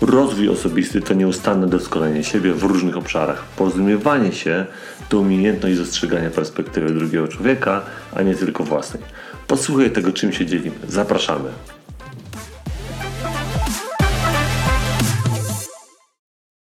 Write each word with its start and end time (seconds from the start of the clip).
Rozwój 0.00 0.48
osobisty 0.48 1.00
to 1.00 1.14
nieustanne 1.14 1.66
doskonalenie 1.66 2.24
siebie 2.24 2.52
w 2.52 2.62
różnych 2.62 2.96
obszarach. 2.96 3.44
Porozumiewanie 3.56 4.32
się 4.32 4.66
to 5.08 5.18
umiejętność 5.18 5.78
dostrzegania 5.78 6.30
perspektywy 6.30 6.94
drugiego 6.94 7.28
człowieka, 7.28 7.82
a 8.16 8.22
nie 8.22 8.34
tylko 8.34 8.64
własnej. 8.64 9.02
Posłuchaj 9.48 9.90
tego, 9.90 10.12
czym 10.12 10.32
się 10.32 10.46
dzielimy. 10.46 10.76
Zapraszamy. 10.88 11.50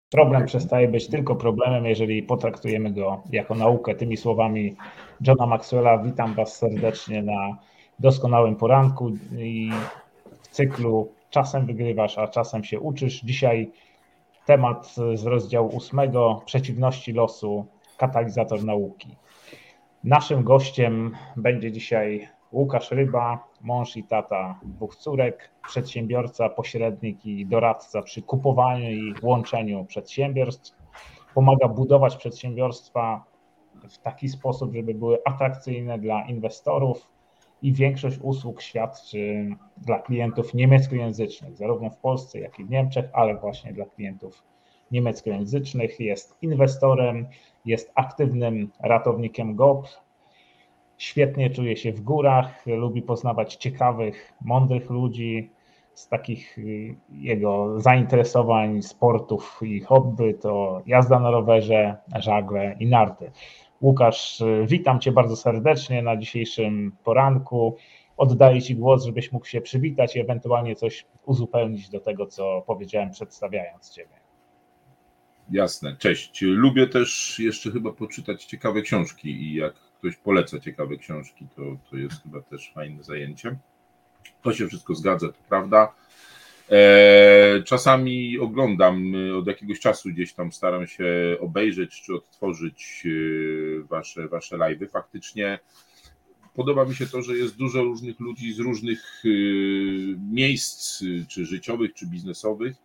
Problem 0.09 0.45
przestaje 0.45 0.87
być 0.87 1.07
tylko 1.07 1.35
problemem, 1.35 1.85
jeżeli 1.85 2.23
potraktujemy 2.23 2.91
go 2.91 3.23
jako 3.31 3.55
naukę. 3.55 3.95
Tymi 3.95 4.17
słowami 4.17 4.75
Johna 5.27 5.45
Maxwella 5.45 5.97
witam 5.97 6.33
Was 6.33 6.55
serdecznie 6.55 7.23
na 7.23 7.57
doskonałym 7.99 8.55
poranku 8.55 9.11
i 9.37 9.71
w 10.41 10.47
cyklu 10.47 11.11
czasem 11.29 11.65
wygrywasz, 11.65 12.17
a 12.17 12.27
czasem 12.27 12.63
się 12.63 12.79
uczysz. 12.79 13.21
Dzisiaj 13.21 13.71
temat 14.45 14.95
z 15.13 15.25
rozdziału 15.25 15.75
ósmego 15.75 16.41
przeciwności 16.45 17.13
losu, 17.13 17.65
katalizator 17.97 18.63
nauki. 18.63 19.15
Naszym 20.03 20.43
gościem 20.43 21.15
będzie 21.37 21.71
dzisiaj 21.71 22.27
Łukasz 22.51 22.91
Ryba, 22.91 23.47
mąż 23.61 23.97
i 23.97 24.03
tata 24.03 24.59
dwóch 24.63 24.95
córek, 24.95 25.51
przedsiębiorca, 25.67 26.49
pośrednik 26.49 27.25
i 27.25 27.45
doradca 27.45 28.01
przy 28.01 28.21
kupowaniu 28.21 28.91
i 28.91 29.13
łączeniu 29.21 29.85
przedsiębiorstw. 29.85 30.75
Pomaga 31.33 31.67
budować 31.67 32.15
przedsiębiorstwa 32.15 33.23
w 33.89 33.97
taki 33.97 34.29
sposób, 34.29 34.75
żeby 34.75 34.93
były 34.93 35.17
atrakcyjne 35.25 35.99
dla 35.99 36.25
inwestorów 36.25 37.07
i 37.65 37.73
większość 37.73 38.17
usług 38.21 38.61
świadczy 38.61 39.47
dla 39.77 39.99
klientów 39.99 40.53
niemieckojęzycznych, 40.53 41.57
zarówno 41.57 41.89
w 41.89 41.97
Polsce, 41.97 42.39
jak 42.39 42.59
i 42.59 42.63
w 42.63 42.69
Niemczech, 42.69 43.05
ale 43.13 43.35
właśnie 43.35 43.73
dla 43.73 43.85
klientów 43.85 44.43
niemieckojęzycznych. 44.91 45.99
Jest 45.99 46.37
inwestorem, 46.41 47.27
jest 47.65 47.91
aktywnym 47.95 48.71
ratownikiem 48.79 49.55
GOP, 49.55 49.87
świetnie 50.97 51.49
czuje 51.49 51.77
się 51.77 51.91
w 51.91 52.01
górach, 52.01 52.65
lubi 52.65 53.01
poznawać 53.01 53.55
ciekawych, 53.55 54.33
mądrych 54.41 54.89
ludzi. 54.89 55.49
Z 55.93 56.07
takich 56.07 56.57
y, 56.57 56.95
jego 57.11 57.81
zainteresowań, 57.81 58.81
sportów 58.81 59.59
i 59.61 59.81
hobby 59.81 60.33
to 60.33 60.81
jazda 60.85 61.19
na 61.19 61.31
rowerze, 61.31 61.97
żagle 62.15 62.75
i 62.79 62.87
narty. 62.87 63.31
Łukasz, 63.81 64.43
witam 64.67 64.99
Cię 64.99 65.11
bardzo 65.11 65.35
serdecznie 65.35 66.01
na 66.01 66.17
dzisiejszym 66.17 66.91
poranku. 67.03 67.77
Oddaję 68.17 68.61
Ci 68.61 68.75
głos, 68.75 69.05
żebyś 69.05 69.31
mógł 69.31 69.45
się 69.45 69.61
przywitać 69.61 70.15
i 70.15 70.19
ewentualnie 70.19 70.75
coś 70.75 71.05
uzupełnić 71.25 71.89
do 71.89 71.99
tego, 71.99 72.25
co 72.25 72.63
powiedziałem, 72.67 73.11
przedstawiając 73.11 73.89
Ciebie. 73.89 74.15
Jasne, 75.51 75.95
cześć. 75.97 76.41
Lubię 76.41 76.87
też 76.87 77.39
jeszcze 77.39 77.71
chyba 77.71 77.91
poczytać 77.91 78.45
ciekawe 78.45 78.81
książki 78.81 79.29
i 79.29 79.53
jak 79.53 79.73
ktoś 79.73 80.15
poleca 80.15 80.59
ciekawe 80.59 80.97
książki, 80.97 81.47
to, 81.55 81.61
to 81.89 81.97
jest 81.97 82.23
chyba 82.23 82.41
też 82.41 82.71
fajne 82.73 83.03
zajęcie. 83.03 83.57
To 84.41 84.53
się 84.53 84.67
wszystko 84.67 84.95
zgadza, 84.95 85.27
to 85.27 85.39
prawda. 85.49 85.93
E, 86.71 87.63
czasami 87.63 88.39
oglądam 88.39 89.15
e, 89.15 89.37
od 89.37 89.47
jakiegoś 89.47 89.79
czasu 89.79 90.09
gdzieś 90.09 90.33
tam 90.33 90.51
staram 90.51 90.87
się 90.87 91.05
obejrzeć 91.39 92.01
czy 92.01 92.15
odtworzyć 92.15 93.03
e, 93.05 93.83
wasze, 93.83 94.27
wasze 94.27 94.57
live'y. 94.57 94.89
Faktycznie 94.89 95.59
podoba 96.53 96.85
mi 96.85 96.95
się 96.95 97.07
to, 97.07 97.21
że 97.21 97.37
jest 97.37 97.55
dużo 97.55 97.83
różnych 97.83 98.19
ludzi 98.19 98.53
z 98.53 98.59
różnych 98.59 99.23
miejsc, 100.31 101.03
czy 101.27 101.45
życiowych, 101.45 101.93
czy 101.93 102.07
biznesowych. 102.07 102.75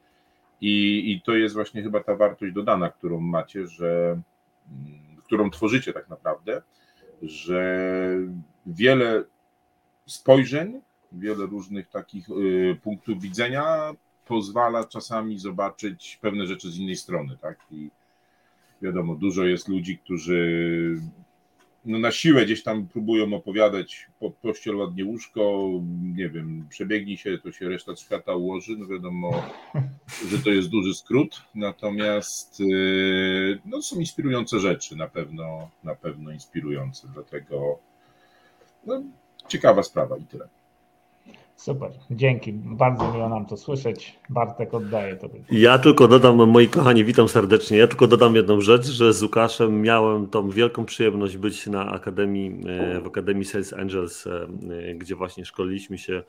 I, 0.61 1.13
I 1.13 1.23
to 1.23 1.35
jest 1.35 1.55
właśnie 1.55 1.83
chyba 1.83 2.01
ta 2.03 2.17
wartość 2.17 2.53
dodana, 2.53 2.91
którą 2.91 3.21
macie, 3.21 3.67
że 3.67 4.11
mm, 4.11 4.23
którą 5.25 5.51
tworzycie 5.51 5.93
tak 5.93 6.09
naprawdę, 6.09 6.63
że 7.23 8.17
wiele 8.67 9.25
spojrzeń 10.07 10.81
wiele 11.12 11.47
różnych 11.47 11.88
takich 11.88 12.31
y, 12.31 12.76
punktów 12.82 13.22
widzenia 13.22 13.94
pozwala 14.26 14.84
czasami 14.84 15.38
zobaczyć 15.38 16.19
pewne 16.21 16.47
rzeczy 16.47 16.71
z 16.71 16.78
innej 16.78 16.97
strony, 16.97 17.37
tak? 17.41 17.59
I 17.71 17.91
wiadomo, 18.82 19.15
dużo 19.15 19.44
jest 19.44 19.69
ludzi, 19.69 19.98
którzy 19.98 21.00
no 21.84 21.98
na 21.98 22.10
siłę 22.10 22.44
gdzieś 22.44 22.62
tam 22.62 22.87
próbują 22.87 23.34
opowiadać 23.34 24.09
po 24.19 24.31
pościel 24.31 24.76
ładnie 24.76 25.04
łóżko, 25.04 25.71
nie 26.16 26.28
wiem, 26.28 26.66
przebiegnij 26.69 27.16
się, 27.16 27.38
to 27.38 27.53
się 27.53 27.69
reszta 27.69 27.97
świata 27.97 28.34
ułoży, 28.34 28.77
no 28.78 28.87
wiadomo, 28.87 29.42
że 30.31 30.38
to 30.38 30.50
jest 30.50 30.69
duży 30.69 30.94
skrót, 30.94 31.42
natomiast 31.54 32.60
y, 32.60 33.59
no 33.65 33.82
są 33.82 34.00
inspirujące 34.00 34.60
rzeczy, 34.60 34.97
na 34.97 35.09
pewno, 35.09 35.71
na 35.84 35.94
pewno 35.94 36.31
inspirujące, 36.31 37.09
dlatego 37.15 37.78
no, 38.87 39.03
ciekawa 39.48 39.82
sprawa 39.82 40.16
i 40.16 40.25
tyle. 40.25 40.48
Super, 41.60 41.91
dzięki. 42.10 42.53
Bardzo 42.53 43.12
miło 43.12 43.28
nam 43.28 43.47
to 43.47 43.56
słyszeć. 43.56 44.19
Bartek, 44.28 44.75
oddaję 44.75 45.16
to. 45.16 45.28
Ja 45.50 45.78
tylko 45.78 46.09
dodam, 46.09 46.50
moi 46.50 46.69
kochani, 46.69 47.04
witam 47.04 47.28
serdecznie. 47.28 47.78
Ja 47.78 47.87
tylko 47.87 48.06
dodam 48.06 48.37
jedną 48.37 48.60
rzecz, 48.60 48.87
że 48.87 49.12
z 49.12 49.22
Łukaszem 49.22 49.82
miałem 49.82 50.26
tą 50.26 50.50
wielką 50.50 50.84
przyjemność 50.84 51.37
być 51.37 51.66
na 51.66 51.91
Akademii, 51.91 52.60
e, 52.69 53.00
w 53.00 53.06
Akademii 53.06 53.44
Sales 53.44 53.72
Angels, 53.72 54.26
e, 54.26 54.47
gdzie 54.94 55.15
właśnie 55.15 55.44
szkoliliśmy 55.44 55.98
się 55.98 56.15
e, 56.15 56.22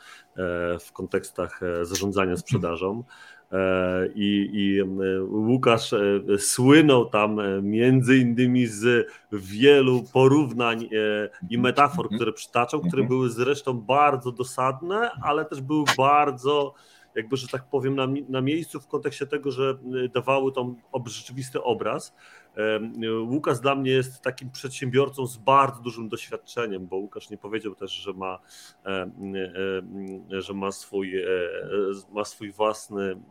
w 0.79 0.91
kontekstach 0.93 1.61
zarządzania 1.81 2.37
sprzedażą. 2.37 3.03
E, 3.51 4.07
I, 4.15 4.49
i 4.53 4.79
e, 4.79 5.23
Łukasz 5.23 5.93
e, 5.93 5.99
słynął 6.37 7.05
tam 7.05 7.39
między 7.61 8.17
innymi 8.17 8.67
z 8.67 9.07
wielu 9.31 10.03
porównań 10.13 10.89
i 11.49 11.57
metafor, 11.57 12.05
mhm. 12.05 12.15
które 12.15 12.33
przytaczał, 12.33 12.79
które 12.79 13.01
mhm. 13.01 13.07
były 13.07 13.29
zresztą 13.29 13.73
bardzo 13.73 14.31
dosadne, 14.31 15.11
ale 15.23 15.45
też 15.45 15.61
były 15.61 15.83
bardzo 15.97 16.73
jakby, 17.15 17.37
że 17.37 17.47
tak 17.47 17.63
powiem, 17.63 17.95
na, 17.95 18.07
na 18.29 18.41
miejscu 18.41 18.79
w 18.79 18.87
kontekście 18.87 19.27
tego, 19.27 19.51
że 19.51 19.77
dawały 20.13 20.51
tam 20.51 20.75
rzeczywisty 21.05 21.63
obraz. 21.63 22.15
Łukasz 23.23 23.59
dla 23.59 23.75
mnie 23.75 23.91
jest 23.91 24.21
takim 24.21 24.51
przedsiębiorcą 24.51 25.27
z 25.27 25.37
bardzo 25.37 25.81
dużym 25.81 26.09
doświadczeniem, 26.09 26.87
bo 26.87 26.95
Łukasz 26.95 27.29
nie 27.29 27.37
powiedział 27.37 27.75
też, 27.75 27.91
że 27.91 28.13
ma, 28.13 28.39
że 30.29 30.53
ma 30.53 30.71
swój, 30.71 31.17
e, 31.17 31.27
ma 32.11 32.25
swój 32.25 32.51
własny 32.51 33.03
mm, 33.03 33.21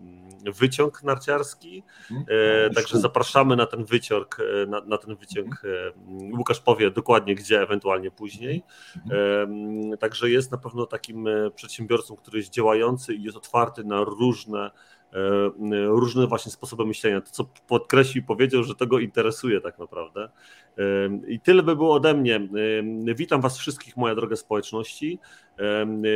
wyciąg 0.44 1.02
narciarski. 1.02 1.82
Mhm. 2.10 2.26
E, 2.66 2.70
także 2.70 2.98
zapraszamy 2.98 3.56
na 3.56 3.66
ten 3.66 3.84
wyciąg, 3.84 4.36
e, 4.40 4.66
na, 4.66 4.80
na 4.80 4.98
ten 4.98 5.16
wyciąg. 5.16 5.62
Mhm. 5.64 6.38
Łukasz 6.38 6.60
powie 6.60 6.90
dokładnie 6.90 7.34
gdzie, 7.34 7.62
ewentualnie 7.62 8.10
później. 8.10 8.62
Mhm. 8.96 9.98
Także 9.98 10.30
jest 10.30 10.50
na 10.52 10.58
pewno 10.58 10.86
takim 10.86 11.28
przedsiębiorcą, 11.54 12.16
który 12.16 12.38
jest 12.38 12.50
działający 12.50 13.14
i 13.14 13.22
jest 13.22 13.36
otwarty 13.36 13.84
na 13.84 14.04
różne 14.04 14.70
różne 15.86 16.26
właśnie 16.26 16.52
sposoby 16.52 16.86
myślenia. 16.86 17.20
To, 17.20 17.30
co 17.30 17.44
podkreślił, 17.68 18.24
powiedział, 18.24 18.62
że 18.62 18.74
to 18.74 18.86
go 18.86 18.98
interesuje 18.98 19.60
tak 19.60 19.78
naprawdę. 19.78 20.30
E, 20.78 20.82
I 21.26 21.40
tyle 21.40 21.62
by 21.62 21.76
było 21.76 21.94
ode 21.94 22.14
mnie. 22.14 22.36
E, 22.36 23.14
witam 23.14 23.40
Was 23.40 23.58
wszystkich, 23.58 23.96
moja 23.96 24.14
droga 24.14 24.36
społeczności. 24.36 25.18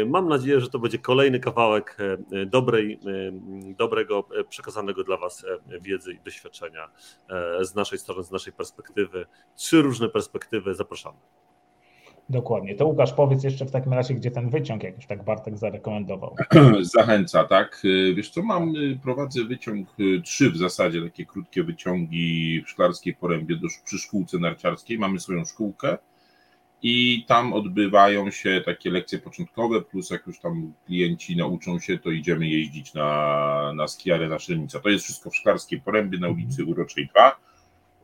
Mam 0.06 0.28
nadzieję, 0.28 0.60
że 0.60 0.70
to 0.70 0.78
będzie 0.78 0.98
kolejny 0.98 1.40
kawałek 1.40 1.96
dobrej, 2.46 3.00
dobrego, 3.76 4.28
przekazanego 4.48 5.04
dla 5.04 5.16
Was 5.16 5.46
wiedzy 5.80 6.12
i 6.12 6.20
doświadczenia 6.24 6.90
z 7.60 7.74
naszej 7.74 7.98
strony, 7.98 8.24
z 8.24 8.30
naszej 8.30 8.52
perspektywy. 8.52 9.26
Trzy 9.56 9.82
różne 9.82 10.08
perspektywy. 10.08 10.74
Zapraszamy. 10.74 11.18
Dokładnie. 12.28 12.74
To 12.74 12.86
Łukasz, 12.86 13.12
powiedz 13.12 13.44
jeszcze 13.44 13.64
w 13.64 13.70
takim 13.70 13.92
razie, 13.92 14.14
gdzie 14.14 14.30
ten 14.30 14.50
wyciąg, 14.50 14.82
jak 14.82 14.96
już 14.96 15.06
tak 15.06 15.24
Bartek 15.24 15.58
zarekomendował. 15.58 16.36
Zachęca, 16.80 17.44
tak. 17.44 17.82
Wiesz 18.14 18.30
co, 18.30 18.42
mam, 18.42 18.72
prowadzę 19.02 19.44
wyciąg, 19.44 19.88
trzy 20.24 20.50
w 20.50 20.56
zasadzie 20.56 21.02
takie 21.02 21.26
krótkie 21.26 21.62
wyciągi 21.62 22.62
w 22.66 22.70
Szklarskiej 22.70 23.14
Porębie 23.14 23.56
do, 23.56 23.68
przy 23.84 23.98
szkółce 23.98 24.38
narciarskiej. 24.38 24.98
Mamy 24.98 25.20
swoją 25.20 25.44
szkółkę 25.44 25.98
i 26.86 27.24
tam 27.28 27.52
odbywają 27.52 28.30
się 28.30 28.62
takie 28.64 28.90
lekcje 28.90 29.18
początkowe, 29.18 29.82
plus 29.82 30.10
jak 30.10 30.26
już 30.26 30.40
tam 30.40 30.72
klienci 30.86 31.36
nauczą 31.36 31.78
się, 31.78 31.98
to 31.98 32.10
idziemy 32.10 32.48
jeździć 32.48 32.94
na, 32.94 33.72
na 33.76 33.88
skiarę 33.88 34.28
na 34.28 34.38
Szelnica. 34.38 34.80
To 34.80 34.88
jest 34.88 35.04
wszystko 35.04 35.30
w 35.30 35.36
Szklarskiej 35.36 35.80
Porębie 35.80 36.18
na 36.18 36.28
ulicy 36.28 36.64
Uroczej 36.64 37.06
2. 37.06 37.36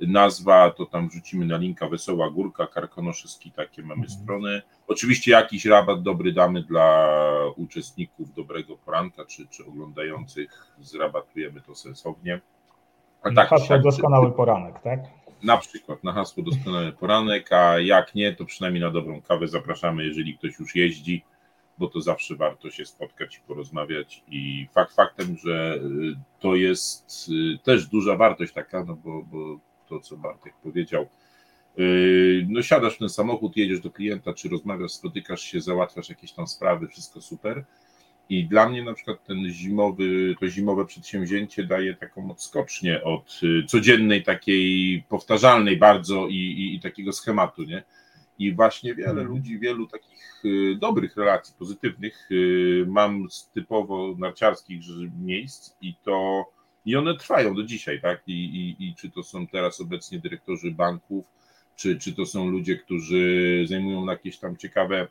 Nazwa 0.09 0.71
to 0.71 0.87
tam 0.87 1.09
wrzucimy 1.09 1.47
na 1.47 1.57
linka 1.57 1.89
Wesoła 1.89 2.31
Górka, 2.31 2.67
Karkonoszewski, 2.67 3.53
takie 3.53 3.83
mamy 3.83 4.03
mhm. 4.03 4.11
strony. 4.11 4.63
Oczywiście 4.89 5.31
jakiś 5.31 5.65
rabat 5.67 6.03
dobry 6.03 6.33
damy 6.33 6.63
dla 6.63 7.09
uczestników 7.57 8.35
dobrego 8.35 8.77
poranka, 8.77 9.25
czy, 9.25 9.47
czy 9.49 9.67
oglądających, 9.67 10.73
zrabatujemy 10.81 11.61
to 11.61 11.75
sensownie. 11.75 12.41
A 13.23 13.31
tak, 13.33 13.49
hasło 13.49 13.79
doskonały 13.79 14.33
poranek, 14.33 14.81
tak? 14.81 15.01
Na 15.43 15.57
przykład 15.57 16.05
na 16.05 16.13
hasło 16.13 16.43
doskonały 16.43 16.93
poranek, 16.93 17.53
a 17.53 17.79
jak 17.79 18.15
nie, 18.15 18.35
to 18.35 18.45
przynajmniej 18.45 18.83
na 18.83 18.91
dobrą 18.91 19.23
kawę 19.23 19.49
zapraszamy, 19.49 20.05
jeżeli 20.05 20.39
ktoś 20.39 20.59
już 20.59 20.77
jeździ, 20.77 21.25
bo 21.79 21.89
to 21.89 22.01
zawsze 22.01 22.37
warto 22.37 22.71
się 22.71 22.87
spotkać 22.87 23.37
i 23.37 23.41
porozmawiać. 23.41 24.23
I 24.29 24.69
fakt 24.75 24.95
faktem, 24.95 25.37
że 25.45 25.75
y, 25.75 26.17
to 26.41 26.55
jest 26.55 27.29
y, 27.29 27.59
też 27.63 27.87
duża 27.87 28.17
wartość 28.17 28.53
taka, 28.53 28.85
no 28.85 28.97
bo, 28.97 29.23
bo 29.23 29.59
to, 29.91 30.01
co 30.01 30.17
Bartek 30.17 30.55
powiedział, 30.63 31.07
y, 31.79 32.47
no 32.49 32.63
siadasz 32.63 32.95
w 32.95 32.99
ten 32.99 33.09
samochód, 33.09 33.57
jedziesz 33.57 33.81
do 33.81 33.91
klienta, 33.91 34.35
czy 34.35 34.49
rozmawiasz, 34.49 34.93
spotykasz 34.93 35.43
się, 35.43 35.61
załatwiasz 35.61 36.09
jakieś 36.09 36.33
tam 36.33 36.47
sprawy, 36.47 36.89
wszystko 36.89 37.21
super 37.21 37.65
i 38.29 38.45
dla 38.45 38.69
mnie 38.69 38.85
na 38.85 38.95
przykład 38.95 39.25
ten 39.25 39.49
zimowy, 39.49 40.35
to 40.41 40.49
zimowe 40.49 40.87
przedsięwzięcie 40.87 41.65
daje 41.65 41.95
taką 41.95 42.31
odskocznię 42.31 43.05
od 43.05 43.41
y, 43.43 43.67
codziennej 43.67 44.23
takiej 44.23 45.03
powtarzalnej 45.09 45.77
bardzo 45.77 46.29
i, 46.29 46.35
i, 46.35 46.75
i 46.75 46.81
takiego 46.81 47.13
schematu, 47.13 47.63
nie? 47.63 47.83
I 48.39 48.55
właśnie 48.55 48.95
wiele 48.95 49.11
mhm. 49.11 49.29
ludzi, 49.29 49.59
wielu 49.59 49.87
takich 49.87 50.45
y, 50.45 50.77
dobrych 50.81 51.17
relacji, 51.17 51.55
pozytywnych 51.59 52.29
mam 52.87 53.31
z 53.31 53.51
typowo 53.51 54.15
narciarskich 54.19 54.81
miejsc 55.21 55.77
i 55.81 55.95
to 56.03 56.45
i 56.87 56.97
one 56.97 57.17
trwają 57.17 57.55
do 57.55 57.63
dzisiaj, 57.63 58.01
tak? 58.01 58.23
I, 58.27 58.33
i, 58.33 58.89
i 58.89 58.95
czy 58.95 59.11
to 59.11 59.23
są 59.23 59.47
teraz 59.47 59.81
obecnie 59.81 60.19
dyrektorzy 60.19 60.71
banków, 60.71 61.25
czy, 61.77 61.99
czy 61.99 62.13
to 62.13 62.27
są 62.27 62.51
ludzie, 62.51 62.77
którzy 62.77 63.65
zajmują 63.69 64.07
jakieś 64.07 64.39
tam 64.39 64.57
ciekawe 64.57 65.09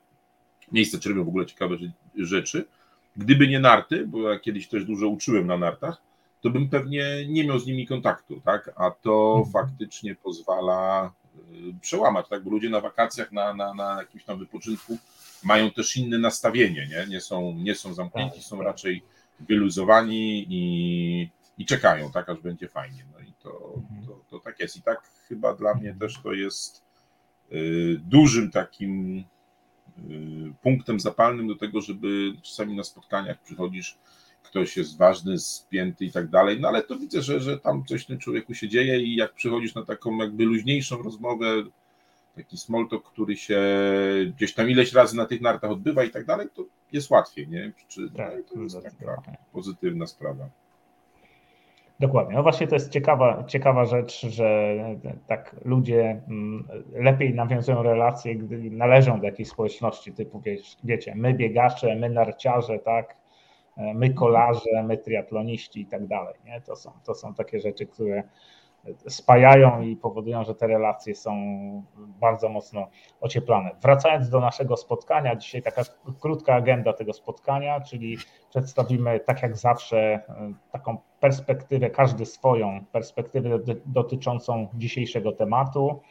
miejsca, 0.71 0.99
czy 0.99 1.09
robią 1.09 1.23
w 1.23 1.27
ogóle 1.27 1.45
ciekawe 1.45 1.77
rzeczy, 2.15 2.65
Gdyby 3.19 3.47
nie 3.47 3.59
narty, 3.59 4.07
bo 4.07 4.31
ja 4.31 4.39
kiedyś 4.39 4.67
też 4.67 4.85
dużo 4.85 5.07
uczyłem 5.07 5.47
na 5.47 5.57
nartach, 5.57 6.01
to 6.41 6.49
bym 6.49 6.69
pewnie 6.69 7.27
nie 7.27 7.47
miał 7.47 7.59
z 7.59 7.65
nimi 7.65 7.87
kontaktu, 7.87 8.41
tak? 8.45 8.71
A 8.75 8.91
to 8.91 9.35
mhm. 9.37 9.51
faktycznie 9.53 10.15
pozwala 10.15 11.11
y, 11.35 11.79
przełamać, 11.81 12.29
tak? 12.29 12.43
Bo 12.43 12.49
ludzie 12.49 12.69
na 12.69 12.81
wakacjach, 12.81 13.31
na, 13.31 13.53
na, 13.53 13.73
na 13.73 13.97
jakimś 13.99 14.23
tam 14.23 14.39
wypoczynku 14.39 14.97
mają 15.43 15.71
też 15.71 15.97
inne 15.97 16.17
nastawienie, 16.17 16.87
nie? 16.91 17.07
Nie 17.09 17.21
są, 17.21 17.53
nie 17.53 17.75
są 17.75 17.93
zamknięci, 17.93 18.35
tak, 18.35 18.43
są 18.43 18.63
raczej 18.63 19.03
wyluzowani 19.39 20.45
i, 20.49 21.29
i 21.59 21.65
czekają, 21.65 22.11
tak? 22.11 22.29
Aż 22.29 22.39
będzie 22.39 22.67
fajnie. 22.67 23.05
No 23.13 23.19
i 23.19 23.33
to, 23.43 23.73
mhm. 23.77 24.05
to, 24.05 24.21
to 24.29 24.39
tak 24.39 24.59
jest. 24.59 24.77
I 24.77 24.81
tak 24.81 25.09
chyba 25.27 25.53
dla 25.53 25.73
mnie 25.73 25.95
też 25.99 26.19
to 26.23 26.33
jest 26.33 26.83
y, 27.51 28.01
dużym 28.03 28.51
takim 28.51 29.23
Y, 30.09 30.53
punktem 30.61 30.99
zapalnym 30.99 31.47
do 31.47 31.55
tego, 31.55 31.81
żeby 31.81 32.33
czasami 32.41 32.75
na 32.75 32.83
spotkaniach 32.83 33.41
przychodzisz, 33.41 33.97
ktoś 34.43 34.77
jest 34.77 34.97
ważny, 34.97 35.39
spięty 35.39 36.05
i 36.05 36.11
tak 36.11 36.27
dalej, 36.27 36.59
no 36.59 36.67
ale 36.67 36.83
to 36.83 36.95
widzę, 36.95 37.21
że, 37.21 37.39
że 37.39 37.59
tam 37.59 37.85
coś 37.85 38.03
w 38.03 38.07
tym 38.07 38.17
człowieku 38.17 38.53
się 38.53 38.69
dzieje 38.69 38.99
i 38.99 39.15
jak 39.15 39.33
przychodzisz 39.33 39.75
na 39.75 39.85
taką 39.85 40.17
jakby 40.17 40.45
luźniejszą 40.45 41.03
rozmowę, 41.03 41.63
taki 42.35 42.57
small 42.57 42.87
talk, 42.87 43.03
który 43.03 43.37
się 43.37 43.61
gdzieś 44.35 44.53
tam 44.53 44.69
ileś 44.69 44.93
razy 44.93 45.17
na 45.17 45.25
tych 45.25 45.41
nartach 45.41 45.71
odbywa 45.71 46.03
i 46.03 46.09
tak 46.09 46.25
dalej, 46.25 46.47
to 46.53 46.63
jest 46.91 47.09
łatwiej, 47.09 47.47
nie? 47.47 47.71
Czy, 47.87 48.09
tak, 48.11 48.33
to 48.53 48.61
jest 48.61 48.77
taka 48.83 49.21
pozytywna 49.53 50.07
sprawa. 50.07 50.49
Dokładnie. 51.99 52.35
No 52.35 52.43
właśnie 52.43 52.67
to 52.67 52.75
jest 52.75 52.91
ciekawa, 52.91 53.43
ciekawa 53.47 53.85
rzecz, 53.85 54.25
że 54.25 54.75
tak 55.27 55.55
ludzie 55.65 56.21
mm, 56.27 56.67
lepiej 56.93 57.33
nawiązują 57.33 57.83
relacje, 57.83 58.35
gdy 58.35 58.71
należą 58.71 59.19
do 59.19 59.25
jakiejś 59.25 59.49
społeczności 59.49 60.13
typu, 60.13 60.41
wiecie, 60.83 61.15
my 61.15 61.33
biegacze, 61.33 61.95
my 61.95 62.09
narciarze, 62.09 62.79
tak, 62.79 63.17
my 63.95 64.13
kolarze, 64.13 64.83
my 64.83 64.97
triatloniści 64.97 65.81
i 65.81 65.85
tak 65.85 66.07
dalej. 66.07 66.35
Nie? 66.45 66.61
To, 66.61 66.75
są, 66.75 66.91
to 67.05 67.15
są 67.15 67.33
takie 67.33 67.59
rzeczy, 67.59 67.85
które 67.85 68.23
spajają 69.07 69.81
i 69.81 69.95
powodują, 69.95 70.43
że 70.43 70.55
te 70.55 70.67
relacje 70.67 71.15
są 71.15 71.33
bardzo 71.97 72.49
mocno 72.49 72.87
ocieplane. 73.21 73.71
Wracając 73.81 74.29
do 74.29 74.39
naszego 74.39 74.77
spotkania, 74.77 75.35
dzisiaj 75.35 75.61
taka 75.61 75.81
krótka 76.19 76.53
agenda 76.53 76.93
tego 76.93 77.13
spotkania, 77.13 77.81
czyli 77.81 78.17
przedstawimy 78.49 79.19
tak 79.19 79.41
jak 79.41 79.57
zawsze 79.57 80.21
taką 80.71 80.97
perspektywę, 81.19 81.89
każdy 81.89 82.25
swoją 82.25 82.85
perspektywę 82.91 83.59
dotyczącą 83.85 84.67
dzisiejszego 84.73 85.31
tematu, 85.31 86.01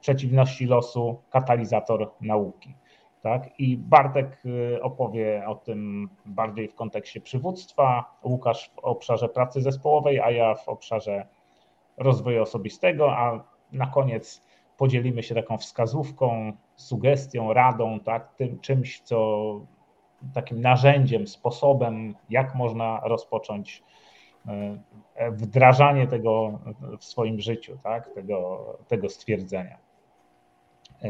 przeciwności 0.00 0.66
losu, 0.66 1.22
katalizator 1.30 2.10
nauki. 2.20 2.74
Tak? 3.22 3.60
I 3.60 3.76
Bartek 3.76 4.42
y, 4.44 4.82
opowie 4.82 5.42
o 5.46 5.54
tym 5.54 6.08
bardziej 6.26 6.68
w 6.68 6.74
kontekście 6.74 7.20
przywództwa, 7.20 8.16
Łukasz 8.24 8.70
w 8.74 8.78
obszarze 8.78 9.28
pracy 9.28 9.60
zespołowej, 9.60 10.20
a 10.20 10.30
ja 10.30 10.54
w 10.54 10.68
obszarze 10.68 11.26
rozwoju 11.96 12.42
osobistego, 12.42 13.16
a 13.16 13.44
na 13.72 13.86
koniec 13.86 14.46
podzielimy 14.76 15.22
się 15.22 15.34
taką 15.34 15.58
wskazówką, 15.58 16.52
sugestią, 16.76 17.52
radą, 17.52 18.00
tak, 18.00 18.34
tym 18.34 18.60
czymś, 18.60 19.00
co 19.00 19.60
takim 20.34 20.60
narzędziem, 20.60 21.26
sposobem, 21.26 22.14
jak 22.30 22.54
można 22.54 23.00
rozpocząć 23.04 23.82
e, 25.14 25.30
wdrażanie 25.30 26.06
tego 26.06 26.58
w 26.98 27.04
swoim 27.04 27.40
życiu, 27.40 27.78
tak, 27.82 28.14
tego, 28.14 28.66
tego 28.88 29.08
stwierdzenia. 29.08 29.78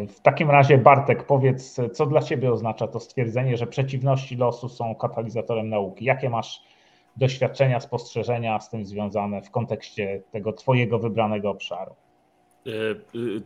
W 0.09 0.21
takim 0.21 0.51
razie, 0.51 0.79
Bartek, 0.79 1.27
powiedz, 1.27 1.81
co 1.93 2.07
dla 2.07 2.23
Ciebie 2.23 2.53
oznacza 2.53 2.89
to 2.89 3.01
stwierdzenie, 3.01 3.57
że 3.57 3.67
przeciwności 3.67 4.37
losu 4.37 4.69
są 4.69 4.95
katalizatorem 4.95 5.69
nauki? 5.69 6.05
Jakie 6.05 6.31
masz 6.31 6.63
doświadczenia, 7.17 7.81
spostrzeżenia 7.81 8.61
z 8.61 8.71
tym 8.71 8.85
związane 8.85 9.43
w 9.43 9.51
kontekście 9.51 10.23
tego 10.31 10.53
Twojego 10.53 10.99
wybranego 10.99 11.51
obszaru? 11.51 11.95
E, 12.67 12.71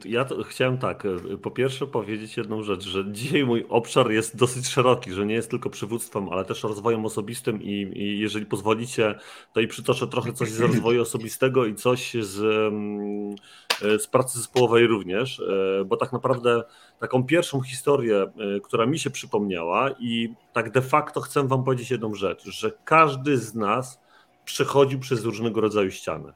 ja 0.09 0.27
chciałem 0.49 0.79
tak, 0.79 1.07
e, 1.07 1.37
po 1.37 1.51
pierwsze 1.51 1.87
powiedzieć 1.87 2.37
jedną 2.37 2.63
rzecz, 2.63 2.85
że 2.85 3.05
dzisiaj 3.13 3.45
mój 3.45 3.67
obszar 3.69 4.11
jest 4.11 4.37
dosyć 4.37 4.69
szeroki, 4.69 5.13
że 5.13 5.27
nie 5.27 5.35
jest 5.35 5.51
tylko 5.51 5.71
przywództwem, 5.71 6.29
ale 6.29 6.45
też 6.45 6.63
rozwojem 6.63 7.05
osobistym 7.05 7.63
i, 7.63 7.93
i 7.95 8.19
jeżeli 8.19 8.47
pozwolicie, 8.47 9.15
to 9.53 9.61
i 9.61 9.67
przytoczę 9.67 10.07
trochę 10.07 10.33
coś 10.33 10.51
z 10.51 10.61
rozwoju 10.61 11.03
osobistego 11.03 11.67
i 11.67 11.75
coś 11.75 12.15
z, 12.15 12.41
mm, 12.43 13.35
e, 13.83 13.99
z 13.99 14.07
pracy 14.07 14.39
zespołowej 14.39 14.87
również, 14.87 15.43
bo 15.87 15.97
tak 15.97 16.13
naprawdę 16.13 16.63
taką 16.99 17.25
pierwszą 17.25 17.61
historię, 17.61 18.33
która 18.63 18.87
mi 18.87 18.99
się 18.99 19.11
przypomniała 19.11 19.91
i 19.99 20.35
tak 20.53 20.71
de 20.71 20.83
facto 20.83 21.21
chcę 21.21 21.49
wam 21.49 21.65
powiedzieć 21.65 21.91
jedną 21.91 22.15
rzecz, 22.15 22.45
że 22.45 22.71
każdy 22.85 23.39
z 23.39 23.55
nas 23.55 24.01
przechodził 24.45 24.99
przez 24.99 25.25
różnego 25.25 25.61
rodzaju 25.61 25.91
ściany 25.91 26.33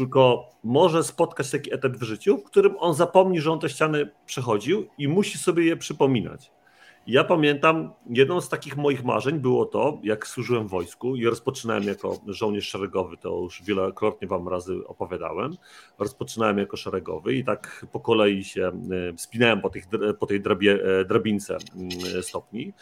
tylko 0.00 0.50
może 0.64 1.04
spotkać 1.04 1.50
taki 1.50 1.74
etap 1.74 1.92
w 1.92 2.02
życiu, 2.02 2.38
w 2.38 2.44
którym 2.44 2.74
on 2.78 2.94
zapomni, 2.94 3.40
że 3.40 3.52
on 3.52 3.60
te 3.60 3.68
ściany 3.68 4.10
przechodził 4.26 4.86
i 4.98 5.08
musi 5.08 5.38
sobie 5.38 5.64
je 5.64 5.76
przypominać. 5.76 6.52
Ja 7.06 7.24
pamiętam, 7.24 7.92
jedną 8.10 8.40
z 8.40 8.48
takich 8.48 8.76
moich 8.76 9.04
marzeń 9.04 9.38
było 9.38 9.66
to, 9.66 9.98
jak 10.02 10.26
służyłem 10.26 10.68
w 10.68 10.70
wojsku 10.70 11.16
i 11.16 11.26
rozpoczynałem 11.26 11.82
jako 11.82 12.20
żołnierz 12.26 12.68
szeregowy, 12.68 13.16
to 13.16 13.40
już 13.42 13.62
wielokrotnie 13.62 14.28
wam 14.28 14.48
razy 14.48 14.86
opowiadałem. 14.86 15.56
Rozpoczynałem 15.98 16.58
jako 16.58 16.76
szeregowy 16.76 17.34
i 17.34 17.44
tak 17.44 17.86
po 17.92 18.00
kolei 18.00 18.44
się 18.44 18.72
e, 19.10 19.16
wspinałem 19.16 19.60
po, 19.60 19.70
tych, 19.70 19.84
po 20.18 20.26
tej 20.26 20.40
drabie, 20.40 20.78
e, 21.00 21.04
drabince 21.04 21.56
mm, 21.76 22.22
stopni. 22.22 22.72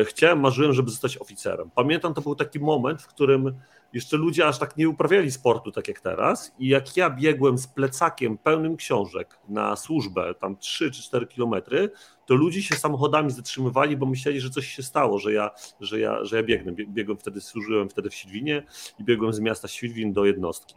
E, 0.00 0.04
chciałem, 0.04 0.40
marzyłem, 0.40 0.72
żeby 0.72 0.90
zostać 0.90 1.18
oficerem. 1.18 1.70
Pamiętam, 1.74 2.14
to 2.14 2.20
był 2.20 2.34
taki 2.34 2.60
moment, 2.60 3.02
w 3.02 3.06
którym 3.06 3.54
jeszcze 3.92 4.16
ludzie 4.16 4.46
aż 4.46 4.58
tak 4.58 4.76
nie 4.76 4.88
uprawiali 4.88 5.30
sportu 5.30 5.72
tak 5.72 5.88
jak 5.88 6.00
teraz 6.00 6.54
i 6.58 6.68
jak 6.68 6.96
ja 6.96 7.10
biegłem 7.10 7.58
z 7.58 7.66
plecakiem 7.66 8.38
pełnym 8.38 8.76
książek 8.76 9.38
na 9.48 9.76
służbę, 9.76 10.34
tam 10.34 10.56
3 10.56 10.90
czy 10.90 11.02
4 11.02 11.26
kilometry, 11.26 11.90
to 12.26 12.34
ludzie 12.34 12.62
się 12.62 12.74
samochodami 12.74 13.30
zatrzymywali, 13.30 13.96
bo 13.96 14.06
myśleli, 14.06 14.40
że 14.40 14.50
coś 14.50 14.66
się 14.66 14.82
stało, 14.82 15.18
że 15.18 15.32
ja, 15.32 15.50
że 15.80 16.00
ja, 16.00 16.24
że 16.24 16.36
ja 16.36 16.42
biegnę. 16.42 16.72
Biegłem 16.72 17.18
wtedy, 17.18 17.40
służyłem 17.40 17.88
wtedy 17.88 18.10
w 18.10 18.14
Świdwinie 18.14 18.62
i 18.98 19.04
biegłem 19.04 19.32
z 19.32 19.40
miasta 19.40 19.68
Świdwin 19.68 20.12
do 20.12 20.24
jednostki. 20.24 20.74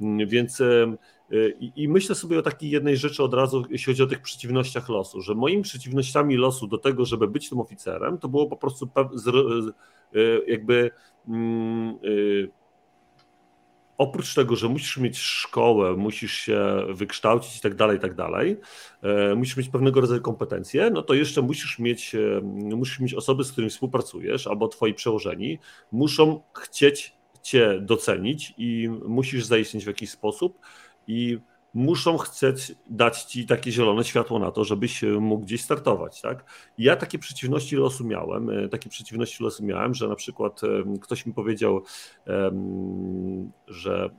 Mm, 0.00 0.28
więc 0.28 0.60
e, 0.60 0.96
i, 1.60 1.72
I, 1.76 1.88
myślę 1.88 2.14
sobie 2.14 2.38
o 2.38 2.42
takiej 2.42 2.70
jednej 2.70 2.96
rzeczy 2.96 3.22
od 3.22 3.34
razu, 3.34 3.64
jeśli 3.70 3.92
chodzi 3.92 4.02
o 4.02 4.06
tych 4.06 4.20
przeciwnościach 4.20 4.88
losu, 4.88 5.20
że 5.20 5.34
moimi 5.34 5.62
przeciwnościami 5.62 6.36
losu 6.36 6.66
do 6.66 6.78
tego, 6.78 7.04
żeby 7.04 7.28
być 7.28 7.48
tym 7.48 7.60
oficerem, 7.60 8.18
to 8.18 8.28
było 8.28 8.46
po 8.46 8.56
prostu 8.56 8.88
e, 8.96 10.20
jakby 10.46 10.90
mm, 11.28 11.88
e, 11.90 12.62
oprócz 13.98 14.34
tego, 14.34 14.56
że 14.56 14.68
musisz 14.68 14.96
mieć 14.96 15.18
szkołę, 15.18 15.96
musisz 15.96 16.32
się 16.32 16.86
wykształcić 16.88 17.56
i 17.56 17.60
tak 17.60 17.74
dalej, 17.74 17.96
i 17.96 18.00
tak 18.00 18.14
dalej, 18.14 18.56
e, 19.02 19.34
musisz 19.34 19.56
mieć 19.56 19.68
pewnego 19.68 20.00
rodzaju 20.00 20.20
kompetencje, 20.20 20.90
no 20.90 21.02
to 21.02 21.14
jeszcze 21.14 21.42
musisz 21.42 21.78
mieć, 21.78 22.14
e, 22.14 22.40
musisz 22.76 23.00
mieć 23.00 23.14
osoby, 23.14 23.44
z 23.44 23.52
którymi 23.52 23.70
współpracujesz, 23.70 24.46
albo 24.46 24.68
twoi 24.68 24.94
przełożeni 24.94 25.58
muszą 25.92 26.40
chcieć 26.58 27.14
cię 27.42 27.78
docenić 27.80 28.54
i 28.58 28.88
musisz 29.06 29.44
zaistnieć 29.44 29.84
w 29.84 29.86
jakiś 29.86 30.10
sposób 30.10 30.58
i 31.06 31.38
muszą 31.74 32.18
chcieć 32.18 32.74
dać 32.90 33.22
ci 33.22 33.46
takie 33.46 33.72
zielone 33.72 34.04
światło 34.04 34.38
na 34.38 34.50
to, 34.50 34.64
żebyś 34.64 35.02
mógł 35.02 35.44
gdzieś 35.44 35.62
startować. 35.62 36.20
Tak? 36.20 36.44
ja 36.78 36.96
takie 36.96 37.18
przeciwności 37.18 37.76
losu 37.76 38.04
miałem, 38.04 38.50
e, 38.50 38.68
takie 38.68 38.88
przeciwności 38.88 39.44
losu 39.44 39.64
miałem, 39.64 39.94
że 39.94 40.08
na 40.08 40.14
przykład 40.14 40.60
ktoś 41.00 41.26
mi 41.26 41.34
powiedział, 41.34 41.82
że 43.66 44.10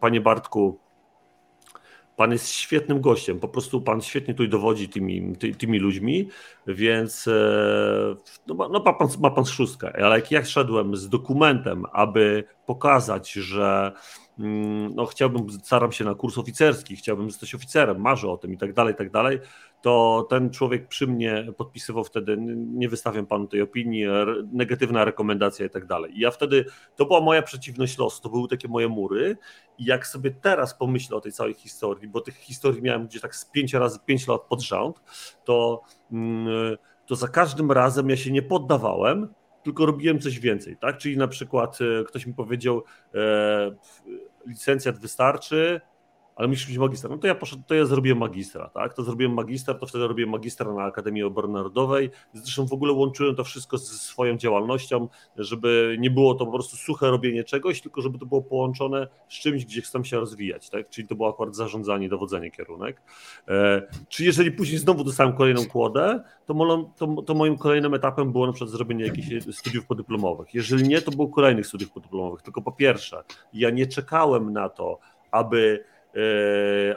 panie 0.00 0.20
Bartku, 0.20 0.78
Pan 2.16 2.32
jest 2.32 2.48
świetnym 2.48 3.00
gościem, 3.00 3.40
po 3.40 3.48
prostu 3.48 3.80
Pan 3.80 4.00
świetnie 4.02 4.34
tu 4.34 4.46
dowodzi 4.48 4.88
tymi, 4.88 5.36
ty, 5.36 5.54
tymi 5.54 5.78
ludźmi, 5.78 6.28
więc 6.66 7.28
e, 7.28 8.14
no, 8.46 8.68
no, 8.68 8.82
ma, 8.84 8.92
pan, 8.92 9.08
ma 9.20 9.30
Pan 9.30 9.44
szóstkę, 9.44 10.04
ale 10.04 10.16
jak 10.16 10.30
ja 10.30 10.44
szedłem 10.44 10.96
z 10.96 11.08
dokumentem, 11.08 11.84
aby 11.92 12.44
pokazać, 12.66 13.32
że 13.32 13.92
no 14.94 15.06
chciałbym, 15.06 15.50
staram 15.50 15.92
się 15.92 16.04
na 16.04 16.14
kurs 16.14 16.38
oficerski, 16.38 16.96
chciałbym 16.96 17.30
zostać 17.30 17.54
oficerem, 17.54 18.00
marzę 18.00 18.28
o 18.28 18.36
tym 18.36 18.52
i 18.52 18.58
tak 18.58 18.72
dalej, 18.72 18.94
i 18.94 18.96
tak 18.96 19.10
dalej, 19.10 19.38
to 19.82 20.26
ten 20.30 20.50
człowiek 20.50 20.88
przy 20.88 21.06
mnie 21.06 21.52
podpisywał 21.56 22.04
wtedy, 22.04 22.36
nie 22.56 22.88
wystawiam 22.88 23.26
panu 23.26 23.46
tej 23.46 23.62
opinii, 23.62 24.04
negatywna 24.52 25.04
rekomendacja 25.04 25.66
i 25.66 25.70
tak 25.70 25.86
dalej. 25.86 26.18
I 26.18 26.20
ja 26.20 26.30
wtedy, 26.30 26.64
to 26.96 27.06
była 27.06 27.20
moja 27.20 27.42
przeciwność 27.42 27.98
losu, 27.98 28.22
to 28.22 28.28
były 28.28 28.48
takie 28.48 28.68
moje 28.68 28.88
mury 28.88 29.36
i 29.78 29.84
jak 29.84 30.06
sobie 30.06 30.30
teraz 30.30 30.74
pomyślę 30.74 31.16
o 31.16 31.20
tej 31.20 31.32
całej 31.32 31.54
historii, 31.54 32.08
bo 32.08 32.20
tych 32.20 32.36
historii 32.36 32.82
miałem 32.82 33.06
gdzieś 33.06 33.22
tak 33.22 33.36
z 33.36 33.44
pięć 33.44 33.74
razy, 33.74 33.98
pięć 34.06 34.28
lat 34.28 34.42
pod 34.42 34.62
rząd, 34.62 35.02
to, 35.44 35.82
mm, 36.12 36.76
to 37.06 37.16
za 37.16 37.28
każdym 37.28 37.72
razem 37.72 38.10
ja 38.10 38.16
się 38.16 38.32
nie 38.32 38.42
poddawałem, 38.42 39.28
tylko 39.62 39.86
robiłem 39.86 40.20
coś 40.20 40.38
więcej, 40.38 40.76
tak? 40.76 40.98
Czyli 40.98 41.16
na 41.16 41.28
przykład 41.28 41.78
e, 41.80 42.04
ktoś 42.04 42.26
mi 42.26 42.34
powiedział, 42.34 42.82
e, 43.14 43.74
licencjat 44.46 44.98
wystarczy, 44.98 45.80
ale 46.42 46.48
musisz 46.48 46.68
mieć 46.68 46.78
magistra. 46.78 47.10
No 47.10 47.18
to 47.18 47.26
ja 47.26 47.34
poszedłem, 47.34 47.64
to 47.64 47.74
ja 47.74 47.86
zrobiłem 47.86 48.18
magistra, 48.18 48.68
tak? 48.68 48.94
To 48.94 49.02
zrobiłem 49.02 49.34
magistra, 49.34 49.74
to 49.74 49.86
wtedy 49.86 50.08
robiłem 50.08 50.30
magistra 50.30 50.72
na 50.72 50.82
Akademii 50.82 51.22
Obrony 51.22 51.54
Narodowej. 51.54 52.10
Zresztą 52.32 52.66
w 52.66 52.72
ogóle 52.72 52.92
łączyłem 52.92 53.34
to 53.34 53.44
wszystko 53.44 53.78
ze 53.78 53.94
swoją 53.98 54.36
działalnością, 54.36 55.08
żeby 55.36 55.96
nie 55.98 56.10
było 56.10 56.34
to 56.34 56.46
po 56.46 56.52
prostu 56.52 56.76
suche 56.76 57.10
robienie 57.10 57.44
czegoś, 57.44 57.80
tylko 57.80 58.02
żeby 58.02 58.18
to 58.18 58.26
było 58.26 58.42
połączone 58.42 59.08
z 59.28 59.34
czymś, 59.34 59.64
gdzie 59.64 59.82
chcę 59.82 60.04
się 60.04 60.20
rozwijać, 60.20 60.70
tak? 60.70 60.88
Czyli 60.88 61.08
to 61.08 61.14
było 61.14 61.28
akurat 61.28 61.56
zarządzanie, 61.56 62.08
dowodzenie 62.08 62.50
kierunek. 62.50 63.02
E, 63.48 63.82
czy 64.08 64.24
jeżeli 64.24 64.52
później 64.52 64.78
znowu 64.78 65.04
dostałem 65.04 65.36
kolejną 65.36 65.66
kłodę, 65.66 66.22
to, 66.46 66.90
to, 66.96 67.22
to 67.22 67.34
moim 67.34 67.58
kolejnym 67.58 67.94
etapem 67.94 68.32
było 68.32 68.46
na 68.46 68.52
przykład 68.52 68.70
zrobienie 68.70 69.04
jakichś 69.04 69.28
studiów 69.52 69.86
podyplomowych. 69.86 70.54
Jeżeli 70.54 70.88
nie, 70.88 71.02
to 71.02 71.10
było 71.10 71.28
kolejnych 71.28 71.66
studiów 71.66 71.90
podyplomowych. 71.90 72.42
Tylko 72.42 72.62
po 72.62 72.72
pierwsze, 72.72 73.22
ja 73.52 73.70
nie 73.70 73.86
czekałem 73.86 74.52
na 74.52 74.68
to, 74.68 74.98
aby 75.30 75.84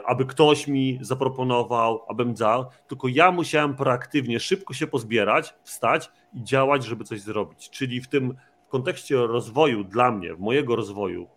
aby 0.04 0.26
ktoś 0.26 0.68
mi 0.68 0.98
zaproponował, 1.00 2.02
abym 2.08 2.34
dał, 2.34 2.66
tylko 2.88 3.08
ja 3.08 3.30
musiałem 3.30 3.76
proaktywnie, 3.76 4.40
szybko 4.40 4.74
się 4.74 4.86
pozbierać, 4.86 5.54
wstać 5.62 6.10
i 6.34 6.42
działać, 6.44 6.84
żeby 6.84 7.04
coś 7.04 7.20
zrobić. 7.20 7.70
Czyli 7.70 8.00
w 8.00 8.08
tym 8.08 8.34
kontekście 8.68 9.16
rozwoju 9.16 9.84
dla 9.84 10.10
mnie, 10.10 10.34
mojego 10.38 10.76
rozwoju, 10.76 11.28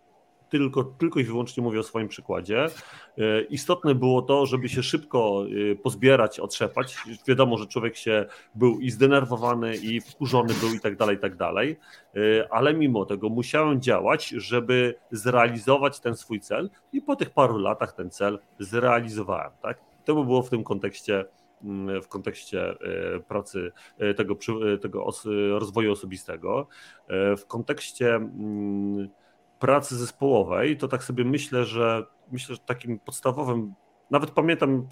tylko, 0.50 0.84
tylko 0.84 1.20
i 1.20 1.24
wyłącznie 1.24 1.62
mówię 1.62 1.80
o 1.80 1.82
swoim 1.82 2.08
przykładzie. 2.08 2.66
E, 3.18 3.42
istotne 3.42 3.94
było 3.94 4.22
to, 4.22 4.46
żeby 4.46 4.68
się 4.68 4.82
szybko 4.82 5.44
e, 5.72 5.74
pozbierać, 5.74 6.40
otrzepać. 6.40 6.96
Wiadomo, 7.28 7.58
że 7.58 7.66
człowiek 7.66 7.96
się 7.96 8.26
był 8.54 8.80
i 8.80 8.90
zdenerwowany, 8.90 9.76
i 9.76 10.00
wkurzony 10.00 10.54
był 10.60 10.74
i 10.74 10.80
tak 10.80 10.96
dalej, 10.96 11.16
i 11.16 11.18
tak 11.18 11.36
dalej, 11.36 11.76
e, 12.16 12.18
ale 12.52 12.74
mimo 12.74 13.04
tego 13.04 13.28
musiałem 13.28 13.80
działać, 13.80 14.28
żeby 14.28 14.94
zrealizować 15.10 16.00
ten 16.00 16.16
swój 16.16 16.40
cel 16.40 16.70
i 16.92 17.02
po 17.02 17.16
tych 17.16 17.30
paru 17.30 17.58
latach 17.58 17.92
ten 17.92 18.10
cel 18.10 18.38
zrealizowałem. 18.58 19.50
Tak? 19.62 19.80
To 20.04 20.14
by 20.14 20.24
było 20.24 20.42
w 20.42 20.50
tym 20.50 20.64
kontekście 20.64 21.24
mm, 21.64 22.02
w 22.02 22.08
kontekście 22.08 22.74
pracy 23.28 23.72
tego, 24.16 24.36
tego 24.80 25.06
rozwoju 25.58 25.92
osobistego. 25.92 26.66
W 27.36 27.46
kontekście 27.46 28.14
mm, 28.14 29.08
pracy 29.60 29.96
zespołowej, 29.96 30.76
to 30.76 30.88
tak 30.88 31.04
sobie 31.04 31.24
myślę, 31.24 31.64
że 31.64 32.06
myślę, 32.32 32.54
że 32.54 32.60
takim 32.60 32.98
podstawowym, 32.98 33.74
nawet 34.10 34.30
pamiętam 34.30 34.88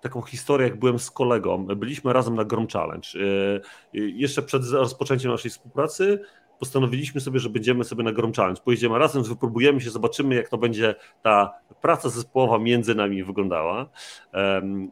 taką 0.00 0.22
historię, 0.22 0.68
jak 0.68 0.78
byłem 0.78 0.98
z 0.98 1.10
kolegą, 1.10 1.66
byliśmy 1.66 2.12
razem 2.12 2.34
na 2.34 2.44
Grom 2.44 2.66
Challenge. 2.68 3.08
E, 3.14 3.98
jeszcze 3.98 4.42
przed 4.42 4.62
rozpoczęciem 4.64 5.30
naszej 5.30 5.50
współpracy 5.50 6.24
postanowiliśmy 6.58 7.20
sobie, 7.20 7.40
że 7.40 7.48
będziemy 7.48 7.84
sobie 7.84 8.04
na 8.04 8.12
Grom 8.12 8.32
Challenge. 8.32 8.60
Pojedziemy 8.64 8.98
razem, 8.98 9.22
wypróbujemy 9.22 9.80
się, 9.80 9.90
zobaczymy, 9.90 10.34
jak 10.34 10.48
to 10.48 10.58
będzie 10.58 10.94
ta 11.22 11.52
praca 11.80 12.08
zespołowa 12.08 12.58
między 12.58 12.94
nami 12.94 13.24
wyglądała. 13.24 13.90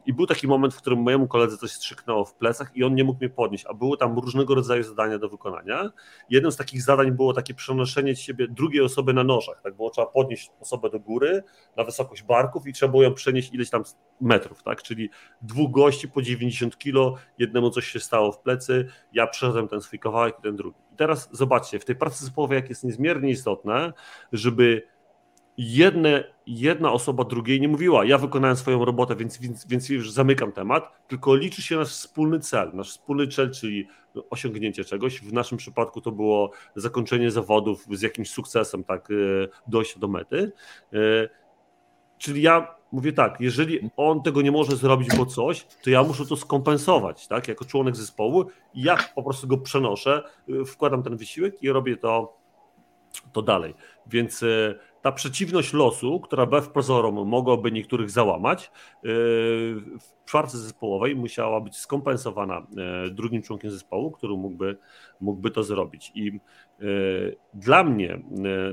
I 0.05 0.13
był 0.13 0.25
taki 0.25 0.47
moment, 0.47 0.73
w 0.73 0.77
którym 0.77 0.99
mojemu 0.99 1.27
koledze 1.27 1.57
coś 1.57 1.71
strzyknęło 1.71 2.25
w 2.25 2.35
plecach 2.35 2.71
i 2.75 2.83
on 2.83 2.95
nie 2.95 3.03
mógł 3.03 3.19
mnie 3.19 3.29
podnieść, 3.29 3.65
a 3.65 3.73
były 3.73 3.97
tam 3.97 4.19
różnego 4.19 4.55
rodzaju 4.55 4.83
zadania 4.83 5.19
do 5.19 5.29
wykonania. 5.29 5.91
Jednym 6.29 6.51
z 6.51 6.55
takich 6.55 6.81
zadań 6.81 7.11
było 7.11 7.33
takie 7.33 7.53
przenoszenie 7.53 8.15
siebie 8.15 8.47
drugiej 8.47 8.81
osoby 8.81 9.13
na 9.13 9.23
nożach. 9.23 9.61
Tak 9.63 9.75
było, 9.75 9.89
trzeba 9.89 10.07
podnieść 10.07 10.51
osobę 10.59 10.89
do 10.89 10.99
góry 10.99 11.43
na 11.77 11.83
wysokość 11.83 12.23
barków 12.23 12.67
i 12.67 12.73
trzeba 12.73 12.91
było 12.91 13.03
ją 13.03 13.13
przenieść 13.13 13.53
ileś 13.53 13.69
tam 13.69 13.83
metrów, 14.21 14.63
tak? 14.63 14.83
Czyli 14.83 15.09
dwóch 15.41 15.71
gości 15.71 16.07
po 16.07 16.21
90 16.21 16.77
kilo, 16.77 17.15
jednemu 17.37 17.69
coś 17.69 17.87
się 17.87 17.99
stało 17.99 18.31
w 18.31 18.39
plecy, 18.39 18.87
ja 19.13 19.27
przeszedłem 19.27 19.67
ten 19.67 19.81
swój 19.81 19.99
kawałek 19.99 20.35
i 20.39 20.41
ten 20.41 20.55
drugi 20.55 20.86
teraz 20.97 21.29
zobaczcie, 21.31 21.79
w 21.79 21.85
tej 21.85 21.95
pracy 21.95 22.23
zespołowej 22.23 22.55
jak 22.55 22.69
jest 22.69 22.83
niezmiernie 22.83 23.29
istotne, 23.29 23.93
żeby 24.33 24.87
jedne, 25.57 26.23
jedna 26.47 26.91
osoba 26.91 27.23
drugiej 27.23 27.61
nie 27.61 27.67
mówiła, 27.67 28.05
ja 28.05 28.17
wykonałem 28.17 28.55
swoją 28.55 28.85
robotę, 28.85 29.15
więc, 29.15 29.37
więc, 29.37 29.67
więc 29.67 29.89
już 29.89 30.11
zamykam 30.11 30.51
temat, 30.51 31.07
tylko 31.07 31.35
liczy 31.35 31.61
się 31.61 31.75
nasz 31.75 31.87
wspólny 31.87 32.39
cel. 32.39 32.71
Nasz 32.73 32.89
wspólny 32.89 33.27
cel, 33.27 33.51
czyli 33.51 33.87
osiągnięcie 34.29 34.85
czegoś. 34.85 35.21
W 35.21 35.33
naszym 35.33 35.57
przypadku 35.57 36.01
to 36.01 36.11
było 36.11 36.51
zakończenie 36.75 37.31
zawodów 37.31 37.85
z 37.91 38.01
jakimś 38.01 38.29
sukcesem, 38.29 38.83
tak, 38.83 39.09
e, 39.11 39.13
dojście 39.67 39.99
do 39.99 40.07
mety. 40.07 40.51
E, 40.93 40.97
czyli 42.17 42.41
ja 42.41 42.76
mówię 42.91 43.13
tak, 43.13 43.41
jeżeli 43.41 43.89
on 43.97 44.21
tego 44.21 44.41
nie 44.41 44.51
może 44.51 44.75
zrobić, 44.75 45.09
bo 45.17 45.25
coś, 45.25 45.67
to 45.83 45.89
ja 45.89 46.03
muszę 46.03 46.25
to 46.25 46.35
skompensować, 46.35 47.27
tak, 47.27 47.47
jako 47.47 47.65
członek 47.65 47.95
zespołu 47.95 48.45
ja 48.75 48.97
po 49.15 49.23
prostu 49.23 49.47
go 49.47 49.57
przenoszę, 49.57 50.23
y, 50.49 50.65
wkładam 50.65 51.03
ten 51.03 51.17
wysiłek 51.17 51.63
i 51.63 51.69
robię 51.69 51.97
to, 51.97 52.37
to 53.33 53.41
dalej. 53.41 53.73
Więc 54.07 54.43
y, 54.43 54.79
ta 55.01 55.11
przeciwność 55.11 55.73
losu, 55.73 56.19
która 56.19 56.45
wbrew 56.45 56.69
pozorom 56.69 57.27
mogłaby 57.27 57.71
niektórych 57.71 58.11
załamać, 58.11 58.65
y, 58.65 59.09
w 59.99 60.31
pracy 60.31 60.57
zespołowej 60.57 61.15
musiała 61.15 61.61
być 61.61 61.77
skompensowana 61.77 62.67
drugim 63.11 63.41
członkiem 63.41 63.71
zespołu, 63.71 64.11
który 64.11 64.33
mógłby, 64.33 64.77
mógłby 65.21 65.51
to 65.51 65.63
zrobić. 65.63 66.11
I 66.15 66.39
dla 67.53 67.83
mnie 67.83 68.19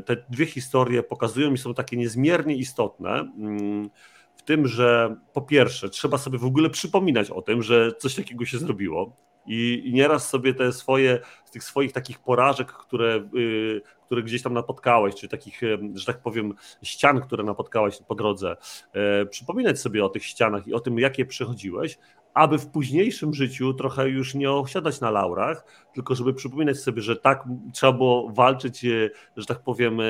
te 0.05 0.17
dwie 0.31 0.47
historie 0.47 1.03
pokazują 1.03 1.51
mi, 1.51 1.59
są 1.59 1.75
takie 1.75 1.97
niezmiernie 1.97 2.57
istotne 2.57 3.11
mm, 3.11 3.91
w 4.37 4.43
tym, 4.43 4.67
że 4.67 5.17
po 5.33 5.43
pierwsze 5.43 5.89
trzeba 5.89 6.19
sobie 6.19 6.39
w 6.39 6.45
ogóle 6.45 6.71
przypominać 6.71 7.31
o 7.31 7.43
tym, 7.43 7.63
że 7.63 7.93
coś 7.93 8.15
takiego 8.15 8.45
się 8.45 8.59
zrobiło, 8.59 9.17
i, 9.47 9.91
nieraz 9.95 10.29
sobie 10.29 10.55
te 10.55 10.73
swoje, 10.73 11.21
z 11.45 11.51
tych 11.51 11.65
swoich 11.65 11.93
takich 11.93 12.19
porażek, 12.19 12.73
które, 12.73 13.29
yy, 13.33 13.83
które 14.07 14.23
gdzieś 14.23 14.43
tam 14.43 14.55
napotkałeś, 14.55 15.15
czy 15.15 15.29
takich, 15.29 15.61
że 15.95 16.07
tak 16.07 16.23
powiem, 16.23 16.55
ścian, 16.83 17.21
które 17.21 17.45
napotkałeś 17.45 17.99
po 18.09 18.15
drodze, 18.15 18.57
yy, 18.95 19.27
przypominać 19.27 19.81
sobie 19.81 20.05
o 20.05 20.09
tych 20.09 20.25
ścianach 20.25 20.67
i 20.67 20.75
o 20.75 20.81
tym, 20.81 20.99
jakie 20.99 21.27
przechodziłeś, 21.27 21.99
aby 22.35 22.59
w 22.59 22.67
późniejszym 22.67 23.35
życiu 23.35 23.75
trochę 23.75 24.09
już 24.09 24.35
nie 24.35 24.53
osiadać 24.53 25.01
na 25.01 25.11
laurach, 25.11 25.65
tylko 25.95 26.15
żeby 26.15 26.35
przypominać 26.35 26.79
sobie, 26.79 27.03
że 27.03 27.17
tak 27.17 27.45
trzeba 27.73 27.93
było 27.93 28.31
walczyć, 28.31 28.85
e, 28.85 29.11
że 29.37 29.47
tak 29.47 29.61
powiem, 29.61 30.01
e, 30.01 30.05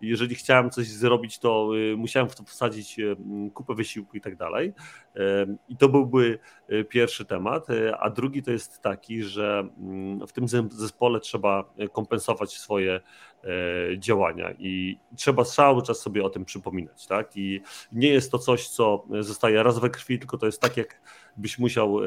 jeżeli 0.00 0.34
chciałem 0.34 0.70
coś 0.70 0.86
zrobić, 0.86 1.38
to 1.38 1.70
e, 1.92 1.96
musiałem 1.96 2.28
w 2.28 2.36
to 2.36 2.44
wsadzić 2.44 3.00
kupę 3.54 3.74
wysiłku 3.74 4.16
i 4.16 4.20
tak 4.20 4.36
dalej. 4.36 4.72
I 5.68 5.76
to 5.76 5.88
byłby 5.88 6.38
pierwszy 6.88 7.24
temat, 7.24 7.66
a 7.98 8.10
drugi 8.10 8.42
to 8.42 8.50
jest 8.50 8.82
taki, 8.82 9.22
że 9.22 9.68
w 10.26 10.32
tym 10.32 10.48
zespole 10.70 11.20
trzeba 11.20 11.64
kompensować 11.92 12.58
swoje 12.58 13.00
działania 13.98 14.52
i 14.58 14.98
trzeba 15.16 15.44
cały 15.44 15.82
czas 15.82 16.00
sobie 16.00 16.24
o 16.24 16.30
tym 16.30 16.44
przypominać, 16.44 17.06
tak? 17.06 17.36
I 17.36 17.60
nie 17.92 18.08
jest 18.08 18.30
to 18.30 18.38
coś, 18.38 18.68
co 18.68 19.04
zostaje 19.20 19.62
raz 19.62 19.78
we 19.78 19.90
krwi, 19.90 20.18
tylko 20.18 20.38
to 20.38 20.46
jest 20.46 20.60
tak 20.60 20.76
jak 20.76 21.00
byś 21.36 21.58
musiał 21.58 21.98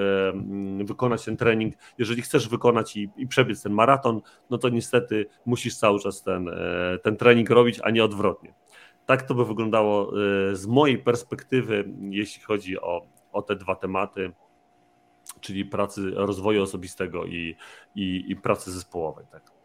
wykonać 0.84 1.25
ten 1.25 1.38
trening. 1.38 1.74
Jeżeli 1.98 2.22
chcesz 2.22 2.50
wykonać 2.50 2.98
i, 2.98 3.10
i 3.17 3.27
przebiec 3.27 3.63
ten 3.63 3.74
maraton, 3.74 4.22
no 4.50 4.57
to 4.57 4.69
niestety 4.69 5.25
musisz 5.46 5.77
cały 5.77 6.00
czas 6.00 6.24
ten, 6.24 6.50
ten 7.03 7.17
trening 7.17 7.50
robić, 7.50 7.79
a 7.84 7.89
nie 7.89 8.03
odwrotnie. 8.03 8.53
Tak 9.05 9.24
to 9.24 9.36
by 9.36 9.46
wyglądało 9.46 10.12
z 10.53 10.65
mojej 10.67 10.98
perspektywy, 10.98 11.93
jeśli 12.10 12.43
chodzi 12.43 12.79
o, 12.81 13.07
o 13.31 13.41
te 13.41 13.55
dwa 13.55 13.75
tematy 13.75 14.31
czyli 15.39 15.65
pracy 15.65 16.12
rozwoju 16.15 16.63
osobistego 16.63 17.25
i, 17.25 17.55
i, 17.96 18.25
i 18.27 18.36
pracy 18.36 18.72
zespołowej. 18.72 19.25
Tak. 19.31 19.56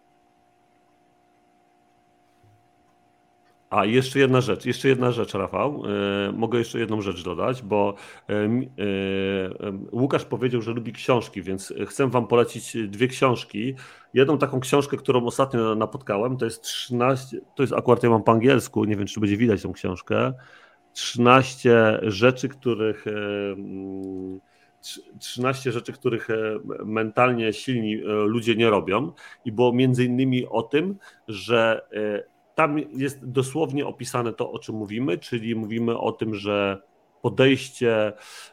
A 3.72 3.84
jeszcze 3.84 4.18
jedna 4.18 4.40
rzecz, 4.40 4.66
jeszcze 4.66 4.88
jedna 4.88 5.12
rzecz, 5.12 5.34
Rafał. 5.34 5.82
E, 6.28 6.32
mogę 6.32 6.58
jeszcze 6.58 6.78
jedną 6.78 7.00
rzecz 7.00 7.24
dodać, 7.24 7.62
bo 7.62 7.94
e, 8.28 8.34
e, 8.34 8.48
Łukasz 9.92 10.24
powiedział, 10.24 10.62
że 10.62 10.72
lubi 10.72 10.92
książki, 10.92 11.42
więc 11.42 11.74
chcę 11.86 12.10
Wam 12.10 12.26
polecić 12.26 12.76
dwie 12.88 13.08
książki. 13.08 13.74
Jedną 14.14 14.38
taką 14.38 14.60
książkę, 14.60 14.96
którą 14.96 15.24
ostatnio 15.24 15.74
napotkałem, 15.74 16.36
to 16.36 16.44
jest 16.44 16.62
13, 16.62 17.40
to 17.54 17.62
jest 17.62 17.72
akurat 17.72 18.02
ja 18.02 18.10
mam 18.10 18.22
po 18.22 18.32
angielsku, 18.32 18.84
nie 18.84 18.96
wiem, 18.96 19.06
czy 19.06 19.20
będzie 19.20 19.36
widać 19.36 19.62
tą 19.62 19.72
książkę. 19.72 20.32
13 20.92 22.00
rzeczy, 22.02 22.48
których 22.48 23.04
13 25.18 25.72
rzeczy, 25.72 25.92
których 25.92 26.28
mentalnie 26.84 27.52
silni 27.52 27.96
ludzie 28.26 28.54
nie 28.54 28.70
robią 28.70 29.12
i 29.44 29.52
było 29.52 29.72
między 29.72 30.04
innymi 30.04 30.46
o 30.46 30.62
tym, 30.62 30.96
że 31.28 31.86
tam 32.54 32.78
jest 32.78 33.26
dosłownie 33.26 33.86
opisane 33.86 34.32
to, 34.32 34.52
o 34.52 34.58
czym 34.58 34.74
mówimy, 34.74 35.18
czyli 35.18 35.54
mówimy 35.54 35.98
o 35.98 36.12
tym, 36.12 36.34
że 36.34 36.82
podejście 37.22 38.12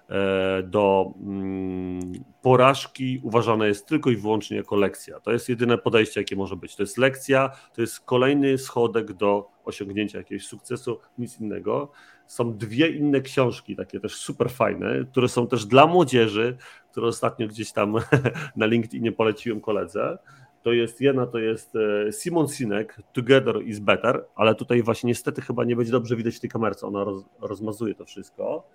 e, 0.10 0.64
do 0.64 1.14
mm, 1.22 2.00
porażki 2.42 3.20
uważane 3.24 3.68
jest 3.68 3.88
tylko 3.88 4.10
i 4.10 4.16
wyłącznie 4.16 4.58
jako 4.58 4.76
lekcja. 4.76 5.20
To 5.20 5.32
jest 5.32 5.50
jedyne 5.50 5.78
podejście, 5.78 6.20
jakie 6.20 6.36
może 6.36 6.56
być. 6.56 6.76
To 6.76 6.84
jest 6.84 6.98
lekcja, 6.98 7.50
to 7.74 7.82
jest 7.82 8.00
kolejny 8.00 8.58
schodek 8.58 9.14
do 9.14 9.50
osiągnięcia 9.66 10.18
jakiegoś 10.18 10.46
sukcesu, 10.46 11.00
nic 11.18 11.40
innego. 11.40 11.92
Są 12.28 12.58
dwie 12.58 12.88
inne 12.88 13.22
książki, 13.22 13.76
takie 13.76 14.00
też 14.00 14.16
super 14.16 14.50
fajne, 14.50 15.06
które 15.12 15.28
są 15.28 15.48
też 15.48 15.66
dla 15.66 15.88
młodzieży, 15.88 16.58
które 16.92 17.08
ostatnio 17.08 17.48
gdzieś 17.48 17.72
tam 17.72 17.96
na 18.56 18.66
LinkedInie 18.66 19.12
poleciłem 19.12 19.62
koledze 19.62 20.18
to 20.64 20.74
jest 20.74 21.02
jedna, 21.02 21.28
to 21.28 21.40
jest 21.40 21.74
e, 21.76 22.12
Simon 22.12 22.48
Sinek, 22.48 23.02
Together 23.14 23.64
is 23.66 23.80
Better, 23.80 24.26
ale 24.36 24.56
tutaj 24.56 24.84
właśnie 24.84 25.08
niestety 25.08 25.42
chyba 25.42 25.64
nie 25.64 25.76
będzie 25.76 25.92
dobrze 25.92 26.16
widać 26.16 26.36
w 26.36 26.40
tej 26.40 26.50
kamerce, 26.50 26.88
ona 26.88 27.04
roz, 27.04 27.24
rozmazuje 27.42 27.96
to 27.96 28.06
wszystko. 28.06 28.68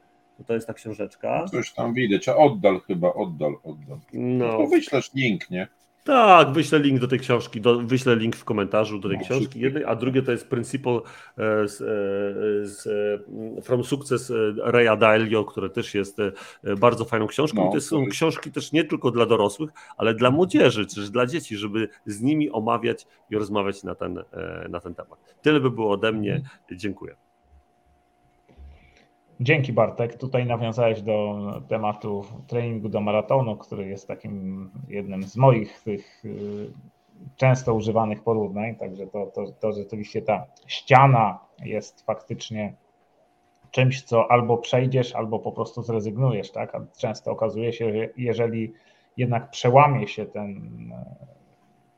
To 0.47 0.55
jest 0.55 0.67
ta 0.67 0.75
książeczka. 0.75 1.45
Coś 1.51 1.73
tam 1.73 1.95
widać, 1.95 2.29
a 2.29 2.37
oddal 2.37 2.81
chyba, 2.81 3.13
oddal, 3.13 3.55
oddal. 3.65 3.99
No. 4.13 4.59
To 4.59 4.67
wyślesz 4.67 5.15
link, 5.15 5.51
nie? 5.51 5.69
Tak, 6.05 6.53
wyślę 6.53 6.79
link 6.79 7.01
do 7.01 7.09
tej 7.09 7.19
książki, 7.19 7.61
do, 7.61 7.79
wyślę 7.79 8.17
link 8.17 8.37
w 8.37 8.45
komentarzu 8.45 8.99
do 8.99 9.09
tej 9.09 9.19
no, 9.19 9.25
książki 9.25 9.61
jednej, 9.61 9.85
a 9.85 9.97
drugie 9.97 10.23
to 10.23 10.33
jest 10.33 10.49
Principle 10.49 10.93
e, 10.93 11.01
z, 11.69 11.81
e, 11.81 11.85
z, 12.67 12.87
e, 12.87 13.63
From 13.63 13.85
Success 13.85 14.33
Raya 14.57 14.97
Dalio, 14.99 15.45
które 15.45 15.71
też 15.71 15.95
jest 15.95 16.19
bardzo 16.81 17.05
fajną 17.05 17.27
książką. 17.27 17.65
No, 17.65 17.73
to 17.73 17.81
są 17.81 18.07
książki 18.07 18.53
też 18.53 18.73
nie 18.73 18.85
tylko 18.85 19.11
dla 19.11 19.27
dorosłych, 19.27 19.71
ale 19.97 20.15
dla 20.15 20.31
młodzieży, 20.31 20.87
czy 20.87 21.11
dla 21.11 21.27
dzieci, 21.27 21.57
żeby 21.57 21.89
z 22.07 22.21
nimi 22.21 22.51
omawiać 22.51 23.07
i 23.31 23.37
rozmawiać 23.37 23.85
na 23.85 23.95
ten, 23.95 24.25
na 24.69 24.81
ten 24.81 24.95
temat. 24.95 25.19
Tyle 25.43 25.61
by 25.61 25.71
było 25.71 25.91
ode 25.91 26.13
mnie. 26.13 26.35
Mhm. 26.35 26.79
Dziękuję. 26.79 27.17
Dzięki 29.41 29.73
Bartek. 29.73 30.17
Tutaj 30.17 30.47
nawiązałeś 30.47 31.03
do 31.03 31.37
tematu 31.69 32.25
treningu 32.47 32.89
do 32.89 33.01
maratonu, 33.01 33.57
który 33.57 33.89
jest 33.89 34.09
takim 34.09 34.71
jednym 34.89 35.23
z 35.23 35.37
moich 35.37 35.83
tych 35.83 36.25
y, 36.25 36.73
często 37.37 37.75
używanych 37.75 38.23
porównań. 38.23 38.77
Także 38.77 39.07
to, 39.07 39.27
to, 39.27 39.53
to 39.61 39.73
rzeczywiście 39.73 40.23
ta 40.23 40.47
ściana 40.67 41.39
jest 41.65 42.07
faktycznie 42.07 42.75
czymś, 43.71 44.03
co 44.03 44.31
albo 44.31 44.59
przejdziesz, 44.59 45.15
albo 45.15 45.39
po 45.39 45.53
prostu 45.53 45.83
zrezygnujesz. 45.83 46.51
Tak? 46.51 46.75
A 46.75 46.87
często 46.99 47.31
okazuje 47.31 47.73
się, 47.73 47.93
że 47.93 48.09
jeżeli 48.17 48.73
jednak 49.17 49.51
przełamie 49.51 50.09
się 50.09 50.27
ten, 50.27 50.71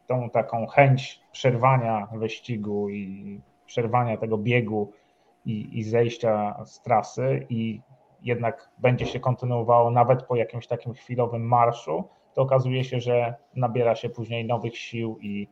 tą 0.07 0.31
taką 0.31 0.67
chęć 0.67 1.21
przerwania 1.33 2.09
wyścigu 2.13 2.89
i 2.89 3.41
przerwania 3.67 4.17
tego 4.17 4.39
biegu 4.39 4.93
i, 5.47 5.79
i 5.79 5.85
zejścia 5.85 6.65
z 6.65 6.83
trasy 6.83 7.47
i 7.49 7.81
jednak 8.23 8.71
będzie 8.79 9.07
się 9.07 9.21
kontynuowało 9.21 9.91
nawet 9.91 10.23
po 10.23 10.37
jakimś 10.37 10.67
takim 10.67 10.95
chwilowym 10.95 11.43
marszu, 11.43 12.05
to 12.35 12.43
okazuje 12.43 12.85
się, 12.85 13.01
że 13.01 13.35
nabiera 13.55 13.95
się 13.95 14.09
później 14.09 14.45
nowych 14.45 14.79
sił 14.79 15.19
i, 15.21 15.49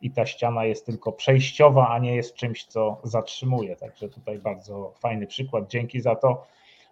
i 0.00 0.10
ta 0.10 0.26
ściana 0.26 0.64
jest 0.64 0.86
tylko 0.86 1.12
przejściowa, 1.12 1.88
a 1.88 1.98
nie 1.98 2.16
jest 2.16 2.34
czymś, 2.34 2.64
co 2.64 3.00
zatrzymuje. 3.02 3.76
Także 3.76 4.08
tutaj 4.08 4.38
bardzo 4.38 4.94
fajny 4.98 5.26
przykład. 5.26 5.68
Dzięki 5.68 6.00
za 6.00 6.16
to. 6.16 6.46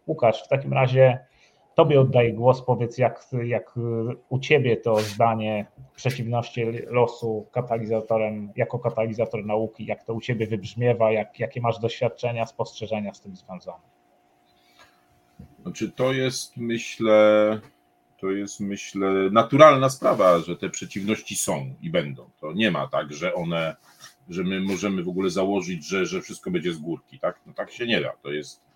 Łukasz, 0.06 0.44
w 0.44 0.48
takim 0.48 0.72
razie 0.72 1.26
Tobie 1.74 2.00
oddaję 2.00 2.32
głos, 2.32 2.62
powiedz 2.62 2.98
jak, 2.98 3.26
jak 3.44 3.74
u 4.28 4.38
Ciebie 4.38 4.76
to 4.76 5.00
zdanie 5.00 5.66
przeciwności 5.96 6.64
losu 6.86 7.46
katalizatorem, 7.52 8.52
jako 8.56 8.78
katalizator 8.78 9.44
nauki, 9.44 9.86
jak 9.86 10.04
to 10.04 10.14
u 10.14 10.20
Ciebie 10.20 10.46
wybrzmiewa, 10.46 11.12
jak, 11.12 11.40
jakie 11.40 11.60
masz 11.60 11.78
doświadczenia, 11.78 12.46
spostrzeżenia 12.46 13.14
z 13.14 13.20
tym 13.20 13.36
związane? 13.36 13.82
Znaczy 15.62 15.92
to 15.92 16.12
jest 16.12 16.56
myślę, 16.56 17.60
to 18.18 18.30
jest 18.30 18.60
myślę 18.60 19.30
naturalna 19.30 19.90
sprawa, 19.90 20.38
że 20.38 20.56
te 20.56 20.70
przeciwności 20.70 21.36
są 21.36 21.74
i 21.82 21.90
będą. 21.90 22.30
To 22.40 22.52
nie 22.52 22.70
ma 22.70 22.88
tak, 22.88 23.12
że 23.12 23.34
one, 23.34 23.76
że 24.28 24.44
my 24.44 24.60
możemy 24.60 25.02
w 25.02 25.08
ogóle 25.08 25.30
założyć, 25.30 25.88
że, 25.88 26.06
że 26.06 26.20
wszystko 26.20 26.50
będzie 26.50 26.72
z 26.72 26.78
górki, 26.78 27.18
tak? 27.18 27.40
No 27.46 27.52
tak 27.52 27.70
się 27.70 27.86
nie 27.86 28.00
da. 28.00 28.12
To 28.22 28.32
jest 28.32 28.71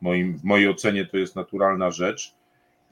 moim, 0.00 0.38
w 0.38 0.44
mojej 0.44 0.68
ocenie 0.68 1.06
to 1.06 1.16
jest 1.16 1.36
naturalna 1.36 1.90
rzecz 1.90 2.34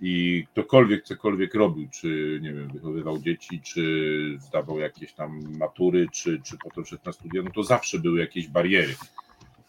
i 0.01 0.45
ktokolwiek 0.53 1.05
cokolwiek 1.05 1.55
robił, 1.55 1.89
czy 1.91 2.39
nie 2.43 2.53
wiem, 2.53 2.69
wychowywał 2.69 3.19
dzieci, 3.19 3.61
czy 3.61 4.37
zdawał 4.39 4.79
jakieś 4.79 5.13
tam 5.13 5.57
matury, 5.59 6.07
czy, 6.13 6.41
czy 6.45 6.57
potem 6.65 6.87
szedł 6.87 7.03
na 7.07 7.13
studia, 7.13 7.43
no 7.43 7.51
to 7.51 7.63
zawsze 7.63 7.99
były 7.99 8.21
jakieś 8.21 8.49
bariery. 8.49 8.95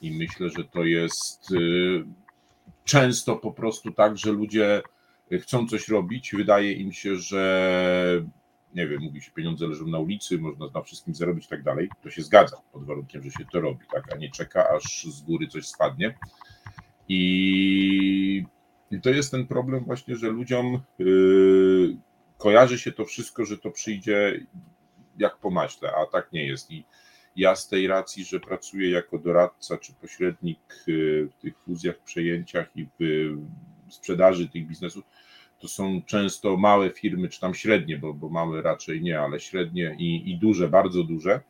I 0.02 0.12
myślę, 0.12 0.50
że 0.50 0.64
to 0.64 0.84
jest 0.84 1.52
y, 1.52 2.06
często 2.86 3.36
po 3.36 3.52
prostu 3.52 3.92
tak, 3.92 4.18
że 4.18 4.32
ludzie 4.32 4.82
chcą 5.42 5.68
coś 5.68 5.88
robić, 5.88 6.36
wydaje 6.36 6.72
im 6.72 6.92
się, 6.94 7.16
że 7.16 8.26
nie 8.76 8.88
wiem, 8.88 9.02
mówi 9.02 9.22
się, 9.22 9.32
pieniądze 9.32 9.68
leżą 9.68 9.88
na 9.88 10.00
ulicy, 10.00 10.38
można 10.38 10.66
na 10.74 10.82
wszystkim 10.82 11.16
zarobić 11.16 11.46
i 11.46 11.50
tak 11.50 11.64
dalej. 11.64 11.90
To 12.04 12.10
się 12.10 12.22
zgadza 12.22 12.58
pod 12.72 12.86
warunkiem, 12.86 13.24
że 13.24 13.32
się 13.32 13.46
to 13.52 13.62
robi, 13.62 13.86
tak, 13.94 14.14
a 14.14 14.18
nie 14.18 14.32
czeka, 14.32 14.70
aż 14.70 15.04
z 15.04 15.22
góry 15.22 15.48
coś 15.48 15.68
spadnie. 15.68 16.18
I, 17.10 18.46
I 18.92 19.02
to 19.02 19.10
jest 19.10 19.32
ten 19.32 19.48
problem 19.48 19.84
właśnie, 19.84 20.16
że 20.16 20.30
ludziom 20.30 20.82
yy, 21.00 21.98
kojarzy 22.38 22.80
się 22.80 22.92
to 22.92 23.06
wszystko, 23.06 23.46
że 23.46 23.58
to 23.58 23.72
przyjdzie 23.72 24.46
jak 25.18 25.38
po 25.38 25.50
maśle, 25.50 25.92
a 25.96 26.06
tak 26.06 26.32
nie 26.32 26.48
jest. 26.48 26.72
I 26.72 26.84
ja 27.36 27.56
z 27.56 27.68
tej 27.68 27.88
racji, 27.88 28.26
że 28.26 28.40
pracuję 28.40 28.90
jako 28.90 29.18
doradca 29.18 29.78
czy 29.78 29.94
pośrednik 29.94 30.60
yy, 30.88 31.30
w 31.38 31.42
tych 31.42 31.58
fuzjach, 31.58 32.00
przejęciach 32.00 32.68
i 32.76 32.88
w 33.00 33.94
sprzedaży 33.94 34.50
tych 34.50 34.68
biznesów, 34.68 35.04
to 35.60 35.68
są 35.68 36.02
często 36.06 36.58
małe 36.58 36.90
firmy, 36.90 37.30
czy 37.30 37.40
tam 37.40 37.54
średnie, 37.54 37.98
bo, 37.98 38.14
bo 38.14 38.30
małe 38.30 38.62
raczej 38.62 39.02
nie, 39.02 39.20
ale 39.20 39.40
średnie 39.40 39.96
i, 40.00 40.32
i 40.32 40.38
duże, 40.38 40.68
bardzo 40.68 41.04
duże, 41.04 41.42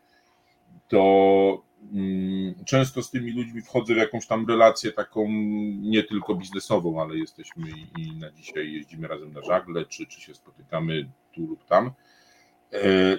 to 0.87 1.66
często 2.65 3.03
z 3.03 3.11
tymi 3.11 3.31
ludźmi 3.31 3.61
wchodzę 3.61 3.93
w 3.93 3.97
jakąś 3.97 4.27
tam 4.27 4.47
relację 4.47 4.91
taką 4.91 5.27
nie 5.81 6.03
tylko 6.03 6.35
biznesową, 6.35 7.01
ale 7.01 7.17
jesteśmy 7.17 7.67
i 7.97 8.15
na 8.15 8.31
dzisiaj 8.31 8.71
jeździmy 8.71 9.07
razem 9.07 9.33
na 9.33 9.41
żagle, 9.41 9.85
czy, 9.85 10.05
czy 10.05 10.21
się 10.21 10.35
spotykamy 10.35 11.09
tu 11.31 11.41
lub 11.41 11.65
tam. 11.65 11.91
E, 12.73 13.17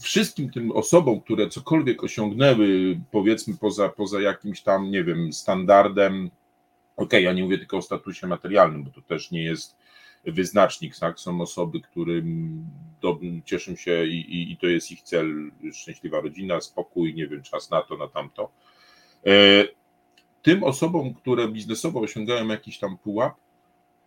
wszystkim 0.00 0.50
tym 0.50 0.72
osobom, 0.72 1.20
które 1.20 1.48
cokolwiek 1.48 2.04
osiągnęły, 2.04 3.00
powiedzmy 3.10 3.56
poza, 3.56 3.88
poza 3.88 4.20
jakimś 4.20 4.62
tam, 4.62 4.90
nie 4.90 5.04
wiem, 5.04 5.32
standardem, 5.32 6.30
ok, 6.96 7.12
ja 7.12 7.32
nie 7.32 7.42
mówię 7.42 7.58
tylko 7.58 7.76
o 7.76 7.82
statusie 7.82 8.26
materialnym, 8.26 8.84
bo 8.84 8.90
to 8.90 9.02
też 9.02 9.30
nie 9.30 9.44
jest 9.44 9.76
wyznacznik, 10.24 10.98
tak? 10.98 11.20
Są 11.20 11.40
osoby, 11.40 11.80
którym 11.80 12.64
do, 13.02 13.18
cieszą 13.44 13.76
się 13.76 14.06
i, 14.06 14.20
i, 14.20 14.52
i, 14.52 14.56
to 14.56 14.66
jest 14.66 14.90
ich 14.90 15.02
cel, 15.02 15.50
szczęśliwa 15.72 16.20
rodzina, 16.20 16.60
spokój, 16.60 17.14
nie 17.14 17.26
wiem, 17.26 17.42
czas 17.42 17.70
na 17.70 17.82
to, 17.82 17.96
na 17.96 18.08
tamto. 18.08 18.50
E, 19.26 19.64
tym 20.42 20.64
osobom, 20.64 21.14
które 21.14 21.48
biznesowo 21.48 22.00
osiągają 22.00 22.48
jakiś 22.48 22.78
tam 22.78 22.98
pułap, 22.98 23.34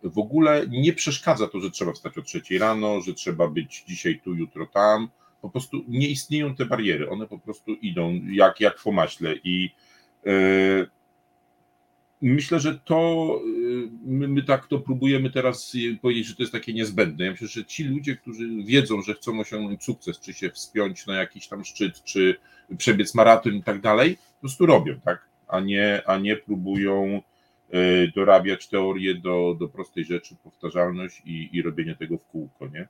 w 0.04 0.18
ogóle 0.18 0.66
nie 0.68 0.92
przeszkadza 0.92 1.48
to, 1.48 1.60
że 1.60 1.70
trzeba 1.70 1.92
wstać 1.92 2.18
o 2.18 2.22
trzeciej 2.22 2.58
rano, 2.58 3.00
że 3.00 3.14
trzeba 3.14 3.48
być 3.48 3.84
dzisiaj 3.88 4.20
tu, 4.24 4.34
jutro 4.34 4.66
tam. 4.66 5.08
Po 5.42 5.50
prostu 5.50 5.84
nie 5.88 6.08
istnieją 6.08 6.54
te 6.54 6.64
bariery, 6.64 7.10
one 7.10 7.26
po 7.26 7.38
prostu 7.38 7.74
idą 7.74 8.20
jak, 8.30 8.60
jak 8.60 8.82
po 8.82 8.92
maśle 8.92 9.34
i 9.44 9.70
e, 10.26 10.30
myślę, 12.32 12.60
że 12.60 12.78
to 12.78 13.40
y, 13.46 13.88
my, 14.04 14.28
my, 14.28 14.42
tak 14.42 14.66
to 14.66 14.78
próbujemy 14.78 15.30
teraz 15.30 15.76
powiedzieć, 16.02 16.26
że 16.26 16.34
to 16.34 16.42
jest 16.42 16.52
takie 16.52 16.72
niezbędne. 16.72 17.24
Ja 17.24 17.30
myślę, 17.30 17.48
że 17.48 17.64
ci 17.64 17.84
ludzie, 17.84 18.16
którzy 18.16 18.48
wiedzą, 18.64 19.02
że 19.02 19.14
chcą 19.14 19.40
osiągnąć 19.40 19.84
sukces, 19.84 20.20
czy 20.20 20.32
się 20.32 20.50
wspiąć 20.50 21.06
na 21.06 21.14
jakiś 21.14 21.48
tam 21.48 21.64
szczyt, 21.64 22.04
czy 22.04 22.36
przebiec 22.78 23.14
maraton 23.14 23.54
i 23.54 23.62
tak 23.62 23.80
dalej, 23.80 24.16
po 24.16 24.40
prostu 24.40 24.66
robią, 24.66 25.00
tak? 25.04 25.28
A 25.48 25.60
nie, 25.60 26.02
a 26.06 26.18
nie 26.18 26.36
próbują 26.36 27.22
y, 27.74 28.12
dorabiać 28.14 28.68
teorię 28.68 29.14
do, 29.14 29.56
do 29.60 29.68
prostej 29.68 30.04
rzeczy, 30.04 30.36
powtarzalność 30.44 31.22
i, 31.24 31.48
i 31.52 31.62
robienie 31.62 31.96
tego 31.96 32.18
w 32.18 32.26
kółko, 32.26 32.68
nie? 32.68 32.88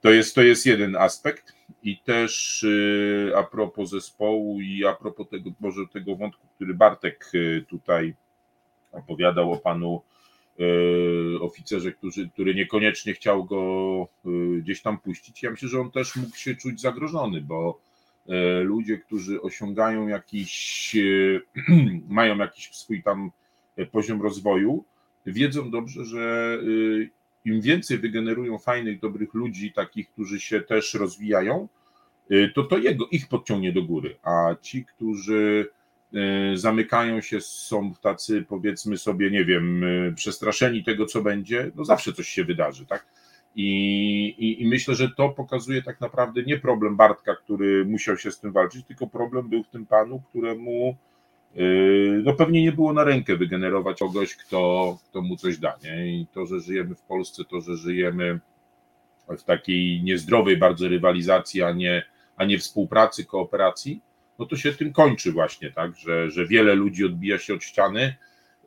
To 0.00 0.10
jest, 0.10 0.34
to 0.34 0.42
jest 0.42 0.66
jeden 0.66 0.96
aspekt 0.96 1.52
i 1.82 1.98
też 1.98 2.62
y, 2.62 3.32
a 3.36 3.42
propos 3.42 3.90
zespołu 3.90 4.60
i 4.60 4.84
a 4.84 4.92
propos 4.92 5.28
tego, 5.28 5.50
może 5.60 5.80
tego 5.92 6.16
wątku, 6.16 6.46
który 6.54 6.74
Bartek 6.74 7.32
tutaj 7.68 8.14
opowiadał 8.96 9.52
o 9.52 9.56
panu 9.56 10.02
e, 10.60 11.40
oficerze, 11.40 11.92
który, 11.92 12.28
który 12.32 12.54
niekoniecznie 12.54 13.14
chciał 13.14 13.44
go 13.44 14.08
e, 14.26 14.28
gdzieś 14.60 14.82
tam 14.82 14.98
puścić. 14.98 15.42
Ja 15.42 15.50
myślę, 15.50 15.68
że 15.68 15.80
on 15.80 15.90
też 15.90 16.16
mógł 16.16 16.36
się 16.36 16.56
czuć 16.56 16.80
zagrożony, 16.80 17.40
bo 17.40 17.80
e, 18.28 18.60
ludzie, 18.60 18.98
którzy 18.98 19.42
osiągają 19.42 20.08
jakiś, 20.08 20.96
mają 22.08 22.36
jakiś 22.36 22.70
swój 22.72 23.02
tam 23.02 23.30
poziom 23.92 24.22
rozwoju, 24.22 24.84
wiedzą 25.26 25.70
dobrze, 25.70 26.04
że 26.04 26.58
im 27.44 27.60
więcej 27.60 27.98
wygenerują 27.98 28.58
fajnych, 28.58 29.00
dobrych 29.00 29.34
ludzi, 29.34 29.72
takich, 29.72 30.10
którzy 30.10 30.40
się 30.40 30.60
też 30.60 30.94
rozwijają, 30.94 31.68
to 32.54 32.64
to 32.64 32.78
jego, 32.78 33.06
ich 33.06 33.28
podciągnie 33.28 33.72
do 33.72 33.82
góry, 33.82 34.16
a 34.22 34.54
ci, 34.60 34.84
którzy 34.84 35.68
zamykają 36.54 37.20
się, 37.20 37.40
są 37.40 37.94
tacy 38.02 38.44
powiedzmy 38.48 38.98
sobie, 38.98 39.30
nie 39.30 39.44
wiem, 39.44 39.84
e, 39.84 40.12
przestraszeni 40.12 40.84
tego, 40.84 41.06
co 41.06 41.22
będzie, 41.22 41.70
no 41.74 41.84
zawsze 41.84 42.12
coś 42.12 42.28
się 42.28 42.44
wydarzy, 42.44 42.86
tak? 42.86 43.06
I, 43.56 44.34
i, 44.38 44.62
I, 44.62 44.68
myślę, 44.68 44.94
że 44.94 45.08
to 45.10 45.28
pokazuje 45.28 45.82
tak 45.82 46.00
naprawdę 46.00 46.42
nie 46.42 46.58
problem 46.58 46.96
Bartka, 46.96 47.36
który 47.36 47.84
musiał 47.84 48.16
się 48.16 48.30
z 48.30 48.40
tym 48.40 48.52
walczyć, 48.52 48.86
tylko 48.86 49.06
problem 49.06 49.48
był 49.48 49.62
w 49.62 49.68
tym 49.68 49.86
panu, 49.86 50.22
któremu 50.30 50.96
e, 51.56 51.62
no 52.22 52.32
pewnie 52.32 52.62
nie 52.62 52.72
było 52.72 52.92
na 52.92 53.04
rękę 53.04 53.36
wygenerować 53.36 53.98
kogoś, 53.98 54.36
kto, 54.36 54.98
kto 55.10 55.22
mu 55.22 55.36
coś 55.36 55.58
da. 55.58 55.74
Nie? 55.84 56.06
I 56.06 56.26
to, 56.32 56.46
że 56.46 56.60
żyjemy 56.60 56.94
w 56.94 57.02
Polsce, 57.02 57.44
to, 57.44 57.60
że 57.60 57.76
żyjemy 57.76 58.40
w 59.38 59.42
takiej 59.42 60.02
niezdrowej 60.02 60.56
bardzo 60.56 60.88
rywalizacji, 60.88 61.62
a 61.62 61.72
nie, 61.72 62.02
a 62.36 62.44
nie 62.44 62.58
współpracy, 62.58 63.24
kooperacji, 63.24 64.00
no 64.38 64.46
to 64.46 64.56
się 64.56 64.72
tym 64.72 64.92
kończy 64.92 65.32
właśnie, 65.32 65.70
tak, 65.70 65.96
że, 65.96 66.30
że 66.30 66.46
wiele 66.46 66.74
ludzi 66.74 67.04
odbija 67.04 67.38
się 67.38 67.54
od 67.54 67.64
ściany 67.64 68.16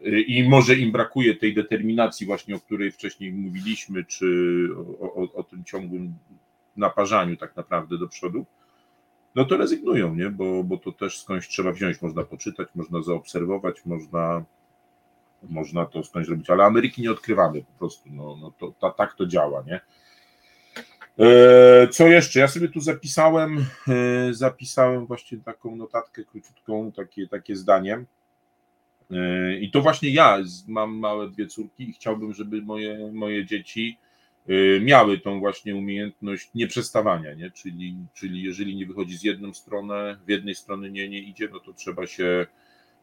y, 0.05 0.21
i 0.21 0.49
może 0.49 0.75
im 0.75 0.91
brakuje 0.91 1.35
tej 1.35 1.53
determinacji 1.53 2.25
właśnie, 2.25 2.55
o 2.55 2.59
której 2.59 2.91
wcześniej 2.91 3.31
mówiliśmy, 3.31 4.05
czy 4.05 4.67
o, 4.99 5.13
o, 5.13 5.33
o 5.33 5.43
tym 5.43 5.63
ciągłym 5.63 6.13
naparzaniu 6.77 7.37
tak 7.37 7.55
naprawdę 7.55 7.97
do 7.97 8.07
przodu, 8.07 8.45
no 9.35 9.45
to 9.45 9.57
rezygnują, 9.57 10.15
nie? 10.15 10.29
Bo, 10.29 10.63
bo 10.63 10.77
to 10.77 10.91
też 10.91 11.19
skądś 11.19 11.47
trzeba 11.47 11.71
wziąć, 11.71 12.01
można 12.01 12.23
poczytać, 12.23 12.69
można 12.75 13.01
zaobserwować, 13.01 13.85
można, 13.85 14.43
można 15.49 15.85
to 15.85 16.03
skądś 16.03 16.27
zrobić, 16.27 16.49
ale 16.49 16.63
Ameryki 16.63 17.01
nie 17.01 17.11
odkrywamy 17.11 17.61
po 17.61 17.79
prostu, 17.79 18.09
no, 18.11 18.37
no 18.41 18.51
to, 18.59 18.73
ta, 18.79 18.91
tak 18.91 19.15
to 19.15 19.25
działa, 19.25 19.63
nie? 19.67 19.79
E, 21.19 21.87
co 21.87 22.07
jeszcze? 22.07 22.39
Ja 22.39 22.47
sobie 22.47 22.67
tu 22.67 22.79
zapisałem, 22.79 23.65
e, 23.87 24.33
zapisałem 24.33 25.05
właśnie 25.05 25.37
taką 25.37 25.75
notatkę 25.75 26.23
króciutką, 26.23 26.91
takie, 26.91 27.27
takie 27.27 27.55
zdanie. 27.55 28.03
E, 29.11 29.55
I 29.59 29.71
to 29.71 29.81
właśnie 29.81 30.09
ja 30.09 30.37
mam 30.67 30.95
małe 30.95 31.29
dwie 31.29 31.47
córki 31.47 31.89
i 31.89 31.93
chciałbym, 31.93 32.33
żeby 32.33 32.61
moje, 32.61 33.11
moje 33.13 33.45
dzieci 33.45 33.97
miały 34.81 35.19
tą 35.19 35.39
właśnie 35.39 35.75
umiejętność 35.75 36.49
nieprzestawania, 36.55 37.33
nie? 37.33 37.51
Czyli, 37.51 37.95
czyli 38.13 38.43
jeżeli 38.43 38.75
nie 38.75 38.85
wychodzi 38.85 39.17
z 39.17 39.23
jedną 39.23 39.53
stronę, 39.53 40.17
w 40.25 40.29
jednej 40.29 40.55
strony 40.55 40.91
nie, 40.91 41.09
nie 41.09 41.19
idzie, 41.19 41.49
no 41.53 41.59
to 41.59 41.73
trzeba 41.73 42.07
się 42.07 42.47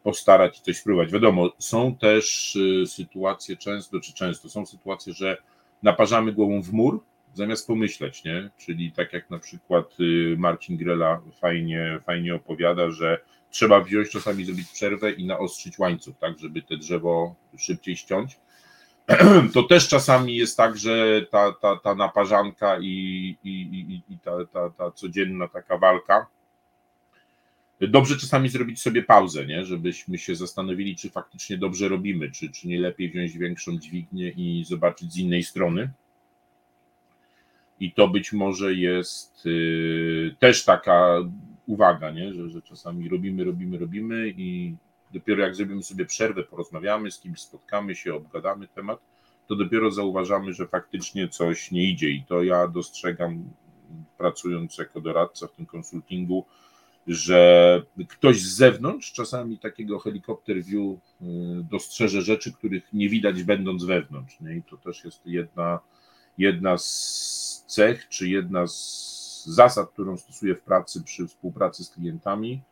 postarać 0.02 0.58
i 0.58 0.62
coś 0.62 0.76
spróbować. 0.76 1.12
Wiadomo, 1.12 1.52
są 1.58 1.96
też 1.96 2.58
sytuacje 2.86 3.56
często, 3.56 4.00
czy 4.00 4.14
często 4.14 4.48
są 4.48 4.66
sytuacje, 4.66 5.12
że 5.12 5.36
naparzamy 5.82 6.32
głową 6.32 6.62
w 6.62 6.72
mur, 6.72 7.00
zamiast 7.36 7.66
pomyśleć, 7.66 8.24
nie? 8.24 8.50
Czyli 8.58 8.92
tak 8.92 9.12
jak 9.12 9.30
na 9.30 9.38
przykład 9.38 10.00
y, 10.00 10.36
Marcin 10.38 10.76
Grela 10.76 11.20
fajnie, 11.40 12.00
fajnie 12.06 12.34
opowiada, 12.34 12.90
że 12.90 13.20
trzeba 13.50 13.80
wziąć 13.80 14.10
czasami 14.10 14.44
zrobić 14.44 14.68
przerwę 14.68 15.10
i 15.10 15.26
naostrzyć 15.26 15.78
łańcuch, 15.78 16.16
tak, 16.18 16.38
żeby 16.38 16.62
te 16.62 16.76
drzewo 16.76 17.34
szybciej 17.58 17.96
ściąć. 17.96 18.38
To 19.54 19.62
też 19.62 19.88
czasami 19.88 20.36
jest 20.36 20.56
tak, 20.56 20.76
że 20.76 21.26
ta, 21.30 21.52
ta, 21.52 21.76
ta 21.76 21.94
naparzanka 21.94 22.78
i, 22.80 23.36
i, 23.44 23.50
i, 23.50 24.02
i 24.14 24.18
ta, 24.18 24.30
ta, 24.52 24.70
ta 24.70 24.90
codzienna 24.90 25.48
taka 25.48 25.78
walka. 25.78 26.26
Dobrze 27.80 28.16
czasami 28.16 28.48
zrobić 28.48 28.82
sobie 28.82 29.02
pauzę, 29.02 29.46
nie? 29.46 29.64
żebyśmy 29.64 30.18
się 30.18 30.36
zastanowili, 30.36 30.96
czy 30.96 31.10
faktycznie 31.10 31.58
dobrze 31.58 31.88
robimy, 31.88 32.30
czy, 32.30 32.50
czy 32.50 32.68
nie 32.68 32.80
lepiej 32.80 33.10
wziąć 33.10 33.38
większą 33.38 33.78
dźwignię 33.78 34.28
i 34.28 34.64
zobaczyć 34.64 35.12
z 35.12 35.16
innej 35.16 35.42
strony. 35.42 35.90
I 37.80 37.92
to 37.92 38.08
być 38.08 38.32
może 38.32 38.74
jest 38.74 39.46
y, 39.46 40.34
też 40.38 40.64
taka 40.64 41.18
uwaga, 41.66 42.10
nie? 42.10 42.34
Że, 42.34 42.50
że 42.50 42.62
czasami 42.62 43.08
robimy, 43.08 43.44
robimy, 43.44 43.78
robimy 43.78 44.28
i 44.36 44.74
dopiero 45.12 45.42
jak 45.42 45.54
zrobimy 45.54 45.82
sobie 45.82 46.04
przerwę, 46.04 46.42
porozmawiamy 46.42 47.10
z 47.10 47.20
kimś, 47.20 47.40
spotkamy 47.40 47.94
się, 47.94 48.14
obgadamy 48.14 48.68
temat, 48.68 48.98
to 49.46 49.56
dopiero 49.56 49.90
zauważamy, 49.90 50.52
że 50.52 50.66
faktycznie 50.66 51.28
coś 51.28 51.70
nie 51.70 51.90
idzie. 51.90 52.10
I 52.10 52.22
to 52.22 52.42
ja 52.42 52.68
dostrzegam, 52.68 53.50
pracując 54.18 54.78
jako 54.78 55.00
doradca 55.00 55.46
w 55.46 55.52
tym 55.52 55.66
konsultingu, 55.66 56.44
że 57.06 57.82
ktoś 58.08 58.40
z 58.40 58.56
zewnątrz, 58.56 59.12
czasami 59.12 59.58
takiego 59.58 59.98
helikopter 59.98 60.62
view, 60.62 60.98
y, 61.22 61.24
dostrzeże 61.70 62.22
rzeczy, 62.22 62.52
których 62.52 62.92
nie 62.92 63.08
widać, 63.08 63.42
będąc 63.42 63.84
wewnątrz. 63.84 64.40
Nie? 64.40 64.56
I 64.56 64.62
to 64.62 64.76
też 64.76 65.04
jest 65.04 65.26
jedna, 65.26 65.78
jedna 66.38 66.78
z 66.78 67.55
cech, 67.66 68.08
czy 68.08 68.28
jedna 68.28 68.66
z 68.66 69.44
zasad, 69.46 69.90
którą 69.90 70.16
stosuję 70.16 70.54
w 70.54 70.60
pracy 70.60 71.02
przy 71.02 71.26
współpracy 71.26 71.84
z 71.84 71.90
klientami. 71.90 72.62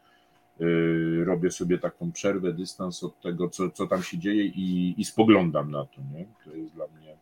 Yy, 0.61 1.25
robię 1.25 1.51
sobie 1.51 1.79
taką 1.79 2.13
przerwę, 2.13 2.53
dystans 2.53 3.05
od 3.05 3.21
tego, 3.21 3.49
co, 3.49 3.71
co 3.71 3.87
tam 3.87 4.03
się 4.03 4.19
dzieje 4.19 4.45
i, 4.45 4.95
i 4.99 5.05
spoglądam 5.05 5.71
na 5.71 5.85
to. 5.85 6.01
Nie? 6.15 6.25
To 6.45 6.57
jest 6.57 6.75
dla 6.75 6.87
mnie 6.87 7.17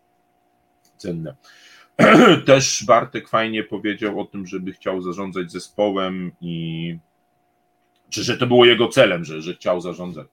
cenne. 0.96 1.34
Też 2.46 2.84
Bartek 2.84 3.28
fajnie 3.28 3.64
powiedział 3.64 4.20
o 4.20 4.24
tym, 4.24 4.46
żeby 4.46 4.72
chciał 4.72 5.02
zarządzać 5.02 5.52
zespołem 5.52 6.32
i 6.40 6.98
czy 8.10 8.22
że 8.22 8.38
to 8.38 8.46
było 8.46 8.64
jego 8.64 8.88
celem, 8.88 9.24
że, 9.24 9.42
że 9.42 9.54
chciał 9.54 9.80
zarządzać. 9.80 10.26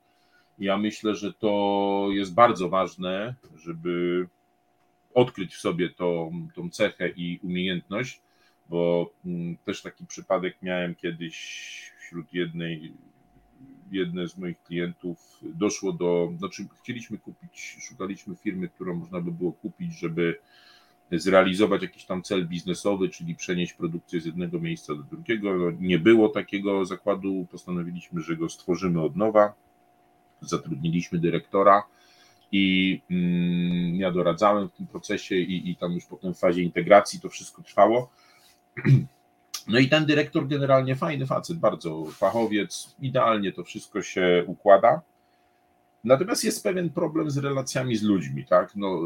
Ja 0.60 0.78
myślę, 0.78 1.16
że 1.16 1.34
to 1.34 2.08
jest 2.12 2.34
bardzo 2.34 2.70
ważne, 2.70 3.36
żeby 3.56 4.28
odkryć 5.14 5.56
w 5.56 5.60
sobie 5.60 5.90
tą, 5.90 6.32
tą 6.56 6.70
cechę 6.70 7.10
i 7.10 7.40
umiejętność, 7.44 8.22
bo 8.70 9.12
mm, 9.26 9.58
też 9.66 9.82
taki 9.82 10.06
przypadek 10.06 10.58
miałem 10.62 10.96
kiedyś 10.96 11.36
wśród 12.00 12.34
jednej, 12.34 12.94
jednej 13.92 14.30
z 14.30 14.38
moich 14.38 14.64
klientów. 14.64 15.40
Doszło 15.42 15.94
do, 15.94 16.34
znaczy 16.38 16.68
chcieliśmy 16.84 17.18
kupić, 17.18 17.78
szukaliśmy 17.82 18.36
firmy, 18.36 18.68
którą 18.68 18.96
można 18.96 19.22
by 19.22 19.32
było 19.32 19.52
kupić, 19.52 20.00
żeby 20.00 20.40
zrealizować 21.12 21.82
jakiś 21.82 22.06
tam 22.06 22.24
cel 22.24 22.48
biznesowy, 22.48 23.10
czyli 23.10 23.36
przenieść 23.36 23.74
produkcję 23.74 24.22
z 24.22 24.26
jednego 24.26 24.60
miejsca 24.60 24.96
do 24.96 25.04
drugiego. 25.04 25.72
Nie 25.80 26.00
było 26.00 26.30
takiego 26.30 26.86
zakładu, 26.86 27.48
postanowiliśmy, 27.52 28.22
że 28.22 28.36
go 28.36 28.50
stworzymy 28.50 29.02
od 29.02 29.16
nowa. 29.16 29.54
Zatrudniliśmy 30.42 31.20
dyrektora 31.20 31.84
i 32.52 33.02
mm, 33.12 33.96
ja 33.96 34.12
doradzałem 34.12 34.70
w 34.70 34.74
tym 34.74 34.88
procesie 34.88 35.36
i, 35.36 35.70
i 35.70 35.76
tam 35.76 35.92
już 35.92 36.06
potem 36.06 36.34
w 36.34 36.40
fazie 36.40 36.62
integracji 36.62 37.20
to 37.20 37.30
wszystko 37.30 37.64
trwało. 37.64 38.10
No 39.68 39.80
i 39.80 39.90
ten 39.90 40.06
dyrektor 40.06 40.48
generalnie 40.48 40.96
fajny 40.96 41.26
facet, 41.26 41.58
bardzo 41.58 42.06
fachowiec, 42.06 42.96
idealnie 43.02 43.52
to 43.52 43.64
wszystko 43.64 44.02
się 44.02 44.44
układa. 44.48 45.02
Natomiast 46.04 46.44
jest 46.44 46.64
pewien 46.64 46.90
problem 46.90 47.32
z 47.32 47.38
relacjami 47.38 47.96
z 47.96 48.04
ludźmi, 48.04 48.46
tak? 48.46 48.76
No, 48.76 49.02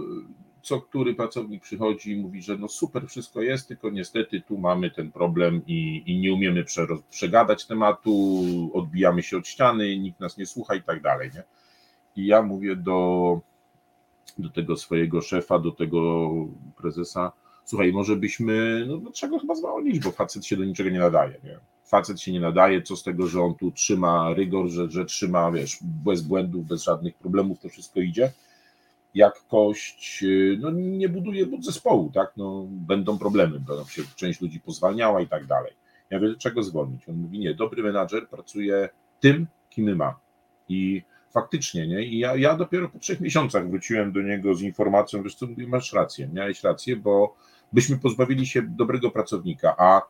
co 0.62 0.82
który 0.82 1.16
pracownik 1.16 1.64
przychodzi 1.64 2.12
i 2.12 2.16
mówi, 2.16 2.42
że 2.42 2.58
no 2.58 2.68
super, 2.68 3.08
wszystko 3.08 3.42
jest, 3.42 3.68
tylko 3.68 3.90
niestety 3.90 4.42
tu 4.42 4.58
mamy 4.58 4.92
ten 4.92 5.12
problem 5.12 5.62
i, 5.68 6.04
i 6.06 6.20
nie 6.20 6.34
umiemy 6.34 6.66
przegadać 7.10 7.66
tematu, 7.66 8.44
odbijamy 8.74 9.24
się 9.24 9.38
od 9.38 9.48
ściany, 9.48 9.98
nikt 9.98 10.20
nas 10.20 10.38
nie 10.38 10.46
słucha 10.46 10.76
i 10.76 10.82
tak 10.82 11.02
dalej, 11.02 11.32
nie? 11.36 11.44
I 12.15 12.26
ja 12.26 12.41
mówię 12.41 12.76
do, 12.76 13.39
do 14.38 14.49
tego 14.49 14.78
swojego 14.78 15.21
szefa, 15.21 15.60
do 15.60 15.71
tego 15.71 16.30
prezesa, 16.78 17.32
słuchaj, 17.65 17.93
może 17.93 18.15
byśmy, 18.15 18.86
no, 18.88 18.99
no 19.04 19.12
trzeba 19.12 19.39
chyba 19.39 19.56
zwolnić, 19.56 19.99
bo 19.99 20.12
facet 20.12 20.45
się 20.45 20.58
do 20.58 20.65
niczego 20.65 20.89
nie 20.89 20.99
nadaje, 20.99 21.39
nie? 21.43 21.60
facet 21.93 22.21
się 22.21 22.32
nie 22.32 22.39
nadaje, 22.39 22.82
co 22.82 22.95
z 22.95 23.04
tego, 23.04 23.28
że 23.28 23.41
on 23.41 23.56
tu 23.56 23.71
trzyma 23.71 24.34
rygor, 24.34 24.67
że, 24.67 24.91
że 24.91 25.06
trzyma, 25.06 25.52
wiesz, 25.52 25.80
bez 25.82 26.21
błędów, 26.21 26.65
bez 26.65 26.84
żadnych 26.84 27.15
problemów, 27.15 27.60
to 27.60 27.69
wszystko 27.69 27.99
idzie. 27.99 28.32
Jak 29.15 29.47
kość 29.47 30.23
y, 30.23 30.58
no, 30.62 30.71
nie 30.71 31.10
buduje 31.10 31.45
zespołu, 31.60 32.12
tak? 32.13 32.34
No, 32.38 32.67
będą 32.69 33.17
problemy, 33.17 33.60
będą 33.60 33.86
się 33.86 34.02
część 34.15 34.41
ludzi 34.41 34.60
pozwalniała 34.60 35.21
i 35.21 35.28
tak 35.28 35.45
dalej. 35.45 35.71
Ja 36.10 36.19
wiem, 36.19 36.36
czego 36.38 36.63
zwolnić. 36.63 37.10
On 37.10 37.15
mówi, 37.15 37.39
nie, 37.39 37.54
dobry 37.54 37.84
menadżer 37.84 38.28
pracuje 38.28 38.89
tym, 39.19 39.47
kim 39.69 39.95
ma. 39.95 40.19
I 40.69 41.04
faktycznie, 41.34 41.88
nie? 41.88 42.04
I 42.04 42.19
ja, 42.19 42.36
ja 42.36 42.56
dopiero 42.56 42.89
po 42.89 43.00
trzech 43.00 43.19
miesiącach 43.19 43.69
wróciłem 43.69 44.12
do 44.12 44.22
niego 44.22 44.56
z 44.56 44.62
informacją, 44.62 45.24
wiesz 45.24 45.36
co, 45.36 45.48
masz 45.67 45.93
rację, 45.93 46.30
miałeś 46.34 46.63
rację, 46.63 46.96
bo 46.96 47.36
byśmy 47.74 47.98
pozbawili 47.98 48.46
się 48.46 48.62
dobrego 48.62 49.12
pracownika, 49.12 49.76
a 49.78 50.02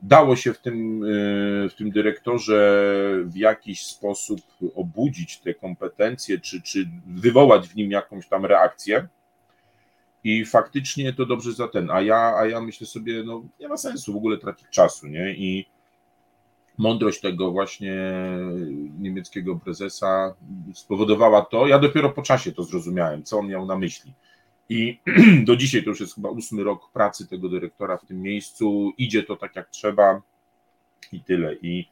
dało 0.00 0.36
się 0.36 0.52
w 0.52 0.58
tym, 0.58 1.04
y, 1.04 1.68
w 1.70 1.74
tym 1.74 1.90
dyrektorze 1.90 2.84
w 3.24 3.36
jakiś 3.36 3.86
sposób 3.86 4.40
obudzić 4.74 5.38
te 5.38 5.54
kompetencje, 5.54 6.40
czy, 6.40 6.62
czy 6.62 6.88
wywołać 7.06 7.68
w 7.68 7.76
nim 7.76 7.90
jakąś 7.90 8.28
tam 8.28 8.46
reakcję. 8.46 9.08
I 10.24 10.44
faktycznie 10.44 11.12
to 11.12 11.26
dobrze 11.26 11.52
za 11.52 11.68
ten. 11.68 11.90
A 11.90 12.00
ja, 12.00 12.34
a 12.36 12.46
ja 12.46 12.60
myślę 12.60 12.86
sobie, 12.86 13.22
no 13.24 13.42
nie 13.60 13.68
ma 13.68 13.76
sensu 13.76 14.12
w 14.12 14.16
ogóle 14.16 14.38
tracić 14.38 14.68
czasu, 14.70 15.06
nie? 15.06 15.34
I 15.34 15.66
mądrość 16.78 17.20
tego 17.20 17.50
właśnie 17.50 17.96
niemieckiego 18.98 19.56
prezesa 19.56 20.34
spowodowała 20.74 21.42
to. 21.44 21.66
Ja 21.66 21.78
dopiero 21.78 22.10
po 22.10 22.22
czasie 22.22 22.52
to 22.52 22.62
zrozumiałem, 22.62 23.22
co 23.22 23.38
on 23.38 23.48
miał 23.48 23.66
na 23.66 23.78
myśli. 23.78 24.12
I 24.68 24.98
do 25.46 25.56
dzisiaj 25.56 25.82
to 25.82 25.90
już 25.90 26.00
jest 26.00 26.14
chyba 26.14 26.28
ósmy 26.28 26.64
rok 26.64 26.90
pracy 26.92 27.28
tego 27.28 27.48
dyrektora 27.48 27.96
w 27.96 28.06
tym 28.06 28.22
miejscu. 28.22 28.92
Idzie 28.98 29.22
to 29.22 29.36
tak 29.36 29.56
jak 29.56 29.70
trzeba 29.70 30.22
i 31.12 31.20
tyle. 31.20 31.54
I 31.54 31.88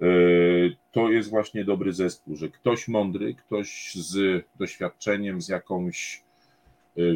yy, 0.00 0.76
to 0.92 1.10
jest 1.10 1.30
właśnie 1.30 1.64
dobry 1.64 1.92
zespół, 1.92 2.36
że 2.36 2.48
ktoś 2.48 2.88
mądry, 2.88 3.34
ktoś 3.34 3.94
z 3.94 4.44
doświadczeniem, 4.58 5.42
z 5.42 5.48
jakąś 5.48 6.27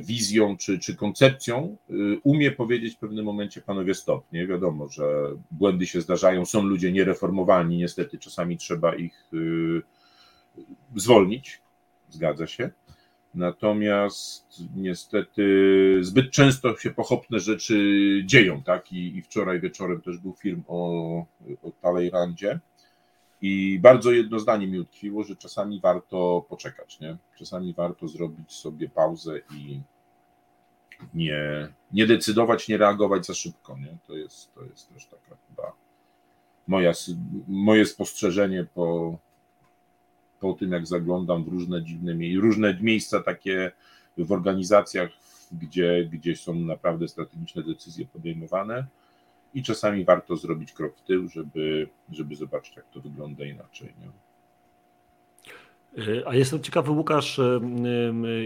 wizją 0.02 0.56
czy, 0.56 0.78
czy 0.78 0.96
koncepcją 0.96 1.76
yy, 1.88 2.20
umie 2.22 2.52
powiedzieć 2.52 2.94
w 2.94 2.98
pewnym 2.98 3.24
momencie 3.24 3.60
panowie 3.60 3.94
stop. 3.94 4.32
Nie 4.32 4.46
wiadomo, 4.46 4.88
że 4.88 5.04
błędy 5.50 5.86
się 5.86 6.00
zdarzają, 6.00 6.46
są 6.46 6.62
ludzie 6.62 6.92
niereformowalni, 6.92 7.76
niestety 7.76 8.18
czasami 8.18 8.56
trzeba 8.56 8.94
ich 8.94 9.30
zwolnić, 10.96 11.60
zgadza 12.10 12.46
się 12.46 12.70
Natomiast 13.34 14.62
niestety 14.76 15.44
zbyt 16.00 16.30
często 16.30 16.76
się 16.76 16.90
pochopne 16.90 17.40
rzeczy 17.40 17.76
dzieją, 18.24 18.62
tak? 18.62 18.92
I, 18.92 19.16
i 19.16 19.22
wczoraj 19.22 19.60
wieczorem 19.60 20.00
też 20.00 20.18
był 20.18 20.32
film 20.32 20.62
o, 20.68 20.78
o 21.62 21.70
Talejrandzie. 21.82 22.60
I 23.42 23.78
bardzo 23.82 24.12
jedno 24.12 24.38
zdanie 24.38 24.66
mi 24.66 24.78
utkwiło, 24.78 25.24
że 25.24 25.36
czasami 25.36 25.80
warto 25.80 26.46
poczekać, 26.48 27.00
nie? 27.00 27.16
Czasami 27.38 27.74
warto 27.74 28.08
zrobić 28.08 28.52
sobie 28.52 28.88
pauzę 28.88 29.38
i 29.56 29.80
nie, 31.14 31.68
nie 31.92 32.06
decydować, 32.06 32.68
nie 32.68 32.78
reagować 32.78 33.26
za 33.26 33.34
szybko, 33.34 33.78
nie? 33.78 33.96
To 34.06 34.16
jest, 34.16 34.54
to 34.54 34.64
jest 34.64 34.94
też 34.94 35.06
taka 35.06 35.36
chyba 35.48 35.72
moja, 36.66 36.92
moje 37.48 37.86
spostrzeżenie 37.86 38.66
po, 38.74 39.18
po 40.40 40.52
tym, 40.52 40.72
jak 40.72 40.86
zaglądam 40.86 41.44
w 41.44 41.48
różne 41.48 41.82
dziwne 41.82 42.14
różne 42.40 42.78
miejsca 42.80 43.22
takie 43.22 43.72
w 44.18 44.32
organizacjach, 44.32 45.10
gdzie, 45.52 46.08
gdzie 46.12 46.36
są 46.36 46.54
naprawdę 46.54 47.08
strategiczne 47.08 47.62
decyzje 47.62 48.06
podejmowane 48.06 48.86
i 49.54 49.62
czasami 49.62 50.04
warto 50.04 50.36
zrobić 50.36 50.72
krok 50.72 50.96
w 50.96 51.02
tył, 51.02 51.28
żeby, 51.28 51.88
żeby 52.12 52.36
zobaczyć, 52.36 52.76
jak 52.76 52.90
to 52.90 53.00
wygląda 53.00 53.44
inaczej. 53.44 53.94
Nie? 54.00 54.08
A 56.26 56.34
jestem 56.34 56.62
ciekawy, 56.62 56.90
Łukasz, 56.90 57.40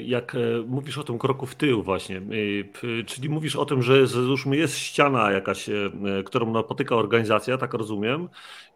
jak 0.04 0.34
e, 0.34 0.38
mówisz 0.66 0.98
o 0.98 1.04
tym 1.04 1.18
kroku 1.18 1.46
w 1.46 1.54
tył 1.54 1.82
właśnie, 1.82 2.22
czyli 3.06 3.28
mówisz 3.28 3.56
o 3.56 3.64
tym, 3.64 3.82
że 3.82 4.06
załóżmy 4.06 4.56
jest 4.56 4.78
ściana 4.78 5.30
jakaś, 5.30 5.68
e, 5.68 5.90
którą 6.24 6.52
napotyka 6.52 6.96
organizacja, 6.96 7.58
tak 7.58 7.74
rozumiem, 7.74 8.28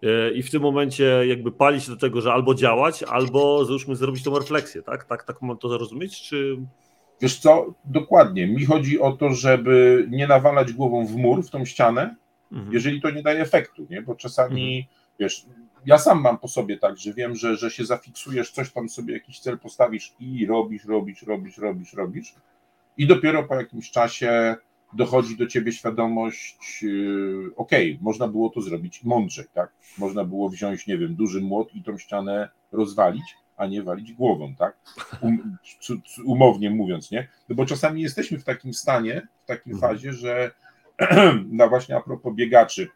e, 0.03 0.31
i 0.31 0.43
w 0.43 0.51
tym 0.51 0.63
momencie 0.63 1.27
jakby 1.27 1.53
pali 1.53 1.81
się 1.81 1.91
do 1.91 1.97
tego, 1.97 2.21
że 2.21 2.33
albo 2.33 2.55
działać, 2.55 3.03
albo 3.03 3.65
załóżmy 3.65 3.97
zrobić 3.97 4.25
tą 4.25 4.39
refleksję, 4.39 4.83
tak? 4.83 5.05
Tak, 5.05 5.25
tak 5.25 5.43
mam 5.43 5.59
to 5.59 5.69
zrozumieć, 5.69 6.23
czy... 6.23 6.57
Wiesz 7.21 7.39
co, 7.39 7.75
dokładnie. 7.85 8.47
Mi 8.47 8.65
chodzi 8.65 9.01
o 9.01 9.13
to, 9.13 9.31
żeby 9.31 10.07
nie 10.11 10.27
nawalać 10.27 10.73
głową 10.73 11.07
w 11.07 11.17
mur, 11.17 11.43
w 11.43 11.51
tą 11.51 11.65
ścianę, 11.65 12.17
mhm. 12.53 12.73
jeżeli 12.73 13.01
to 13.01 13.11
nie 13.11 13.23
daje 13.23 13.41
efektu, 13.41 13.87
nie? 13.91 14.03
Bo 14.03 14.15
czasami, 14.15 14.79
mhm. 14.79 14.97
wiesz, 15.19 15.47
ja 15.87 15.99
sam 15.99 16.21
mam 16.21 16.39
po 16.39 16.49
sobie 16.49 16.79
tak, 16.79 16.97
że 16.97 17.13
wiem, 17.13 17.35
że, 17.35 17.57
że 17.57 17.71
się 17.71 17.85
zafiksujesz, 17.85 18.51
coś 18.51 18.73
tam 18.73 18.89
sobie 18.89 19.15
jakiś 19.15 19.41
cel 19.41 19.59
postawisz 19.59 20.15
i 20.21 20.47
robisz, 20.47 20.85
robisz, 20.85 21.23
robisz, 21.23 21.59
robisz, 21.59 21.93
robisz. 21.93 22.35
I 22.97 23.07
dopiero 23.07 23.45
po 23.45 23.55
jakimś 23.55 23.91
czasie 23.91 24.57
dochodzi 24.93 25.37
do 25.37 25.47
ciebie 25.47 25.73
świadomość, 25.73 26.83
yy, 26.83 27.51
okej, 27.57 27.93
okay, 27.93 28.05
można 28.05 28.29
było 28.29 28.51
to 28.51 28.61
zrobić 28.61 29.05
mądrzej, 29.05 29.45
tak? 29.55 29.73
Można 29.99 30.25
było 30.25 30.49
wziąć, 30.49 30.87
nie 30.87 30.99
wiem, 30.99 31.15
duży 31.15 31.41
młot 31.41 31.75
i 31.75 31.83
tą 31.83 31.99
ścianę 31.99 32.49
rozwalić, 32.73 33.37
a 33.57 33.67
nie 33.67 33.83
walić 33.83 34.13
głową, 34.13 34.55
tak? 34.55 34.77
Um, 35.23 35.57
umownie 36.25 36.71
mówiąc, 36.71 37.11
nie? 37.11 37.29
No 37.49 37.55
bo 37.55 37.67
czasami 37.67 38.03
jesteśmy 38.03 38.39
w 38.39 38.45
takim 38.45 38.75
stanie, 38.75 39.29
w 39.45 39.47
takiej 39.47 39.73
mhm. 39.73 39.93
fazie, 39.93 40.13
że 40.13 40.51
no 41.51 41.69
właśnie 41.69 41.97
a 41.97 42.01
propos 42.01 42.35
biegaczy, 42.35 42.89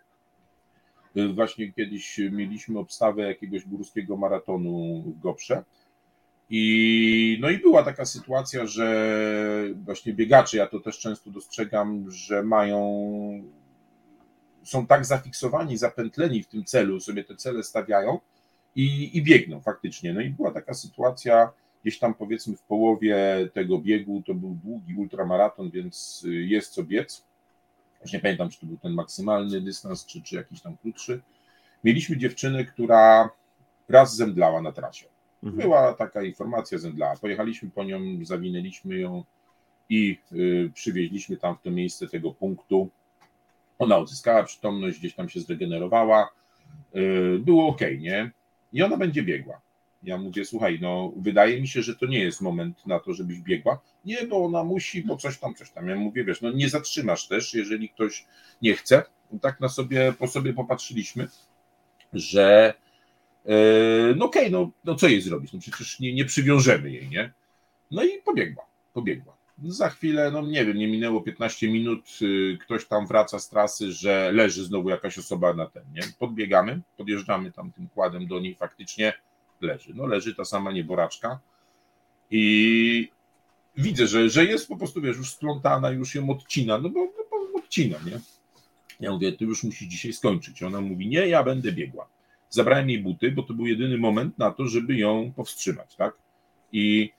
Właśnie 1.35 1.73
kiedyś 1.73 2.21
mieliśmy 2.33 2.79
obstawę 2.79 3.23
jakiegoś 3.23 3.65
górskiego 3.65 4.17
maratonu 4.17 5.03
w 5.07 5.21
Goprze. 5.21 5.65
I, 6.51 7.39
no 7.41 7.51
i 7.51 7.59
była 7.59 7.83
taka 7.83 8.05
sytuacja, 8.05 8.67
że 8.67 9.17
właśnie 9.85 10.13
biegacze, 10.13 10.57
ja 10.57 10.67
to 10.67 10.81
też 10.81 10.99
często 10.99 11.31
dostrzegam, 11.31 12.11
że 12.11 12.43
mają, 12.43 12.81
są 14.63 14.87
tak 14.87 15.05
zafiksowani, 15.05 15.77
zapętleni 15.77 16.43
w 16.43 16.47
tym 16.47 16.65
celu, 16.65 17.01
sobie 17.01 17.25
te 17.25 17.37
cele 17.37 17.63
stawiają 17.63 18.19
i, 18.77 19.19
i 19.19 19.23
biegną 19.23 19.61
faktycznie. 19.61 20.13
No 20.13 20.21
i 20.21 20.31
była 20.31 20.51
taka 20.51 20.75
sytuacja, 20.75 21.53
gdzieś 21.83 21.99
tam 21.99 22.15
powiedzmy 22.15 22.57
w 22.57 22.63
połowie 22.63 23.17
tego 23.53 23.79
biegu, 23.79 24.23
to 24.27 24.35
był 24.35 24.59
długi 24.65 24.95
ultramaraton, 24.95 25.71
więc 25.71 26.27
jest 26.29 26.73
co 26.73 26.83
biec 26.83 27.25
już 28.05 28.13
nie 28.13 28.21
pamiętam, 28.21 28.51
czy 28.51 28.61
to 28.61 28.67
był 28.67 28.77
ten 28.77 28.93
maksymalny 28.93 29.61
dystans, 29.61 30.07
czy, 30.07 30.23
czy 30.23 30.37
jakiś 30.37 30.61
tam 30.61 30.77
krótszy. 30.77 31.21
Mieliśmy 31.85 32.17
dziewczynę, 32.17 32.65
która 32.65 33.31
raz 33.89 34.17
zemdlała 34.17 34.63
na 34.63 34.73
trasie. 34.73 35.07
Mhm. 35.43 35.63
Była 35.63 35.95
taka 35.95 36.23
informacja, 36.23 36.79
zemdlała. 36.79 37.17
Pojechaliśmy 37.17 37.71
po 37.71 37.85
nią, 37.85 38.01
zawinęliśmy 38.23 38.99
ją 38.99 39.25
i 39.89 40.19
y, 40.33 40.71
przywieźliśmy 40.75 41.37
tam 41.37 41.57
w 41.57 41.63
to 41.63 41.71
miejsce 41.71 42.09
tego 42.09 42.31
punktu. 42.31 42.91
Ona 43.79 43.97
odzyskała 43.97 44.43
przytomność, 44.43 44.99
gdzieś 44.99 45.15
tam 45.15 45.29
się 45.29 45.41
zregenerowała. 45.41 46.31
Y, 46.97 47.39
było 47.39 47.69
ok, 47.69 47.81
nie? 47.99 48.31
I 48.73 48.83
ona 48.83 48.97
będzie 48.97 49.23
biegła. 49.23 49.61
Ja 50.05 50.19
mówię, 50.19 50.45
słuchaj, 50.45 50.79
no 50.83 51.13
wydaje 51.17 51.61
mi 51.61 51.69
się, 51.69 51.83
że 51.83 51.97
to 51.97 52.07
nie 52.07 52.19
jest 52.19 52.41
moment 52.41 52.87
na 52.87 53.01
to, 53.01 53.15
żebyś 53.15 53.41
biegła. 53.41 53.81
Nie, 54.05 54.27
bo 54.27 54.45
ona 54.45 54.65
musi, 54.65 55.03
bo 55.03 55.17
coś 55.17 55.39
tam, 55.39 55.55
coś 55.55 55.71
tam. 55.71 55.89
Ja 55.89 55.97
mówię, 55.97 56.25
wiesz, 56.25 56.41
no 56.41 56.53
nie 56.53 56.69
zatrzymasz 56.69 57.29
też, 57.29 57.55
jeżeli 57.55 57.89
ktoś 57.89 58.27
nie 58.63 58.75
chce. 58.75 59.03
Tak 59.43 59.61
na 59.61 59.69
sobie, 59.69 60.13
po 60.19 60.27
sobie 60.27 60.53
popatrzyliśmy, 60.53 61.29
że 62.13 62.75
yy, 63.45 63.55
no 64.17 64.25
okej, 64.25 64.43
okay, 64.43 64.51
no, 64.51 64.71
no 64.85 64.95
co 64.95 65.09
jej 65.09 65.21
zrobić? 65.21 65.53
No 65.53 65.59
przecież 65.59 66.01
nie, 66.01 66.15
nie 66.15 66.25
przywiążemy 66.25 66.91
jej, 66.91 67.09
nie? 67.09 67.33
No 67.91 68.05
i 68.05 68.09
pobiegła, 68.25 68.67
pobiegła. 68.93 69.37
Za 69.63 69.89
chwilę, 69.89 70.31
no 70.31 70.43
nie 70.43 70.65
wiem, 70.65 70.77
nie 70.77 70.89
minęło 70.89 71.21
15 71.21 71.69
minut, 71.69 72.21
yy, 72.21 72.59
ktoś 72.61 72.87
tam 72.87 73.07
wraca 73.07 73.39
z 73.39 73.49
trasy, 73.49 73.93
że 73.93 74.33
leży 74.33 74.65
znowu 74.65 74.89
jakaś 74.91 75.19
osoba 75.19 75.55
na 75.55 75.67
ten, 75.67 75.85
nie? 75.93 76.03
Podbiegamy, 76.19 76.81
podjeżdżamy 76.97 77.53
tam 77.53 77.73
tym 77.73 77.89
kładem 77.89 78.27
do 78.27 78.41
niej 78.41 78.55
faktycznie, 78.55 79.13
leży. 79.61 79.93
No 79.95 80.07
leży 80.07 80.35
ta 80.35 80.45
sama 80.45 80.73
nieboraczka 80.73 81.39
i 82.31 83.09
widzę, 83.77 84.07
że, 84.07 84.31
że 84.31 84.45
jest 84.45 84.69
po 84.69 84.77
prostu, 84.77 85.01
wiesz, 85.01 85.17
już 85.17 85.31
splątana, 85.31 85.91
już 85.91 86.15
ją 86.15 86.31
odcina, 86.31 86.79
no 86.79 86.89
bo, 86.89 87.01
no 87.01 87.25
bo 87.31 87.59
odcina, 87.59 87.99
nie? 88.07 88.21
Ja 89.01 89.13
mówię, 89.13 89.33
ty 89.33 89.45
już 89.45 89.65
musisz 89.65 89.89
dzisiaj 89.89 90.13
skończyć. 90.13 90.63
Ona 90.63 90.81
mówi, 90.81 91.09
nie, 91.09 91.29
ja 91.29 91.43
będę 91.43 91.73
biegła. 91.73 92.09
Zabrałem 92.51 92.91
jej 92.91 93.03
buty, 93.03 93.33
bo 93.33 93.43
to 93.43 93.55
był 93.55 93.67
jedyny 93.67 93.99
moment 93.99 94.39
na 94.39 94.51
to, 94.51 94.67
żeby 94.67 94.97
ją 94.97 95.33
powstrzymać, 95.37 95.97
tak? 95.97 96.15
I 96.73 97.13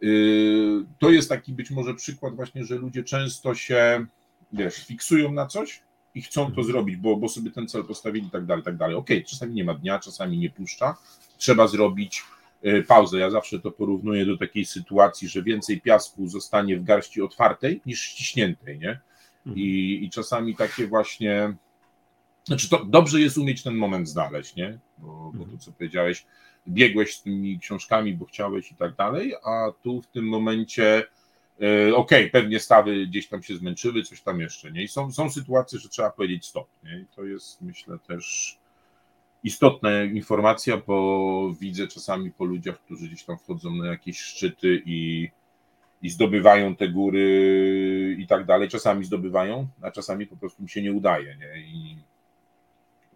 yy, 0.00 0.84
to 0.98 1.10
jest 1.10 1.28
taki 1.28 1.52
być 1.52 1.70
może 1.70 1.94
przykład 1.94 2.34
właśnie, 2.34 2.64
że 2.64 2.74
ludzie 2.74 3.04
często 3.04 3.54
się, 3.54 4.06
wiesz, 4.52 4.86
fiksują 4.86 5.32
na 5.32 5.46
coś 5.46 5.82
i 6.14 6.22
chcą 6.22 6.52
to 6.52 6.62
zrobić, 6.62 6.96
bo, 6.96 7.16
bo 7.16 7.28
sobie 7.28 7.50
ten 7.50 7.68
cel 7.68 7.84
postawili 7.84 8.26
i 8.26 8.30
tak 8.30 8.46
dalej, 8.46 8.64
tak 8.64 8.76
dalej. 8.76 8.96
Okej, 8.96 9.18
okay, 9.18 9.30
czasami 9.30 9.54
nie 9.54 9.64
ma 9.64 9.74
dnia, 9.74 9.98
czasami 9.98 10.38
nie 10.38 10.50
puszcza, 10.50 10.96
trzeba 11.38 11.66
zrobić 11.66 12.22
y, 12.66 12.84
pauzę. 12.88 13.18
Ja 13.18 13.30
zawsze 13.30 13.58
to 13.58 13.70
porównuję 13.70 14.26
do 14.26 14.36
takiej 14.36 14.64
sytuacji, 14.64 15.28
że 15.28 15.42
więcej 15.42 15.80
piasku 15.80 16.28
zostanie 16.28 16.76
w 16.76 16.84
garści 16.84 17.22
otwartej 17.22 17.80
niż 17.86 18.02
ściśniętej, 18.02 18.78
nie? 18.78 19.00
Mhm. 19.46 19.56
I, 19.56 20.00
i 20.02 20.10
czasami 20.10 20.56
takie 20.56 20.86
właśnie 20.86 21.54
Znaczy, 22.48 22.68
to 22.68 22.84
dobrze 22.84 23.20
jest 23.20 23.38
umieć 23.38 23.62
ten 23.62 23.74
moment 23.74 24.08
znaleźć, 24.08 24.56
nie? 24.56 24.78
Bo, 24.98 25.32
bo 25.34 25.44
to, 25.44 25.58
co 25.58 25.72
powiedziałeś, 25.72 26.26
biegłeś 26.68 27.14
z 27.14 27.22
tymi 27.22 27.58
książkami, 27.58 28.14
bo 28.14 28.24
chciałeś 28.24 28.72
i 28.72 28.74
tak 28.74 28.94
dalej, 28.94 29.34
a 29.44 29.72
tu 29.82 30.02
w 30.02 30.06
tym 30.06 30.28
momencie 30.28 30.98
e, 30.98 31.94
okej, 31.94 32.28
okay, 32.28 32.30
pewnie 32.30 32.60
stawy 32.60 33.06
gdzieś 33.06 33.28
tam 33.28 33.42
się 33.42 33.56
zmęczyły, 33.56 34.02
coś 34.02 34.20
tam 34.20 34.40
jeszcze, 34.40 34.72
nie? 34.72 34.82
I 34.82 34.88
są, 34.88 35.12
są 35.12 35.30
sytuacje, 35.30 35.78
że 35.78 35.88
trzeba 35.88 36.10
powiedzieć 36.10 36.46
stop, 36.46 36.68
nie? 36.84 37.00
I 37.00 37.06
to 37.16 37.24
jest, 37.24 37.62
myślę, 37.62 37.98
też 38.06 38.57
istotna 39.44 40.04
informacja, 40.04 40.76
bo 40.76 41.54
widzę 41.60 41.88
czasami 41.88 42.30
po 42.30 42.44
ludziach, 42.44 42.80
którzy 42.80 43.06
gdzieś 43.06 43.24
tam 43.24 43.38
wchodzą 43.38 43.74
na 43.74 43.86
jakieś 43.86 44.20
szczyty 44.20 44.82
i, 44.86 45.28
i 46.02 46.10
zdobywają 46.10 46.76
te 46.76 46.88
góry 46.88 48.16
i 48.18 48.26
tak 48.26 48.44
dalej. 48.46 48.68
Czasami 48.68 49.04
zdobywają, 49.04 49.68
a 49.82 49.90
czasami 49.90 50.26
po 50.26 50.36
prostu 50.36 50.62
mi 50.62 50.68
się 50.68 50.82
nie 50.82 50.92
udaje, 50.92 51.36
nie? 51.36 51.60
I 51.60 51.96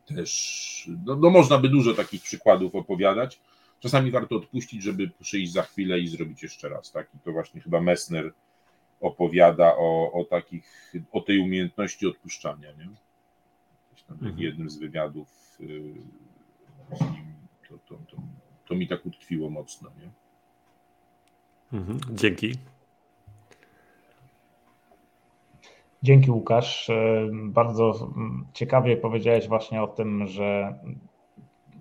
też, 0.07 0.91
no, 1.07 1.17
no 1.17 1.31
można 1.31 1.59
by 1.59 1.69
dużo 1.69 1.95
takich 1.95 2.23
przykładów 2.23 2.75
opowiadać. 2.75 3.41
Czasami 3.81 4.11
warto 4.11 4.37
odpuścić, 4.37 4.83
żeby 4.83 5.11
przyjść 5.21 5.53
za 5.53 5.63
chwilę 5.63 6.01
i 6.01 6.09
zrobić 6.09 6.43
jeszcze 6.43 6.69
raz, 6.69 6.93
tak? 6.93 7.09
I 7.15 7.19
to 7.19 7.33
właśnie 7.33 7.61
chyba 7.61 7.81
Messner 7.81 8.33
opowiada 9.01 9.77
o, 9.77 10.13
o 10.13 10.25
takich, 10.25 10.93
o 11.13 11.21
tej 11.21 11.39
umiejętności 11.39 12.07
odpuszczania, 12.07 12.73
nie? 12.73 12.89
Tam 14.09 14.17
w 14.17 14.23
mhm. 14.23 14.43
jednym 14.43 14.71
z 14.71 14.77
wywiadów 14.77 15.52
z 16.93 17.01
nim, 17.01 17.25
to, 17.69 17.79
to, 17.79 17.95
to, 17.95 18.17
to 18.69 18.75
mi 18.75 18.89
tak 18.89 19.07
utkwiło 19.07 19.51
mocno, 19.51 19.91
nie? 20.01 20.11
Mhm. 21.79 22.01
Dzięki. 22.11 22.55
Dzięki 26.03 26.31
Łukasz. 26.31 26.91
E, 26.91 27.29
bardzo 27.33 28.11
ciekawie 28.53 28.97
powiedziałeś 28.97 29.49
właśnie 29.49 29.83
o 29.83 29.87
tym, 29.87 30.27
że 30.27 30.79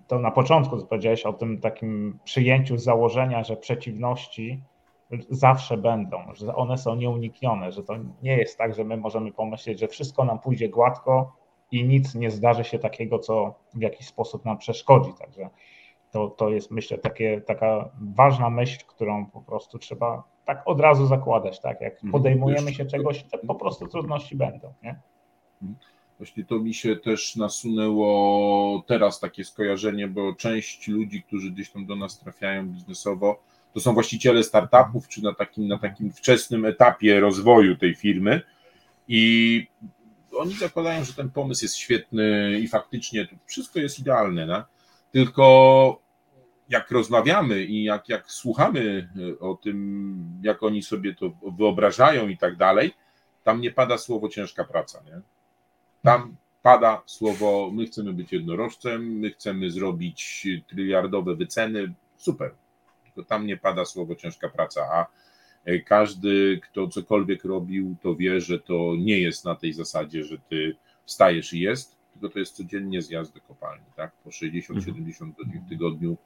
to 0.06 0.18
na 0.18 0.30
początku 0.30 0.86
powiedziałeś 0.86 1.26
o 1.26 1.32
tym 1.32 1.60
takim 1.60 2.18
przyjęciu 2.24 2.78
założenia, 2.78 3.44
że 3.44 3.56
przeciwności 3.56 4.62
zawsze 5.30 5.76
będą, 5.76 6.18
że 6.34 6.54
one 6.54 6.78
są 6.78 6.96
nieuniknione, 6.96 7.72
że 7.72 7.82
to 7.82 7.94
nie 8.22 8.36
jest 8.36 8.58
tak, 8.58 8.74
że 8.74 8.84
my 8.84 8.96
możemy 8.96 9.32
pomyśleć, 9.32 9.78
że 9.78 9.88
wszystko 9.88 10.24
nam 10.24 10.38
pójdzie 10.38 10.68
gładko 10.68 11.41
i 11.72 11.84
nic 11.84 12.14
nie 12.14 12.30
zdarzy 12.30 12.64
się 12.64 12.78
takiego, 12.78 13.18
co 13.18 13.54
w 13.74 13.80
jakiś 13.80 14.06
sposób 14.06 14.44
nam 14.44 14.58
przeszkodzi. 14.58 15.12
Także 15.18 15.50
to, 16.10 16.28
to 16.28 16.50
jest 16.50 16.70
myślę 16.70 16.98
takie, 16.98 17.40
taka 17.40 17.88
ważna 18.00 18.50
myśl, 18.50 18.78
którą 18.86 19.26
po 19.26 19.40
prostu 19.40 19.78
trzeba 19.78 20.22
tak 20.44 20.62
od 20.64 20.80
razu 20.80 21.06
zakładać, 21.06 21.60
tak? 21.60 21.80
Jak 21.80 21.94
mhm. 21.94 22.12
podejmujemy 22.12 22.74
się 22.74 22.84
czegoś, 22.84 23.24
to 23.24 23.38
po 23.38 23.54
prostu 23.54 23.88
trudności 23.88 24.36
będą, 24.36 24.72
nie? 24.82 24.96
Mhm. 25.62 25.78
Właśnie 26.18 26.44
to 26.44 26.58
mi 26.58 26.74
się 26.74 26.96
też 26.96 27.36
nasunęło 27.36 28.82
teraz 28.86 29.20
takie 29.20 29.44
skojarzenie, 29.44 30.08
bo 30.08 30.32
część 30.32 30.88
ludzi, 30.88 31.22
którzy 31.22 31.50
gdzieś 31.50 31.70
tam 31.70 31.86
do 31.86 31.96
nas 31.96 32.18
trafiają 32.18 32.66
biznesowo, 32.66 33.42
to 33.74 33.80
są 33.80 33.94
właściciele 33.94 34.42
startupów, 34.42 35.08
czy 35.08 35.22
na 35.22 35.34
takim, 35.34 35.68
na 35.68 35.78
takim 35.78 36.12
wczesnym 36.12 36.64
etapie 36.64 37.20
rozwoju 37.20 37.76
tej 37.76 37.94
firmy. 37.94 38.40
I 39.08 39.66
oni 40.38 40.54
zakładają, 40.54 41.04
że 41.04 41.12
ten 41.12 41.30
pomysł 41.30 41.64
jest 41.64 41.76
świetny 41.76 42.58
i 42.60 42.68
faktycznie 42.68 43.28
wszystko 43.46 43.78
jest 43.78 43.98
idealne, 43.98 44.46
no? 44.46 44.64
tylko 45.12 46.02
jak 46.68 46.90
rozmawiamy 46.90 47.64
i 47.64 47.84
jak, 47.84 48.08
jak 48.08 48.30
słuchamy 48.30 49.08
e, 49.32 49.38
o 49.38 49.54
tym, 49.54 50.40
jak 50.42 50.62
oni 50.62 50.82
sobie 50.82 51.14
to 51.14 51.30
wyobrażają 51.58 52.28
i 52.28 52.38
tak 52.38 52.56
dalej, 52.56 52.94
tam 53.44 53.60
nie 53.60 53.70
pada 53.70 53.98
słowo 53.98 54.28
ciężka 54.28 54.64
praca. 54.64 55.02
Nie? 55.06 55.20
Tam 56.02 56.36
pada 56.62 57.02
słowo, 57.06 57.70
my 57.72 57.86
chcemy 57.86 58.12
być 58.12 58.32
jednorożcem, 58.32 59.18
my 59.18 59.30
chcemy 59.30 59.70
zrobić 59.70 60.46
tryliardowe 60.68 61.36
wyceny, 61.36 61.94
super. 62.16 62.54
Tylko 63.04 63.28
tam 63.28 63.46
nie 63.46 63.56
pada 63.56 63.84
słowo 63.84 64.14
ciężka 64.14 64.48
praca, 64.48 64.82
a 64.92 65.06
każdy, 65.86 66.60
kto 66.62 66.88
cokolwiek 66.88 67.44
robił, 67.44 67.96
to 68.02 68.14
wie, 68.14 68.40
że 68.40 68.60
to 68.60 68.94
nie 68.98 69.18
jest 69.18 69.44
na 69.44 69.54
tej 69.54 69.72
zasadzie, 69.72 70.24
że 70.24 70.38
ty 70.38 70.76
wstajesz 71.04 71.52
i 71.52 71.60
jest, 71.60 71.96
tylko 72.12 72.28
to 72.28 72.38
jest 72.38 72.56
codziennie 72.56 73.02
zjazd 73.02 73.34
do 73.34 73.40
kopalni, 73.40 73.84
tak? 73.96 74.12
Po 74.12 74.30
60-70 74.30 75.34
godzin 75.34 75.62
w 75.66 75.68
tygodniu 75.68 76.16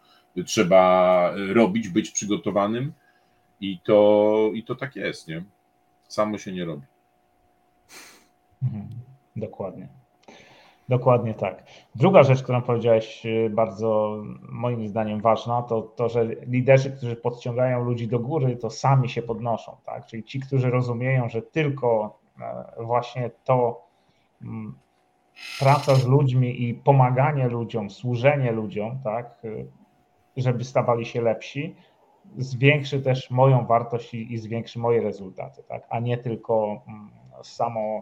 trzeba 0.44 1.32
robić, 1.36 1.88
być 1.88 2.10
przygotowanym 2.10 2.92
i 3.60 3.78
to, 3.78 4.50
i 4.54 4.62
to 4.62 4.74
tak 4.74 4.96
jest, 4.96 5.28
nie? 5.28 5.44
Samo 6.08 6.38
się 6.38 6.52
nie 6.52 6.64
robi. 6.64 6.86
Mhm. 8.62 8.88
Dokładnie. 9.36 9.88
Dokładnie 10.88 11.34
tak. 11.34 11.64
Druga 11.94 12.22
rzecz, 12.22 12.42
którą 12.42 12.62
powiedziałeś, 12.62 13.26
y, 13.26 13.50
bardzo 13.50 14.22
moim 14.48 14.88
zdaniem 14.88 15.20
ważna, 15.20 15.62
to 15.62 15.82
to, 15.82 16.08
że 16.08 16.24
liderzy, 16.24 16.90
którzy 16.90 17.16
podciągają 17.16 17.84
ludzi 17.84 18.08
do 18.08 18.18
góry, 18.18 18.56
to 18.56 18.70
sami 18.70 19.08
się 19.08 19.22
podnoszą. 19.22 19.76
Tak? 19.86 20.06
Czyli 20.06 20.24
ci, 20.24 20.40
którzy 20.40 20.70
rozumieją, 20.70 21.28
że 21.28 21.42
tylko 21.42 22.18
e, 22.40 22.84
właśnie 22.84 23.30
to 23.44 23.86
mm, 24.42 24.78
praca 25.60 25.94
z 25.94 26.06
ludźmi 26.06 26.62
i 26.62 26.74
pomaganie 26.74 27.48
ludziom, 27.48 27.90
służenie 27.90 28.52
ludziom, 28.52 28.98
tak, 29.04 29.44
y, 29.44 29.66
żeby 30.36 30.64
stawali 30.64 31.06
się 31.06 31.22
lepsi, 31.22 31.76
zwiększy 32.38 33.02
też 33.02 33.30
moją 33.30 33.66
wartość 33.66 34.14
i, 34.14 34.32
i 34.32 34.38
zwiększy 34.38 34.78
moje 34.78 35.00
rezultaty, 35.00 35.62
tak? 35.68 35.86
a 35.90 36.00
nie 36.00 36.18
tylko 36.18 36.82
mm, 36.88 37.10
samo 37.42 38.00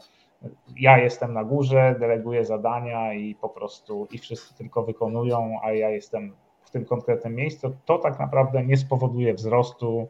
ja 0.76 0.98
jestem 0.98 1.32
na 1.32 1.44
górze, 1.44 1.96
deleguję 2.00 2.44
zadania 2.44 3.14
i 3.14 3.34
po 3.34 3.48
prostu 3.48 4.08
i 4.12 4.18
wszyscy 4.18 4.54
tylko 4.54 4.82
wykonują, 4.82 5.58
a 5.62 5.72
ja 5.72 5.90
jestem 5.90 6.34
w 6.64 6.70
tym 6.70 6.84
konkretnym 6.84 7.34
miejscu, 7.34 7.76
to 7.84 7.98
tak 7.98 8.18
naprawdę 8.18 8.64
nie 8.64 8.76
spowoduje 8.76 9.34
wzrostu, 9.34 10.08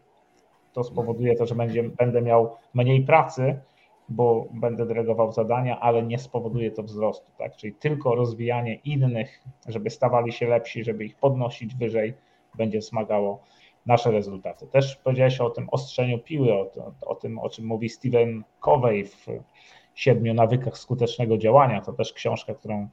to 0.72 0.84
spowoduje 0.84 1.36
to, 1.36 1.46
że 1.46 1.54
będzie, 1.54 1.82
będę 1.82 2.22
miał 2.22 2.56
mniej 2.74 3.04
pracy, 3.04 3.60
bo 4.08 4.46
będę 4.52 4.86
delegował 4.86 5.32
zadania, 5.32 5.80
ale 5.80 6.02
nie 6.02 6.18
spowoduje 6.18 6.70
to 6.70 6.82
wzrostu. 6.82 7.30
Tak? 7.38 7.56
Czyli 7.56 7.74
tylko 7.74 8.14
rozwijanie 8.14 8.74
innych, 8.74 9.44
żeby 9.68 9.90
stawali 9.90 10.32
się 10.32 10.46
lepsi, 10.46 10.84
żeby 10.84 11.04
ich 11.04 11.16
podnosić 11.16 11.74
wyżej, 11.74 12.14
będzie 12.54 12.78
wzmagało 12.78 13.40
nasze 13.86 14.10
rezultaty. 14.10 14.66
Też 14.66 14.96
powiedziałeś 14.96 15.40
o 15.40 15.50
tym 15.50 15.68
ostrzeniu 15.70 16.18
piły, 16.18 16.52
o, 16.52 16.70
o 17.06 17.14
tym, 17.14 17.38
o 17.38 17.50
czym 17.50 17.64
mówi 17.64 17.88
Steven 17.88 18.44
Covey 18.60 19.04
w 19.04 19.26
siedmiu 19.94 20.34
nawykach 20.34 20.78
skutecznego 20.78 21.38
działania. 21.38 21.80
To 21.80 21.92
też 21.92 22.12
książka, 22.12 22.54
którą 22.54 22.88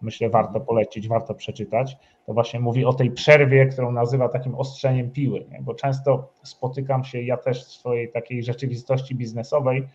myślę 0.00 0.30
warto 0.30 0.60
polecić, 0.60 1.08
warto 1.08 1.34
przeczytać. 1.34 1.96
To 2.26 2.34
właśnie 2.34 2.60
mówi 2.60 2.84
o 2.84 2.92
tej 2.92 3.10
przerwie, 3.10 3.66
którą 3.66 3.92
nazywa 3.92 4.28
takim 4.28 4.54
ostrzeniem 4.54 5.10
piły, 5.10 5.46
nie? 5.50 5.62
bo 5.62 5.74
często 5.74 6.32
spotykam 6.42 7.04
się, 7.04 7.22
ja 7.22 7.36
też 7.36 7.64
w 7.64 7.68
swojej 7.68 8.12
takiej 8.12 8.42
rzeczywistości 8.42 9.14
biznesowej, 9.14 9.88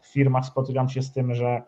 w 0.00 0.06
firmach 0.06 0.46
spotykam 0.46 0.88
się 0.88 1.02
z 1.02 1.12
tym, 1.12 1.34
że 1.34 1.62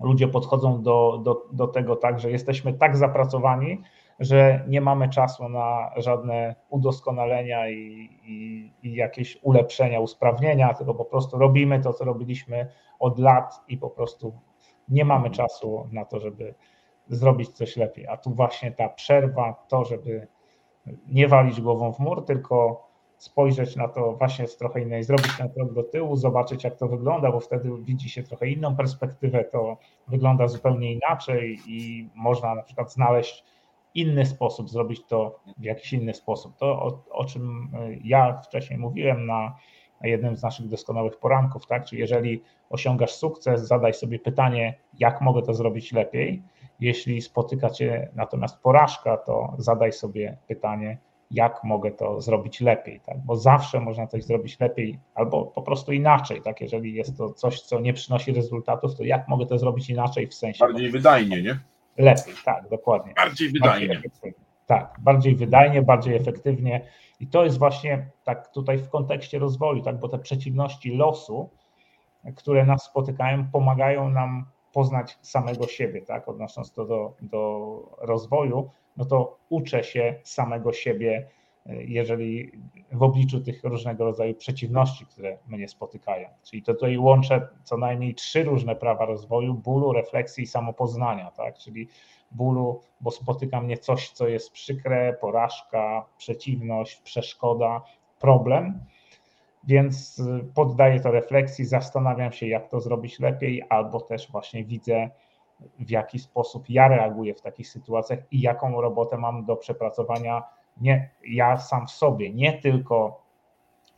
ludzie 0.00 0.28
podchodzą 0.28 0.82
do, 0.82 1.20
do, 1.24 1.42
do 1.52 1.66
tego 1.66 1.96
tak, 1.96 2.20
że 2.20 2.30
jesteśmy 2.30 2.72
tak 2.72 2.96
zapracowani, 2.96 3.82
że 4.22 4.64
nie 4.68 4.80
mamy 4.80 5.08
czasu 5.08 5.48
na 5.48 5.90
żadne 5.96 6.54
udoskonalenia 6.68 7.70
i, 7.70 8.08
i, 8.24 8.72
i, 8.82 8.94
jakieś 8.94 9.38
ulepszenia, 9.42 10.00
usprawnienia, 10.00 10.74
tylko 10.74 10.94
po 10.94 11.04
prostu 11.04 11.38
robimy 11.38 11.80
to, 11.80 11.92
co 11.92 12.04
robiliśmy 12.04 12.68
od 12.98 13.18
lat 13.18 13.60
i 13.68 13.78
po 13.78 13.90
prostu 13.90 14.32
nie 14.88 15.04
mamy 15.04 15.30
czasu 15.30 15.88
na 15.92 16.04
to, 16.04 16.20
żeby 16.20 16.54
zrobić 17.08 17.50
coś 17.50 17.76
lepiej. 17.76 18.06
A 18.06 18.16
tu 18.16 18.30
właśnie 18.30 18.72
ta 18.72 18.88
przerwa, 18.88 19.64
to, 19.68 19.84
żeby 19.84 20.26
nie 21.06 21.28
walić 21.28 21.60
głową 21.60 21.92
w 21.92 21.98
mur, 21.98 22.24
tylko 22.24 22.86
spojrzeć 23.16 23.76
na 23.76 23.88
to 23.88 24.12
właśnie 24.12 24.46
z 24.48 24.56
trochę 24.56 24.80
innej, 24.80 25.04
zrobić 25.04 25.36
ten 25.38 25.50
krok 25.50 25.72
do 25.72 25.82
tyłu, 25.82 26.16
zobaczyć 26.16 26.64
jak 26.64 26.76
to 26.76 26.88
wygląda, 26.88 27.32
bo 27.32 27.40
wtedy 27.40 27.70
widzi 27.82 28.10
się 28.10 28.22
trochę 28.22 28.48
inną 28.48 28.76
perspektywę, 28.76 29.44
to 29.44 29.76
wygląda 30.08 30.48
zupełnie 30.48 30.92
inaczej 30.92 31.58
i 31.66 32.08
można 32.14 32.54
na 32.54 32.62
przykład 32.62 32.92
znaleźć 32.92 33.44
inny 33.94 34.26
sposób, 34.26 34.70
zrobić 34.70 35.04
to 35.08 35.40
w 35.58 35.64
jakiś 35.64 35.92
inny 35.92 36.14
sposób. 36.14 36.56
To, 36.56 36.66
o, 36.66 37.04
o 37.10 37.24
czym 37.24 37.70
ja 38.04 38.40
wcześniej 38.40 38.78
mówiłem 38.78 39.26
na 39.26 39.56
jednym 40.02 40.36
z 40.36 40.42
naszych 40.42 40.68
doskonałych 40.68 41.16
poranków, 41.16 41.66
tak? 41.66 41.84
Czyli 41.84 42.00
jeżeli 42.00 42.42
osiągasz 42.70 43.12
sukces, 43.12 43.66
zadaj 43.66 43.94
sobie 43.94 44.18
pytanie, 44.18 44.78
jak 44.98 45.20
mogę 45.20 45.42
to 45.42 45.54
zrobić 45.54 45.92
lepiej. 45.92 46.42
Jeśli 46.80 47.22
spotyka 47.22 47.70
cię 47.70 48.08
natomiast 48.14 48.62
porażka, 48.62 49.16
to 49.16 49.54
zadaj 49.58 49.92
sobie 49.92 50.36
pytanie, 50.46 50.98
jak 51.30 51.64
mogę 51.64 51.90
to 51.90 52.20
zrobić 52.20 52.60
lepiej, 52.60 53.00
tak? 53.00 53.18
bo 53.24 53.36
zawsze 53.36 53.80
można 53.80 54.06
coś 54.06 54.24
zrobić 54.24 54.60
lepiej 54.60 54.98
albo 55.14 55.44
po 55.44 55.62
prostu 55.62 55.92
inaczej, 55.92 56.42
tak? 56.42 56.60
jeżeli 56.60 56.94
jest 56.94 57.18
to 57.18 57.30
coś, 57.30 57.60
co 57.60 57.80
nie 57.80 57.92
przynosi 57.92 58.32
rezultatów, 58.32 58.96
to 58.96 59.04
jak 59.04 59.28
mogę 59.28 59.46
to 59.46 59.58
zrobić 59.58 59.90
inaczej 59.90 60.26
w 60.26 60.34
sensie... 60.34 60.58
Bardziej 60.58 60.90
wydajnie, 60.90 61.42
nie? 61.42 61.58
Lepiej, 61.98 62.34
tak, 62.44 62.68
dokładnie. 62.68 63.12
Bardziej 63.16 63.48
wydajnie. 63.48 63.88
Bardziej 63.88 64.34
tak, 64.66 64.94
bardziej 64.98 65.36
wydajnie, 65.36 65.82
bardziej 65.82 66.14
efektywnie 66.14 66.86
i 67.20 67.26
to 67.26 67.44
jest 67.44 67.58
właśnie 67.58 68.10
tak 68.24 68.48
tutaj 68.48 68.78
w 68.78 68.88
kontekście 68.88 69.38
rozwoju, 69.38 69.82
tak, 69.82 69.98
bo 69.98 70.08
te 70.08 70.18
przeciwności 70.18 70.96
losu, 70.96 71.50
które 72.36 72.66
nas 72.66 72.84
spotykają, 72.84 73.50
pomagają 73.52 74.08
nam 74.08 74.46
poznać 74.72 75.18
samego 75.22 75.66
siebie, 75.66 76.02
tak, 76.02 76.28
odnosząc 76.28 76.72
to 76.72 76.84
do, 76.84 77.14
do 77.22 77.96
rozwoju, 77.98 78.70
no 78.96 79.04
to 79.04 79.38
uczę 79.48 79.84
się 79.84 80.20
samego 80.24 80.72
siebie, 80.72 81.28
jeżeli 81.66 82.52
w 82.92 83.02
obliczu 83.02 83.40
tych 83.40 83.64
różnego 83.64 84.04
rodzaju 84.04 84.34
przeciwności, 84.34 85.06
które 85.06 85.38
mnie 85.46 85.68
spotykają. 85.68 86.28
Czyli 86.42 86.62
to 86.62 86.74
tutaj 86.74 86.98
łączę 86.98 87.48
co 87.62 87.76
najmniej 87.76 88.14
trzy 88.14 88.44
różne 88.44 88.76
prawa 88.76 89.04
rozwoju: 89.04 89.54
bólu, 89.54 89.92
refleksji 89.92 90.44
i 90.44 90.46
samopoznania, 90.46 91.30
tak? 91.30 91.58
Czyli 91.58 91.88
bólu, 92.30 92.80
bo 93.00 93.10
spotyka 93.10 93.60
mnie 93.60 93.78
coś, 93.78 94.10
co 94.10 94.28
jest 94.28 94.52
przykre, 94.52 95.16
porażka, 95.20 96.06
przeciwność, 96.18 97.00
przeszkoda, 97.00 97.82
problem. 98.20 98.80
Więc 99.64 100.22
poddaję 100.54 101.00
to 101.00 101.10
refleksji, 101.10 101.64
zastanawiam 101.64 102.32
się, 102.32 102.46
jak 102.46 102.68
to 102.68 102.80
zrobić 102.80 103.20
lepiej, 103.20 103.62
albo 103.68 104.00
też 104.00 104.30
właśnie 104.30 104.64
widzę, 104.64 105.10
w 105.78 105.90
jaki 105.90 106.18
sposób 106.18 106.64
ja 106.68 106.88
reaguję 106.88 107.34
w 107.34 107.40
takich 107.40 107.68
sytuacjach 107.68 108.18
i 108.30 108.40
jaką 108.40 108.80
robotę 108.80 109.18
mam 109.18 109.44
do 109.44 109.56
przepracowania 109.56 110.42
nie 110.80 111.10
ja 111.26 111.56
sam 111.56 111.86
w 111.86 111.90
sobie, 111.90 112.30
nie 112.30 112.52
tylko 112.52 113.22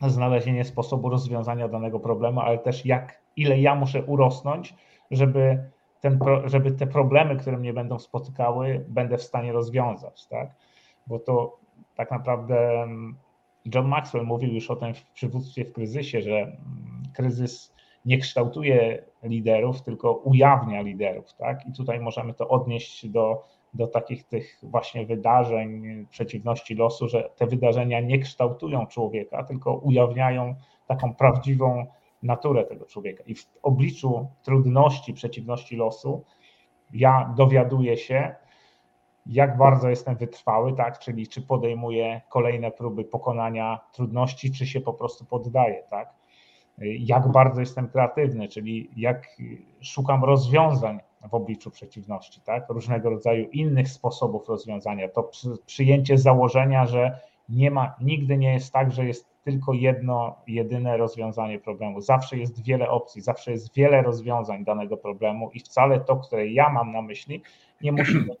znalezienie 0.01 0.63
sposobu 0.63 1.09
rozwiązania 1.09 1.67
danego 1.67 1.99
problemu, 1.99 2.39
ale 2.39 2.57
też 2.57 2.85
jak, 2.85 3.21
ile 3.35 3.59
ja 3.59 3.75
muszę 3.75 4.03
urosnąć, 4.03 4.75
żeby, 5.11 5.69
ten, 6.01 6.19
żeby 6.45 6.71
te 6.71 6.87
problemy, 6.87 7.35
które 7.35 7.57
mnie 7.57 7.73
będą 7.73 7.99
spotykały, 7.99 8.85
będę 8.87 9.17
w 9.17 9.23
stanie 9.23 9.51
rozwiązać, 9.51 10.27
tak? 10.27 10.49
Bo 11.07 11.19
to 11.19 11.57
tak 11.95 12.11
naprawdę 12.11 12.81
mm, 12.81 13.17
John 13.75 13.87
Maxwell 13.87 14.25
mówił 14.25 14.53
już 14.53 14.71
o 14.71 14.75
tym 14.75 14.93
w 14.93 15.05
przywództwie 15.05 15.65
w 15.65 15.73
kryzysie, 15.73 16.21
że 16.21 16.37
mm, 16.37 17.03
kryzys 17.13 17.75
nie 18.05 18.17
kształtuje 18.17 19.03
liderów, 19.23 19.81
tylko 19.81 20.13
ujawnia 20.13 20.81
liderów, 20.81 21.33
tak? 21.33 21.67
I 21.67 21.73
tutaj 21.73 21.99
możemy 21.99 22.33
to 22.33 22.49
odnieść 22.49 23.07
do 23.07 23.43
do 23.75 23.87
takich 23.87 24.23
tych 24.23 24.59
właśnie 24.63 25.05
wydarzeń, 25.05 25.83
przeciwności 26.09 26.75
losu, 26.75 27.07
że 27.09 27.29
te 27.35 27.47
wydarzenia 27.47 28.01
nie 28.01 28.19
kształtują 28.19 28.87
człowieka, 28.87 29.43
tylko 29.43 29.75
ujawniają 29.75 30.55
taką 30.87 31.15
prawdziwą 31.15 31.85
naturę 32.23 32.63
tego 32.63 32.85
człowieka. 32.85 33.23
I 33.27 33.35
w 33.35 33.47
obliczu 33.63 34.27
trudności, 34.43 35.13
przeciwności 35.13 35.75
losu, 35.75 36.23
ja 36.93 37.33
dowiaduję 37.37 37.97
się, 37.97 38.35
jak 39.25 39.57
bardzo 39.57 39.89
jestem 39.89 40.15
wytrwały, 40.15 40.73
tak? 40.73 40.99
czyli 40.99 41.27
czy 41.27 41.41
podejmuję 41.41 42.21
kolejne 42.29 42.71
próby 42.71 43.03
pokonania 43.03 43.79
trudności, 43.93 44.51
czy 44.51 44.67
się 44.67 44.81
po 44.81 44.93
prostu 44.93 45.25
poddaję, 45.25 45.83
tak? 45.89 46.13
jak 46.99 47.31
bardzo 47.31 47.59
jestem 47.59 47.89
kreatywny, 47.89 48.47
czyli 48.47 48.89
jak 48.95 49.27
szukam 49.81 50.23
rozwiązań 50.23 50.99
w 51.29 51.33
obliczu 51.33 51.71
przeciwności, 51.71 52.41
tak? 52.41 52.69
różnego 52.69 53.09
rodzaju 53.09 53.49
innych 53.49 53.89
sposobów 53.89 54.49
rozwiązania. 54.49 55.09
To 55.09 55.31
przyjęcie 55.65 56.17
założenia, 56.17 56.85
że 56.85 57.19
nie 57.49 57.71
ma, 57.71 57.95
nigdy 58.01 58.37
nie 58.37 58.53
jest 58.53 58.73
tak, 58.73 58.91
że 58.91 59.05
jest 59.05 59.35
tylko 59.43 59.73
jedno, 59.73 60.35
jedyne 60.47 60.97
rozwiązanie 60.97 61.59
problemu. 61.59 62.01
Zawsze 62.01 62.37
jest 62.37 62.63
wiele 62.63 62.89
opcji, 62.89 63.21
zawsze 63.21 63.51
jest 63.51 63.73
wiele 63.75 64.01
rozwiązań 64.01 64.63
danego 64.63 64.97
problemu 64.97 65.51
i 65.53 65.59
wcale 65.59 65.99
to, 65.99 66.15
które 66.15 66.47
ja 66.47 66.69
mam 66.69 66.91
na 66.91 67.01
myśli, 67.01 67.41
nie 67.81 67.91
musi 67.91 68.19
być 68.19 68.37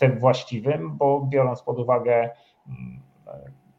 tym 0.00 0.18
właściwym, 0.18 0.96
bo 0.96 1.20
biorąc 1.20 1.62
pod 1.62 1.78
uwagę 1.78 2.30
mm, 2.68 3.00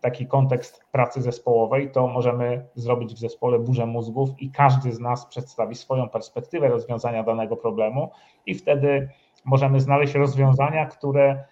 taki 0.02 0.28
kontekst 0.28 0.86
pracy 0.91 1.22
zespołowej, 1.22 1.91
to 1.91 2.08
możemy 2.08 2.66
zrobić 2.76 3.14
w 3.14 3.20
zespole 3.20 3.60
burzę 3.60 3.86
mózgów 3.86 4.30
i 4.39 4.52
każdy 4.52 4.91
z 4.91 5.00
nas 5.00 5.26
przedstawi 5.26 5.76
swoją 5.76 6.10
perspektywę 6.10 6.68
rozwiązania 6.68 7.24
danego 7.24 7.58
problemu 7.58 8.12
i 8.45 8.56
wtedy 8.56 9.10
możemy 9.45 9.80
znaleźć 9.80 10.14
rozwiązania, 10.14 10.86
które 10.86 11.43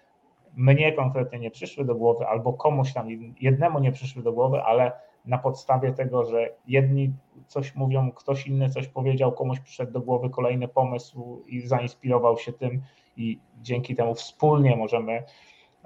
mnie 0.56 0.92
konkretnie 0.92 1.38
nie 1.38 1.50
przyszły 1.50 1.84
do 1.84 1.94
głowy, 1.94 2.26
albo 2.26 2.52
komuś 2.52 2.92
tam 2.92 3.08
jednemu 3.40 3.78
nie 3.78 3.92
przyszły 3.92 4.22
do 4.22 4.32
głowy, 4.32 4.62
ale 4.62 4.92
na 5.24 5.38
podstawie 5.38 5.92
tego, 5.92 6.24
że 6.24 6.50
jedni 6.66 7.12
coś 7.46 7.74
mówią, 7.74 8.12
ktoś 8.12 8.46
inny 8.46 8.70
coś 8.70 8.88
powiedział, 8.88 9.32
komuś 9.32 9.60
przyszedł 9.60 9.92
do 9.92 10.00
głowy 10.00 10.30
kolejny 10.30 10.68
pomysł 10.68 11.42
i 11.46 11.60
zainspirował 11.60 12.38
się 12.38 12.52
tym, 12.52 12.82
i 13.16 13.38
dzięki 13.62 13.94
temu 13.94 14.14
wspólnie 14.14 14.76
możemy 14.76 15.22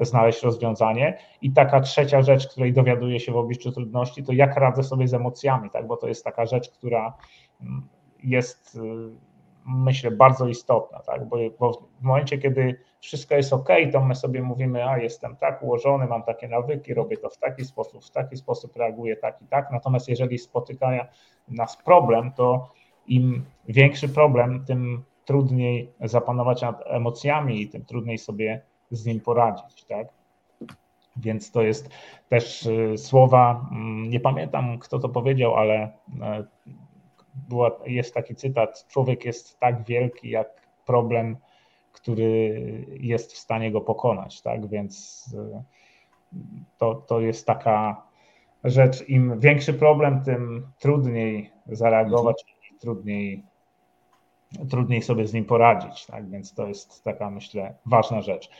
znaleźć 0.00 0.42
rozwiązanie. 0.42 1.18
I 1.42 1.52
taka 1.52 1.80
trzecia 1.80 2.22
rzecz, 2.22 2.48
której 2.48 2.72
dowiaduję 2.72 3.20
się 3.20 3.32
w 3.32 3.36
obliczu 3.36 3.72
trudności, 3.72 4.22
to 4.22 4.32
jak 4.32 4.56
radzę 4.56 4.82
sobie 4.82 5.08
z 5.08 5.14
emocjami, 5.14 5.70
tak? 5.70 5.86
bo 5.86 5.96
to 5.96 6.08
jest 6.08 6.24
taka 6.24 6.46
rzecz, 6.46 6.70
która 6.70 7.16
mm, 7.60 7.88
jest, 8.22 8.74
y, 8.74 8.80
myślę, 9.66 10.10
bardzo 10.10 10.48
istotna, 10.48 10.98
tak? 10.98 11.28
bo, 11.28 11.36
bo 11.60 11.72
w 12.00 12.02
momencie, 12.02 12.38
kiedy 12.38 12.78
wszystko 13.00 13.34
jest 13.34 13.52
ok, 13.52 13.68
to 13.92 14.00
my 14.00 14.14
sobie 14.14 14.42
mówimy, 14.42 14.88
a 14.88 14.98
jestem 14.98 15.36
tak 15.36 15.62
ułożony, 15.62 16.06
mam 16.06 16.22
takie 16.22 16.48
nawyki, 16.48 16.94
robię 16.94 17.16
to 17.16 17.28
w 17.30 17.38
taki 17.38 17.64
sposób, 17.64 18.04
w 18.04 18.10
taki 18.10 18.36
sposób 18.36 18.76
reaguję 18.76 19.16
tak 19.16 19.42
i 19.42 19.46
tak. 19.46 19.70
Natomiast 19.72 20.08
jeżeli 20.08 20.38
spotyka 20.38 21.08
nas 21.48 21.76
problem, 21.76 22.32
to 22.32 22.68
im 23.06 23.44
większy 23.68 24.08
problem, 24.08 24.64
tym 24.64 25.04
trudniej 25.24 25.92
zapanować 26.00 26.62
nad 26.62 26.82
emocjami 26.86 27.62
i 27.62 27.68
tym 27.68 27.84
trudniej 27.84 28.18
sobie 28.18 28.62
z 28.92 29.06
nim 29.06 29.20
poradzić, 29.20 29.84
tak? 29.84 30.06
Więc 31.16 31.50
to 31.50 31.62
jest 31.62 31.88
też 32.28 32.66
y, 32.66 32.98
słowa, 32.98 33.68
mm, 33.72 34.10
nie 34.10 34.20
pamiętam 34.20 34.78
kto 34.78 34.98
to 34.98 35.08
powiedział, 35.08 35.54
ale 35.54 35.74
e, 36.20 36.44
była, 37.48 37.70
jest 37.86 38.14
taki 38.14 38.34
cytat: 38.34 38.86
Człowiek 38.88 39.24
jest 39.24 39.58
tak 39.60 39.84
wielki 39.84 40.30
jak 40.30 40.48
problem, 40.86 41.36
który 41.92 42.86
jest 43.00 43.32
w 43.32 43.38
stanie 43.38 43.72
go 43.72 43.80
pokonać, 43.80 44.42
tak? 44.42 44.66
Więc 44.66 45.24
y, 45.34 45.62
to, 46.78 46.94
to 46.94 47.20
jest 47.20 47.46
taka 47.46 48.02
rzecz. 48.64 49.08
Im 49.08 49.40
większy 49.40 49.74
problem, 49.74 50.24
tym 50.24 50.66
trudniej 50.78 51.50
zareagować 51.66 52.44
i 52.72 52.78
trudniej, 52.78 53.44
trudniej 54.70 55.02
sobie 55.02 55.26
z 55.26 55.32
nim 55.32 55.44
poradzić, 55.44 56.06
tak? 56.06 56.30
Więc 56.30 56.54
to 56.54 56.66
jest 56.66 57.04
taka, 57.04 57.30
myślę, 57.30 57.74
ważna 57.86 58.22
rzecz 58.22 58.50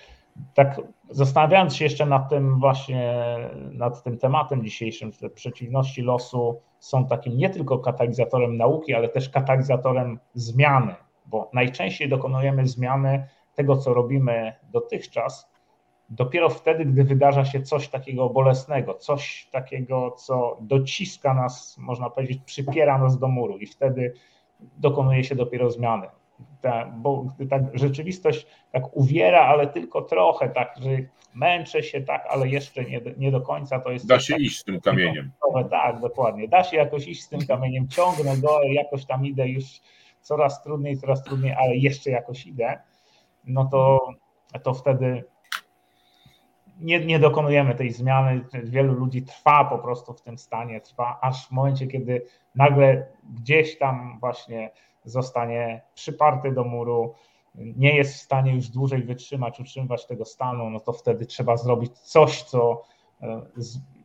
tak 0.54 0.80
zastanawiając 1.10 1.76
się 1.76 1.84
jeszcze 1.84 2.06
nad 2.06 2.28
tym 2.28 2.60
właśnie, 2.60 3.36
nad 3.72 4.02
tym 4.02 4.18
tematem 4.18 4.64
dzisiejszym, 4.64 5.12
że 5.12 5.30
przeciwności 5.30 6.02
losu 6.02 6.60
są 6.78 7.06
takim 7.06 7.36
nie 7.36 7.50
tylko 7.50 7.78
katalizatorem 7.78 8.56
nauki, 8.56 8.94
ale 8.94 9.08
też 9.08 9.28
katalizatorem 9.28 10.18
zmiany, 10.34 10.94
bo 11.26 11.50
najczęściej 11.52 12.08
dokonujemy 12.08 12.66
zmiany 12.66 13.28
tego, 13.54 13.76
co 13.76 13.94
robimy 13.94 14.52
dotychczas, 14.72 15.52
dopiero 16.10 16.48
wtedy, 16.48 16.84
gdy 16.84 17.04
wydarza 17.04 17.44
się 17.44 17.62
coś 17.62 17.88
takiego 17.88 18.30
bolesnego, 18.30 18.94
coś 18.94 19.48
takiego, 19.52 20.10
co 20.10 20.58
dociska 20.60 21.34
nas, 21.34 21.78
można 21.78 22.10
powiedzieć, 22.10 22.42
przypiera 22.44 22.98
nas 22.98 23.18
do 23.18 23.28
muru 23.28 23.58
i 23.58 23.66
wtedy 23.66 24.14
dokonuje 24.60 25.24
się 25.24 25.34
dopiero 25.34 25.70
zmiany 25.70 26.06
ta, 26.60 26.86
bo 26.86 27.26
tak 27.50 27.62
rzeczywistość 27.74 28.46
tak 28.72 28.96
uwiera, 28.96 29.40
ale 29.40 29.66
tylko 29.66 30.02
trochę, 30.02 30.48
tak, 30.48 30.74
że 30.80 30.90
męczę 31.34 31.82
się, 31.82 32.00
tak, 32.00 32.26
ale 32.30 32.48
jeszcze 32.48 32.84
nie, 32.84 33.00
nie 33.16 33.30
do 33.30 33.40
końca 33.40 33.80
to 33.80 33.90
jest. 33.90 34.06
Da 34.06 34.20
się 34.20 34.32
tak, 34.32 34.42
iść 34.42 34.58
z 34.58 34.64
tym 34.64 34.80
kamieniem. 34.80 35.30
Tak, 35.70 36.00
dokładnie. 36.00 36.48
Da 36.48 36.64
się 36.64 36.76
jakoś 36.76 37.08
iść 37.08 37.22
z 37.22 37.28
tym 37.28 37.46
kamieniem, 37.46 37.88
ciągnę 37.88 38.36
go, 38.36 38.62
jakoś 38.62 39.06
tam 39.06 39.26
idę 39.26 39.48
już 39.48 39.64
coraz 40.20 40.62
trudniej, 40.62 40.96
coraz 40.96 41.24
trudniej, 41.24 41.52
ale 41.52 41.76
jeszcze 41.76 42.10
jakoś 42.10 42.46
idę, 42.46 42.78
no 43.44 43.64
to, 43.64 44.08
to 44.62 44.74
wtedy 44.74 45.24
nie, 46.80 47.00
nie 47.00 47.18
dokonujemy 47.18 47.74
tej 47.74 47.90
zmiany. 47.92 48.44
Wielu 48.64 48.94
ludzi 48.94 49.22
trwa 49.22 49.64
po 49.64 49.78
prostu 49.78 50.12
w 50.12 50.22
tym 50.22 50.38
stanie, 50.38 50.80
trwa 50.80 51.18
aż 51.20 51.48
w 51.48 51.50
momencie, 51.50 51.86
kiedy 51.86 52.26
nagle 52.54 53.06
gdzieś 53.34 53.78
tam 53.78 54.18
właśnie 54.20 54.70
zostanie 55.04 55.82
przyparty 55.94 56.52
do 56.52 56.64
muru, 56.64 57.14
nie 57.54 57.96
jest 57.96 58.14
w 58.14 58.20
stanie 58.20 58.54
już 58.54 58.68
dłużej 58.68 59.02
wytrzymać, 59.02 59.60
utrzymywać 59.60 60.06
tego 60.06 60.24
stanu, 60.24 60.70
no 60.70 60.80
to 60.80 60.92
wtedy 60.92 61.26
trzeba 61.26 61.56
zrobić 61.56 61.98
coś, 61.98 62.42
co 62.42 62.82
e, 63.22 63.42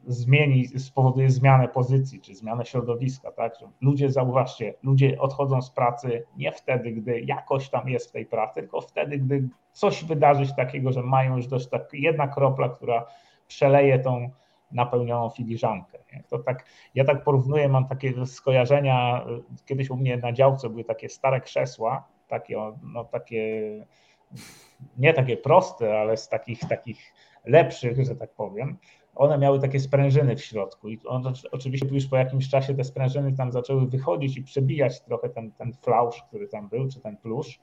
zmieni, 0.08 0.68
spowoduje 0.68 1.30
zmianę 1.30 1.68
pozycji 1.68 2.22
czy 2.22 2.36
zmianę 2.36 2.66
środowiska. 2.66 3.32
Tak? 3.32 3.56
Ludzie, 3.82 4.12
zauważcie, 4.12 4.74
ludzie 4.84 5.20
odchodzą 5.20 5.62
z 5.62 5.72
pracy 5.72 6.24
nie 6.38 6.52
wtedy, 6.52 6.91
gdy 6.91 7.22
jakoś 7.22 7.70
tam 7.70 7.89
jest 7.89 8.10
w 8.10 8.12
tej 8.12 8.26
pracy, 8.26 8.60
tylko 8.60 8.82
wtedy, 8.82 9.18
gdy 9.18 9.50
coś 9.72 10.04
wydarzy 10.04 10.45
się 10.45 10.54
takiego, 10.54 10.91
że 10.91 11.04
mają 11.04 11.36
już 11.36 11.48
dość 11.48 11.68
tak 11.70 11.89
jedna 11.93 12.28
kropla, 12.28 12.70
która 12.70 13.06
przeleje 13.48 14.00
tą 14.00 14.30
napełnioną 14.72 15.30
filiżankę. 15.30 15.97
To 16.30 16.39
tak, 16.39 16.65
ja 16.95 17.05
tak 17.05 17.24
porównuję, 17.24 17.70
mam 17.70 17.88
takie 17.88 18.26
skojarzenia, 18.26 19.26
kiedyś 19.65 19.89
u 19.89 19.95
mnie 19.95 20.18
na 20.18 20.34
działce 20.34 20.70
były 20.70 20.84
takie 20.84 21.09
stare 21.09 21.41
krzesła, 21.41 22.07
takie, 22.28 22.57
no, 22.84 23.03
takie 23.03 23.61
nie 24.97 25.13
takie 25.13 25.38
proste, 25.38 25.99
ale 25.99 26.18
z 26.18 26.30
takich, 26.30 26.59
takich 26.59 27.13
lepszych, 27.45 28.05
że 28.05 28.15
tak 28.15 28.32
powiem, 28.34 28.78
one 29.15 29.38
miały 29.38 29.59
takie 29.59 29.80
sprężyny 29.80 30.36
w 30.36 30.45
środku 30.45 30.89
i 30.89 30.99
on, 31.05 31.34
oczywiście 31.51 31.88
już 31.91 32.05
po 32.05 32.18
jakimś 32.18 32.49
czasie 32.49 32.76
te 32.76 32.84
sprężyny 32.84 33.34
tam 33.34 33.51
zaczęły 33.51 33.88
wychodzić 33.88 34.38
i 34.38 34.43
przebijać 34.43 35.01
trochę 35.01 35.30
ten, 35.30 35.51
ten 35.51 35.74
flausz, 35.74 36.24
który 36.28 36.47
tam 36.47 36.70
był, 36.70 36.88
czy 36.88 37.01
ten 37.01 37.18
plusz 37.18 37.59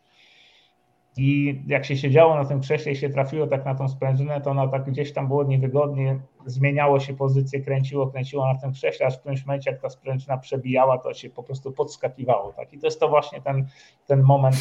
I 1.16 1.62
jak 1.66 1.84
się 1.84 1.96
siedziało 1.96 2.34
na 2.34 2.44
tym 2.44 2.60
krześle 2.60 2.92
i 2.92 2.96
się 2.96 3.08
trafiło 3.08 3.46
tak 3.46 3.64
na 3.64 3.74
tą 3.74 3.88
sprężynę, 3.88 4.40
to 4.40 4.50
ona 4.50 4.68
tak 4.68 4.84
gdzieś 4.90 5.12
tam 5.12 5.28
było 5.28 5.44
niewygodnie, 5.44 6.20
zmieniało 6.46 7.00
się 7.00 7.16
pozycję, 7.16 7.60
kręciło, 7.60 8.06
kręciło 8.06 8.52
na 8.52 8.58
tym 8.60 8.72
krześle, 8.72 9.06
aż 9.06 9.16
w 9.16 9.20
którymś 9.20 9.46
momencie, 9.46 9.70
jak 9.70 9.80
ta 9.80 9.90
sprężyna 9.90 10.38
przebijała, 10.38 10.98
to 10.98 11.14
się 11.14 11.30
po 11.30 11.42
prostu 11.42 11.72
podskakiwało. 11.72 12.52
Tak? 12.52 12.72
I 12.72 12.78
to 12.78 12.86
jest 12.86 13.00
to 13.00 13.08
właśnie 13.08 13.40
ten, 13.40 13.66
ten 14.06 14.22
moment, 14.22 14.56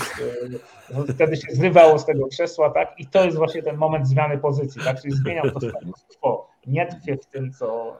yy, 0.90 1.14
wtedy 1.14 1.38
się 1.38 1.48
zrywało 1.52 2.00
z 2.00 2.06
tego 2.06 2.28
krzesła, 2.28 2.70
tak? 2.70 2.96
I 2.98 3.08
to 3.08 3.26
jest 3.26 3.38
właśnie 3.38 3.64
ten 3.64 3.78
moment 3.78 4.08
zmiany 4.08 4.38
pozycji, 4.38 4.82
tak? 4.84 5.02
Czyli 5.02 5.16
zmieniał 5.16 5.52
to 5.52 5.60
status 5.60 6.06
quo. 6.20 6.50
Nie 6.68 6.86
tkwie 6.86 7.18
w 7.18 7.26
tym, 7.26 7.52
co. 7.52 7.98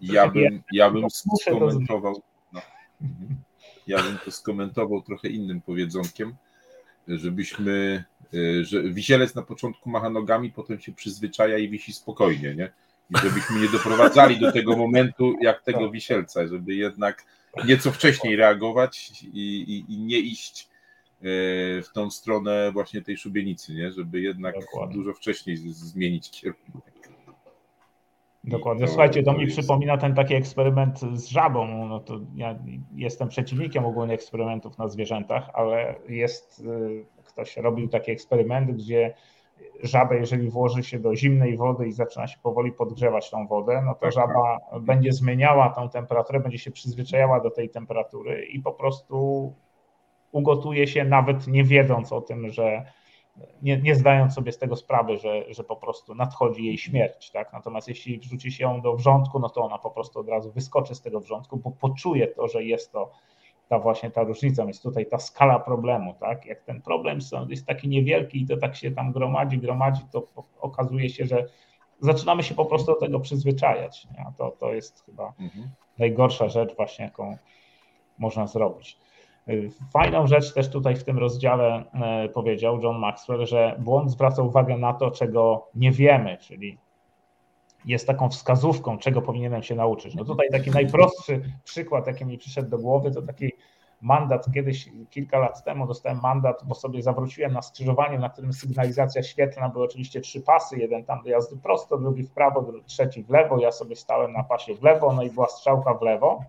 Ja 0.00 0.28
bym, 0.28 0.62
ja 0.72 0.90
bym 0.90 1.10
skomentował. 1.10 2.22
No. 2.52 2.60
Ja 3.86 4.02
bym 4.02 4.18
to 4.24 4.30
skomentował 4.30 5.02
trochę 5.02 5.28
innym 5.28 5.60
powiedzonkiem 5.60 6.36
żebyśmy, 7.08 8.04
e, 8.34 8.64
że 8.64 8.82
wisielec 8.82 9.34
na 9.34 9.42
początku 9.42 9.90
macha 9.90 10.10
nogami, 10.10 10.50
potem 10.50 10.80
się 10.80 10.92
przyzwyczaja 10.92 11.58
i 11.58 11.68
wisi 11.68 11.92
spokojnie, 11.92 12.54
nie? 12.54 12.72
I 13.10 13.18
żebyśmy 13.18 13.60
nie 13.60 13.68
doprowadzali 13.68 14.40
do 14.40 14.52
tego 14.52 14.76
momentu 14.76 15.34
jak 15.40 15.62
tego 15.62 15.80
tak. 15.80 15.92
wisielca, 15.92 16.46
żeby 16.46 16.74
jednak 16.74 17.24
nieco 17.64 17.92
wcześniej 17.92 18.36
reagować 18.36 19.12
i, 19.22 19.38
i, 19.38 19.92
i 19.92 19.98
nie 19.98 20.18
iść 20.18 20.68
e, 21.20 21.24
w 21.82 21.88
tą 21.94 22.10
stronę 22.10 22.72
właśnie 22.72 23.02
tej 23.02 23.16
szubienicy, 23.16 23.74
nie? 23.74 23.92
Żeby 23.92 24.20
jednak 24.20 24.54
Dokładnie. 24.60 24.94
dużo 24.96 25.14
wcześniej 25.14 25.56
zmienić 25.56 26.30
kierunek. 26.30 26.95
Dokładnie. 28.46 28.88
Słuchajcie, 28.88 29.22
to, 29.22 29.32
to 29.32 29.38
mi 29.38 29.44
jest... 29.44 29.58
przypomina 29.58 29.98
ten 29.98 30.14
taki 30.14 30.34
eksperyment 30.34 31.00
z 31.00 31.26
żabą. 31.26 31.86
No 31.88 32.00
to 32.00 32.20
ja 32.34 32.58
jestem 32.94 33.28
przeciwnikiem 33.28 33.84
ogólnie 33.84 34.14
eksperymentów 34.14 34.78
na 34.78 34.88
zwierzętach, 34.88 35.50
ale 35.54 35.94
jest, 36.08 36.60
y, 36.60 37.06
ktoś 37.24 37.56
robił 37.56 37.88
taki 37.88 38.10
eksperyment, 38.10 38.70
gdzie 38.70 39.14
żabę, 39.82 40.16
jeżeli 40.16 40.50
włoży 40.50 40.82
się 40.82 40.98
do 40.98 41.16
zimnej 41.16 41.56
wody 41.56 41.86
i 41.86 41.92
zaczyna 41.92 42.26
się 42.26 42.38
powoli 42.42 42.72
podgrzewać 42.72 43.30
tą 43.30 43.46
wodę, 43.46 43.82
no 43.86 43.94
to 43.94 44.00
tak, 44.00 44.12
żaba 44.12 44.58
tak. 44.70 44.80
będzie 44.80 45.12
zmieniała 45.12 45.70
tą 45.70 45.88
temperaturę, 45.88 46.40
będzie 46.40 46.58
się 46.58 46.70
przyzwyczajała 46.70 47.40
do 47.40 47.50
tej 47.50 47.70
temperatury 47.70 48.44
i 48.44 48.60
po 48.60 48.72
prostu 48.72 49.52
ugotuje 50.32 50.86
się 50.86 51.04
nawet 51.04 51.46
nie 51.46 51.64
wiedząc 51.64 52.12
o 52.12 52.20
tym, 52.20 52.48
że 52.48 52.84
nie, 53.62 53.78
nie 53.78 53.94
zdając 53.94 54.34
sobie 54.34 54.52
z 54.52 54.58
tego 54.58 54.76
sprawy, 54.76 55.18
że, 55.18 55.54
że 55.54 55.64
po 55.64 55.76
prostu 55.76 56.14
nadchodzi 56.14 56.64
jej 56.64 56.78
śmierć. 56.78 57.30
Tak? 57.30 57.52
Natomiast 57.52 57.88
jeśli 57.88 58.18
wrzuci 58.18 58.52
się 58.52 58.64
ją 58.64 58.80
do 58.80 58.96
wrzątku, 58.96 59.38
no 59.38 59.48
to 59.48 59.60
ona 59.60 59.78
po 59.78 59.90
prostu 59.90 60.20
od 60.20 60.28
razu 60.28 60.52
wyskoczy 60.52 60.94
z 60.94 61.00
tego 61.00 61.20
wrzątku, 61.20 61.56
bo 61.56 61.70
poczuje 61.70 62.26
to, 62.26 62.48
że 62.48 62.64
jest 62.64 62.92
to 62.92 63.10
ta 63.68 63.78
właśnie 63.78 64.10
ta 64.10 64.22
różnica, 64.22 64.64
jest 64.64 64.82
tutaj 64.82 65.06
ta 65.06 65.18
skala 65.18 65.58
problemu, 65.58 66.14
tak? 66.20 66.46
Jak 66.46 66.62
ten 66.62 66.82
problem 66.82 67.18
jest 67.48 67.66
taki 67.66 67.88
niewielki 67.88 68.42
i 68.42 68.46
to 68.46 68.56
tak 68.56 68.76
się 68.76 68.90
tam 68.90 69.12
gromadzi, 69.12 69.58
gromadzi, 69.58 70.02
to 70.12 70.26
okazuje 70.60 71.10
się, 71.10 71.26
że 71.26 71.46
zaczynamy 72.00 72.42
się 72.42 72.54
po 72.54 72.64
prostu 72.64 72.92
do 72.92 73.00
tego 73.00 73.20
przyzwyczajać. 73.20 74.06
Nie? 74.18 74.26
To, 74.38 74.50
to 74.50 74.72
jest 74.72 75.04
chyba 75.06 75.32
mhm. 75.40 75.70
najgorsza 75.98 76.48
rzecz 76.48 76.76
właśnie, 76.76 77.04
jaką 77.04 77.36
można 78.18 78.46
zrobić. 78.46 78.98
Fajną 79.92 80.26
rzecz 80.26 80.54
też 80.54 80.70
tutaj 80.70 80.96
w 80.96 81.04
tym 81.04 81.18
rozdziale 81.18 81.84
e, 81.94 82.28
powiedział 82.28 82.80
John 82.80 82.98
Maxwell, 82.98 83.46
że 83.46 83.76
błąd 83.78 84.10
zwraca 84.10 84.42
uwagę 84.42 84.76
na 84.76 84.92
to, 84.92 85.10
czego 85.10 85.68
nie 85.74 85.92
wiemy, 85.92 86.38
czyli 86.40 86.78
jest 87.84 88.06
taką 88.06 88.28
wskazówką, 88.28 88.98
czego 88.98 89.22
powinienem 89.22 89.62
się 89.62 89.74
nauczyć. 89.74 90.14
No 90.14 90.24
tutaj 90.24 90.48
taki 90.52 90.70
najprostszy 90.70 91.42
przykład, 91.64 92.06
jaki 92.06 92.24
mi 92.24 92.38
przyszedł 92.38 92.70
do 92.70 92.78
głowy, 92.78 93.10
to 93.10 93.22
taki 93.22 93.52
mandat. 94.00 94.46
Kiedyś, 94.54 94.88
kilka 95.10 95.38
lat 95.38 95.64
temu 95.64 95.86
dostałem 95.86 96.20
mandat, 96.22 96.62
bo 96.64 96.74
sobie 96.74 97.02
zawróciłem 97.02 97.52
na 97.52 97.62
skrzyżowaniu, 97.62 98.18
na 98.18 98.28
którym 98.30 98.52
sygnalizacja 98.52 99.22
świetlna, 99.22 99.68
były 99.68 99.84
oczywiście 99.84 100.20
trzy 100.20 100.40
pasy, 100.40 100.78
jeden 100.78 101.04
tam 101.04 101.22
do 101.22 101.30
jazdy 101.30 101.56
prosto, 101.56 101.98
drugi 101.98 102.22
w 102.22 102.30
prawo, 102.30 102.72
trzeci 102.86 103.24
w 103.24 103.30
lewo, 103.30 103.58
ja 103.58 103.72
sobie 103.72 103.96
stałem 103.96 104.32
na 104.32 104.44
pasie 104.44 104.74
w 104.74 104.82
lewo, 104.82 105.12
no 105.12 105.22
i 105.22 105.30
była 105.30 105.48
strzałka 105.48 105.94
w 105.94 106.02
lewo. 106.02 106.44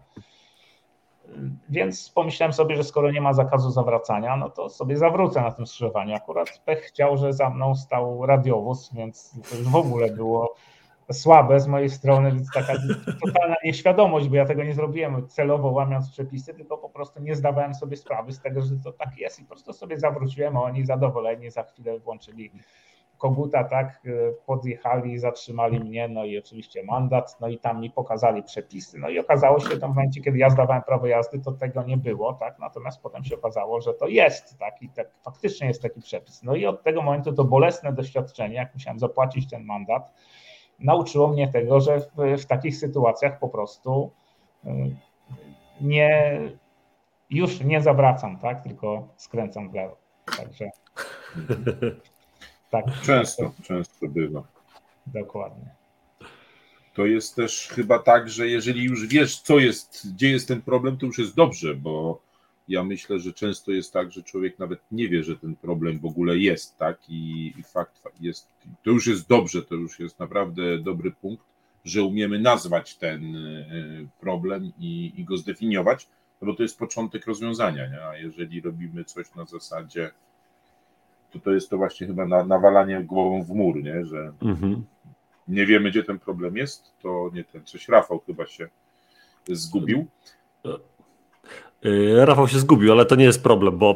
Więc 1.70 2.10
pomyślałem 2.10 2.54
sobie, 2.54 2.76
że 2.76 2.84
skoro 2.84 3.12
nie 3.12 3.22
ma 3.22 3.34
zakazu 3.34 3.72
zawracania, 3.72 4.38
no 4.38 4.50
to 4.50 4.70
sobie 4.70 4.98
zawrócę 4.98 5.42
na 5.42 5.52
tym 5.52 5.68
skrzyżowaniu. 5.68 6.16
Akurat 6.16 6.62
pech 6.66 6.80
chciał, 6.80 7.18
że 7.18 7.34
za 7.34 7.50
mną 7.50 7.76
stał 7.76 8.26
radiowóz, 8.26 8.90
więc 8.94 9.32
to 9.50 9.56
już 9.56 9.68
w 9.68 9.76
ogóle 9.76 10.10
było 10.10 10.56
słabe 11.12 11.60
z 11.60 11.68
mojej 11.68 11.90
strony, 11.90 12.32
więc 12.32 12.52
taka 12.54 12.74
totalna 13.26 13.56
nieświadomość, 13.64 14.28
bo 14.28 14.36
ja 14.36 14.46
tego 14.46 14.64
nie 14.64 14.74
zrobiłem 14.74 15.28
celowo 15.28 15.72
łamiąc 15.72 16.12
przepisy, 16.12 16.54
tylko 16.54 16.78
po 16.78 16.90
prostu 16.90 17.22
nie 17.22 17.36
zdawałem 17.36 17.74
sobie 17.76 17.98
sprawy 17.98 18.34
z 18.34 18.40
tego, 18.40 18.62
że 18.62 18.76
to 18.84 18.92
tak 18.92 19.18
jest 19.18 19.40
i 19.40 19.44
po 19.44 19.50
prostu 19.50 19.74
sobie 19.74 20.00
zawróciłem, 20.00 20.58
a 20.58 20.62
oni 20.62 20.86
zadowoleni 20.86 21.52
za 21.52 21.64
chwilę 21.64 22.00
włączyli 22.00 22.52
koguta, 23.18 23.64
tak, 23.64 24.02
y, 24.06 24.36
podjechali, 24.46 25.20
zatrzymali 25.20 25.80
mnie, 25.80 26.08
no 26.08 26.26
i 26.26 26.38
oczywiście 26.38 26.84
mandat, 26.84 27.38
no 27.42 27.48
i 27.48 27.60
tam 27.60 27.82
mi 27.82 27.90
pokazali 27.90 28.44
przepisy. 28.44 29.00
No 29.00 29.10
i 29.10 29.20
okazało 29.20 29.60
się, 29.60 29.70
że 29.70 29.76
w 29.76 29.82
momencie, 29.82 30.22
kiedy 30.22 30.38
ja 30.38 30.50
zdawałem 30.50 30.84
prawo 30.84 31.08
jazdy, 31.08 31.40
to 31.40 31.52
tego 31.52 31.84
nie 31.84 31.98
było, 31.98 32.34
tak, 32.34 32.60
natomiast 32.60 33.02
potem 33.02 33.24
się 33.24 33.36
okazało, 33.36 33.82
że 33.82 33.94
to 33.94 34.08
jest, 34.08 34.58
tak, 34.58 34.82
i 34.82 34.90
tak 34.90 35.08
faktycznie 35.26 35.68
jest 35.68 35.82
taki 35.82 36.02
przepis. 36.02 36.44
No 36.44 36.56
i 36.56 36.66
od 36.66 36.84
tego 36.84 37.02
momentu 37.02 37.34
to 37.34 37.44
bolesne 37.44 37.94
doświadczenie, 37.94 38.56
jak 38.56 38.74
musiałem 38.74 39.00
zapłacić 39.00 39.50
ten 39.50 39.64
mandat, 39.66 40.14
nauczyło 40.80 41.28
mnie 41.28 41.48
tego, 41.48 41.80
że 41.80 42.00
w, 42.00 42.42
w 42.42 42.46
takich 42.46 42.78
sytuacjach 42.78 43.40
po 43.40 43.50
prostu 43.50 44.12
y, 44.66 44.70
nie, 45.82 46.40
już 47.30 47.60
nie 47.60 47.82
zawracam, 47.82 48.40
tak, 48.40 48.64
tylko 48.64 49.08
skręcam 49.16 49.70
w 49.70 49.74
lewo. 49.74 49.98
Także 50.38 50.70
tak. 52.72 52.86
Często, 53.02 53.44
tak. 53.44 53.66
często 53.66 54.08
bywa. 54.08 54.44
Dokładnie. 55.08 55.78
To 56.94 57.06
jest 57.06 57.36
też 57.36 57.68
chyba 57.68 58.00
tak, 58.00 58.30
że 58.30 58.48
jeżeli 58.48 58.84
już 58.84 59.08
wiesz, 59.08 59.42
co 59.42 59.60
jest, 59.60 60.14
gdzie 60.14 60.30
jest 60.30 60.48
ten 60.48 60.62
problem, 60.62 60.98
to 60.98 61.06
już 61.06 61.18
jest 61.18 61.36
dobrze, 61.36 61.76
bo 61.76 62.22
ja 62.68 62.84
myślę, 62.84 63.20
że 63.20 63.34
często 63.34 63.72
jest 63.72 63.94
tak, 63.94 64.12
że 64.12 64.24
człowiek 64.24 64.60
nawet 64.60 64.80
nie 64.92 65.10
wie, 65.10 65.24
że 65.24 65.38
ten 65.38 65.56
problem 65.56 66.00
w 66.00 66.06
ogóle 66.06 66.38
jest, 66.38 66.78
tak? 66.78 67.10
I, 67.10 67.54
i 67.58 67.64
fakt 67.64 68.02
jest, 68.22 68.48
to 68.84 68.92
już 68.92 69.08
jest 69.08 69.28
dobrze, 69.28 69.62
to 69.62 69.76
już 69.76 70.00
jest 70.00 70.20
naprawdę 70.20 70.78
dobry 70.80 71.12
punkt, 71.12 71.44
że 71.86 72.04
umiemy 72.04 72.40
nazwać 72.40 72.96
ten 72.96 73.36
e, 73.36 73.66
problem 74.20 74.72
i, 74.80 75.14
i 75.16 75.24
go 75.24 75.38
zdefiniować, 75.38 76.08
no 76.42 76.48
bo 76.48 76.54
to 76.54 76.64
jest 76.64 76.80
początek 76.80 77.26
rozwiązania, 77.26 77.88
nie? 77.88 78.04
a 78.04 78.18
jeżeli 78.18 78.62
robimy 78.62 79.06
coś 79.06 79.36
na 79.36 79.46
zasadzie 79.46 80.12
to 81.32 81.40
to 81.40 81.52
jest 81.52 81.70
to 81.70 81.78
właśnie 81.78 82.08
chyba 82.08 82.26
na, 82.26 82.44
nawalanie 82.44 83.04
głową 83.04 83.44
w 83.44 83.50
mur, 83.50 83.84
nie? 83.84 84.06
że 84.06 84.34
mhm. 84.42 84.86
nie 85.48 85.66
wiemy, 85.66 85.90
gdzie 85.90 86.04
ten 86.04 86.20
problem 86.20 86.58
jest, 86.58 86.92
to 87.02 87.30
nie 87.34 87.44
ten, 87.44 87.66
coś 87.66 87.88
Rafał 87.88 88.20
chyba 88.20 88.46
się 88.46 88.68
zgubił. 89.48 90.06
Y, 91.86 92.26
Rafał 92.26 92.48
się 92.48 92.60
zgubił, 92.60 92.92
ale 92.92 93.06
to 93.06 93.16
nie 93.16 93.26
jest 93.26 93.44
problem, 93.44 93.78
bo 93.78 93.96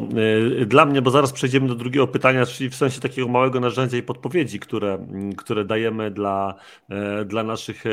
y, 0.62 0.66
dla 0.66 0.86
mnie, 0.86 1.02
bo 1.02 1.12
zaraz 1.12 1.32
przejdziemy 1.32 1.68
do 1.68 1.76
drugiego 1.76 2.08
pytania, 2.08 2.46
czyli 2.46 2.70
w 2.70 2.76
sensie 2.76 3.02
takiego 3.02 3.28
małego 3.28 3.60
narzędzia 3.60 3.98
i 3.98 4.04
podpowiedzi, 4.04 4.60
które, 4.60 4.94
mm, 4.94 5.36
które 5.36 5.66
dajemy 5.66 6.12
dla, 6.12 6.56
e, 6.90 7.26
dla 7.26 7.44
naszych 7.44 7.84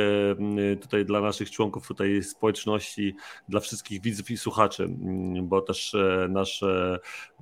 tutaj 0.80 1.04
dla 1.04 1.20
naszych 1.20 1.50
członków 1.50 1.88
tutaj 1.88 2.22
społeczności, 2.22 3.14
dla 3.48 3.60
wszystkich 3.60 4.02
widzów 4.02 4.30
i 4.30 4.36
słuchaczy, 4.36 4.84
mm, 4.84 5.48
bo 5.48 5.60
też 5.60 5.96
nasz, 6.28 6.64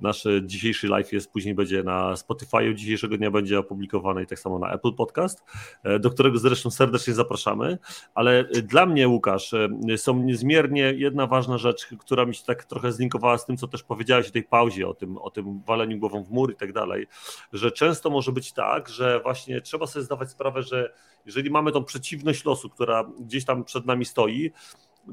nasz 0.01 0.23
dzisiejszy 0.43 0.87
live 0.87 1.13
jest 1.13 1.31
później 1.31 1.55
będzie 1.55 1.83
na 1.83 2.15
Spotify, 2.15 2.75
dzisiejszego 2.75 3.17
dnia 3.17 3.31
będzie 3.31 3.59
opublikowany 3.59 4.23
i 4.23 4.27
tak 4.27 4.39
samo 4.39 4.59
na 4.59 4.73
Apple 4.73 4.93
Podcast, 4.93 5.43
do 5.99 6.09
którego 6.09 6.37
zresztą 6.37 6.71
serdecznie 6.71 7.13
zapraszamy, 7.13 7.77
ale 8.15 8.43
dla 8.43 8.85
mnie 8.85 9.07
Łukasz 9.07 9.51
są 9.97 10.23
niezmiernie 10.23 10.93
jedna 10.97 11.27
ważna 11.27 11.57
rzecz, 11.57 11.87
która 11.99 12.25
mi 12.25 12.36
się 12.37 12.45
tak 12.45 12.65
trochę 12.65 12.91
zlinkowała 12.91 13.37
z 13.37 13.45
tym, 13.45 13.57
co 13.57 13.67
też 13.67 13.83
powiedziałeś 13.83 14.27
o 14.27 14.31
tej 14.31 14.43
pauzie, 14.43 14.87
o 14.87 14.93
tym, 14.93 15.17
o 15.17 15.29
tym 15.29 15.61
waleniu 15.61 15.99
głową 15.99 16.23
w 16.23 16.29
mur 16.29 16.51
i 16.51 16.55
tak 16.55 16.73
dalej, 16.73 17.07
że 17.53 17.71
często 17.71 18.09
może 18.09 18.31
być 18.31 18.53
tak, 18.53 18.89
że 18.89 19.19
właśnie 19.19 19.61
trzeba 19.61 19.87
sobie 19.87 20.05
zdawać 20.05 20.31
sprawę, 20.31 20.63
że 20.63 20.93
jeżeli 21.25 21.49
mamy 21.49 21.71
tą 21.71 21.83
przeciwność 21.83 22.45
losu, 22.45 22.69
która 22.69 23.03
gdzieś 23.19 23.45
tam 23.45 23.63
przed 23.63 23.85
nami 23.85 24.05
stoi, 24.05 24.51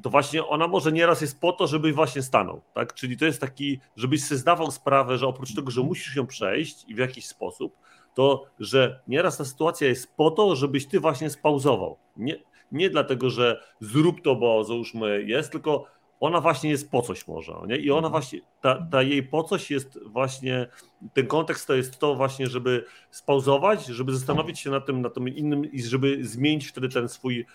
to 0.03 0.11
właśnie 0.11 0.47
ona 0.47 0.69
może 0.69 0.93
nieraz 0.93 1.21
jest 1.21 1.41
po 1.41 1.53
to, 1.53 1.67
żeby 1.67 1.93
właśnie 1.93 2.23
stanął, 2.23 2.61
tak? 2.75 2.95
Czyli 2.95 3.17
to 3.17 3.25
jest 3.25 3.41
taki, 3.41 3.81
żebyś 3.97 4.25
sobie 4.25 4.39
zdawał 4.39 4.71
sprawę, 4.71 5.19
że 5.19 5.27
oprócz 5.27 5.55
tego, 5.55 5.71
że 5.71 5.81
musisz 5.83 6.17
ją 6.17 6.27
przejść 6.27 6.85
i 6.89 6.95
w 6.95 6.99
jakiś 6.99 7.27
sposób, 7.27 7.77
to 8.15 8.45
że 8.61 9.01
nieraz 9.09 9.37
ta 9.37 9.45
sytuacja 9.45 9.89
jest 9.89 10.17
po 10.17 10.31
to, 10.31 10.57
żebyś 10.57 10.87
ty 10.87 11.01
właśnie 11.01 11.31
spauzował. 11.31 11.99
Nie, 12.17 12.37
nie 12.73 12.91
dlatego, 12.91 13.31
że 13.31 13.61
zrób 13.81 14.21
to, 14.21 14.37
bo 14.37 14.65
załóżmy 14.65 15.23
jest, 15.23 15.53
tylko 15.53 15.85
ona 16.21 16.41
właśnie 16.41 16.71
jest 16.71 16.91
po 16.91 17.03
coś 17.03 17.29
może, 17.29 17.53
nie? 17.67 17.77
I 17.77 17.91
ona 17.91 18.07
mhm. 18.07 18.13
właśnie, 18.13 18.41
ta, 18.61 18.87
ta, 18.91 19.03
jej 19.03 19.23
po 19.23 19.45
coś 19.45 19.71
jest 19.71 19.99
właśnie, 20.07 20.67
ten 21.13 21.27
kontekst 21.27 21.67
to 21.67 21.75
jest 21.75 21.99
to 21.99 22.15
właśnie, 22.15 22.47
żeby 22.47 22.85
spauzować, 23.11 23.87
żeby 23.87 24.15
zastanowić 24.15 24.61
się 24.61 24.71
na 24.71 24.81
tym, 24.81 25.03
na 25.03 25.11
tym 25.11 25.29
innym 25.29 25.73
i 25.73 25.83
żeby 25.83 26.25
zmienić 26.25 26.67
wtedy 26.67 26.89
ten 26.89 27.09
swój, 27.09 27.47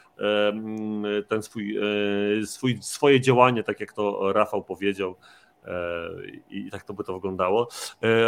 ten 1.27 1.43
swój, 1.43 1.77
e, 1.77 2.45
swój 2.45 2.77
swoje 2.81 3.21
działanie, 3.21 3.63
tak 3.63 3.79
jak 3.79 3.93
to 3.93 4.33
Rafał 4.33 4.63
powiedział, 4.63 5.15
i 6.49 6.69
tak 6.71 6.83
to 6.83 6.93
by 6.93 7.03
to 7.03 7.13
wyglądało. 7.13 7.67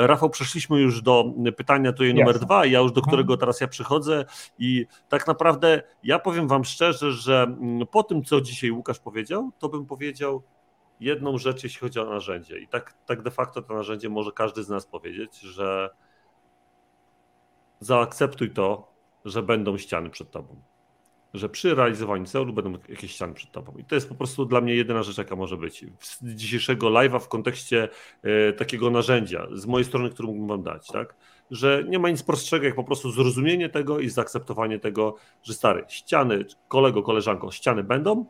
Rafał, 0.01 0.29
przeszliśmy 0.29 0.81
już 0.81 1.01
do 1.01 1.25
pytania 1.57 1.91
tutaj 1.91 2.13
numer 2.13 2.27
Jasne. 2.27 2.45
dwa, 2.45 2.65
ja 2.65 2.79
już 2.79 2.91
do 2.91 2.99
mhm. 2.99 3.07
którego 3.11 3.37
teraz 3.37 3.61
ja 3.61 3.67
przychodzę 3.67 4.25
i 4.59 4.85
tak 5.09 5.27
naprawdę 5.27 5.81
ja 6.03 6.19
powiem 6.19 6.47
wam 6.47 6.65
szczerze, 6.65 7.11
że 7.11 7.43
mm, 7.43 7.87
po 7.87 8.03
tym, 8.03 8.23
co 8.23 8.41
dzisiaj 8.41 8.71
Łukasz 8.71 8.99
powiedział, 8.99 9.51
to 9.59 9.69
bym 9.69 9.85
powiedział 9.85 10.43
jedną 10.99 11.37
rzecz, 11.37 11.63
jeśli 11.63 11.79
chodzi 11.79 11.99
o 11.99 12.05
narzędzie 12.05 12.59
i 12.59 12.67
tak, 12.67 12.93
tak 13.05 13.21
de 13.21 13.31
facto 13.31 13.61
to 13.61 13.73
narzędzie 13.73 14.09
może 14.09 14.31
każdy 14.31 14.63
z 14.63 14.69
nas 14.69 14.85
powiedzieć, 14.85 15.39
że 15.39 15.89
zaakceptuj 17.79 18.51
to, 18.51 18.91
że 19.25 19.43
będą 19.43 19.77
ściany 19.77 20.09
przed 20.09 20.31
tobą 20.31 20.61
że 21.33 21.49
przy 21.49 21.75
realizowaniu 21.75 22.25
celu 22.25 22.53
będą 22.53 22.73
jakieś 22.89 23.11
ściany 23.11 23.33
przed 23.33 23.51
tobą. 23.51 23.73
I 23.77 23.83
to 23.83 23.95
jest 23.95 24.09
po 24.09 24.15
prostu 24.15 24.45
dla 24.45 24.61
mnie 24.61 24.75
jedyna 24.75 25.03
rzecz, 25.03 25.17
jaka 25.17 25.35
może 25.35 25.57
być. 25.57 25.85
Z 25.99 26.23
dzisiejszego 26.23 26.87
live'a 26.87 27.19
w 27.19 27.27
kontekście 27.27 27.89
e, 28.23 28.53
takiego 28.53 28.89
narzędzia 28.89 29.47
z 29.53 29.65
mojej 29.65 29.85
strony, 29.85 30.09
który 30.09 30.27
mógłbym 30.27 30.47
wam 30.47 30.63
dać, 30.63 30.87
tak? 30.87 31.15
Że 31.51 31.83
nie 31.87 31.99
ma 31.99 32.09
nic 32.09 32.23
prostszego, 32.23 32.65
jak 32.65 32.75
po 32.75 32.83
prostu 32.83 33.11
zrozumienie 33.11 33.69
tego 33.69 33.99
i 33.99 34.09
zaakceptowanie 34.09 34.79
tego, 34.79 35.15
że 35.43 35.53
stary, 35.53 35.83
ściany, 35.87 36.45
kolego, 36.67 37.03
koleżanko, 37.03 37.51
ściany 37.51 37.83
będą, 37.83 38.25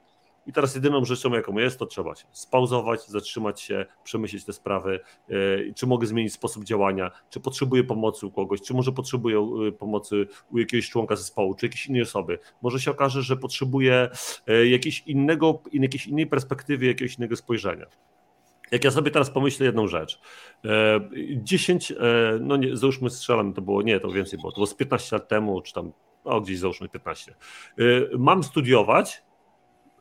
i 0.47 0.53
teraz 0.53 0.75
jedyną 0.75 1.05
rzeczą, 1.05 1.33
jaką 1.33 1.57
jest, 1.57 1.79
to 1.79 1.85
trzeba 1.85 2.15
się 2.15 2.25
spauzować, 2.31 3.07
zatrzymać 3.07 3.61
się, 3.61 3.85
przemyśleć 4.03 4.45
te 4.45 4.53
sprawy, 4.53 4.99
e, 5.29 5.73
czy 5.73 5.87
mogę 5.87 6.07
zmienić 6.07 6.33
sposób 6.33 6.63
działania, 6.63 7.11
czy 7.29 7.39
potrzebuję 7.39 7.83
pomocy 7.83 8.25
u 8.25 8.31
kogoś, 8.31 8.61
czy 8.61 8.73
może 8.73 8.91
potrzebuję 8.91 9.39
e, 9.67 9.71
pomocy 9.71 10.27
u 10.51 10.57
jakiegoś 10.57 10.89
członka 10.89 11.15
zespołu, 11.15 11.55
czy 11.55 11.65
jakiejś 11.65 11.87
innej 11.87 12.01
osoby. 12.01 12.39
Może 12.61 12.79
się 12.79 12.91
okaże, 12.91 13.21
że 13.21 13.37
potrzebuję 13.37 14.09
e, 14.47 14.67
jakiejś, 14.67 15.03
innego, 15.07 15.61
jakiejś 15.73 16.07
innej 16.07 16.27
perspektywy, 16.27 16.85
jakiegoś 16.85 17.17
innego 17.17 17.35
spojrzenia. 17.35 17.85
Jak 18.71 18.83
ja 18.83 18.91
sobie 18.91 19.11
teraz 19.11 19.29
pomyślę 19.29 19.65
jedną 19.65 19.87
rzecz. 19.87 20.21
10, 21.35 21.93
no 22.39 22.57
nie, 22.57 22.77
załóżmy 22.77 23.09
strzelam, 23.09 23.53
to 23.53 23.61
było, 23.61 23.81
nie, 23.81 23.99
to 23.99 24.11
więcej 24.11 24.39
było, 24.39 24.51
to 24.51 24.55
było 24.55 24.67
z 24.67 24.73
15 24.73 25.15
lat 25.15 25.27
temu, 25.27 25.61
czy 25.61 25.73
tam, 25.73 25.91
o 26.23 26.41
gdzieś 26.41 26.59
załóżmy 26.59 26.89
15. 26.89 27.35
Mam 28.17 28.43
studiować, 28.43 29.23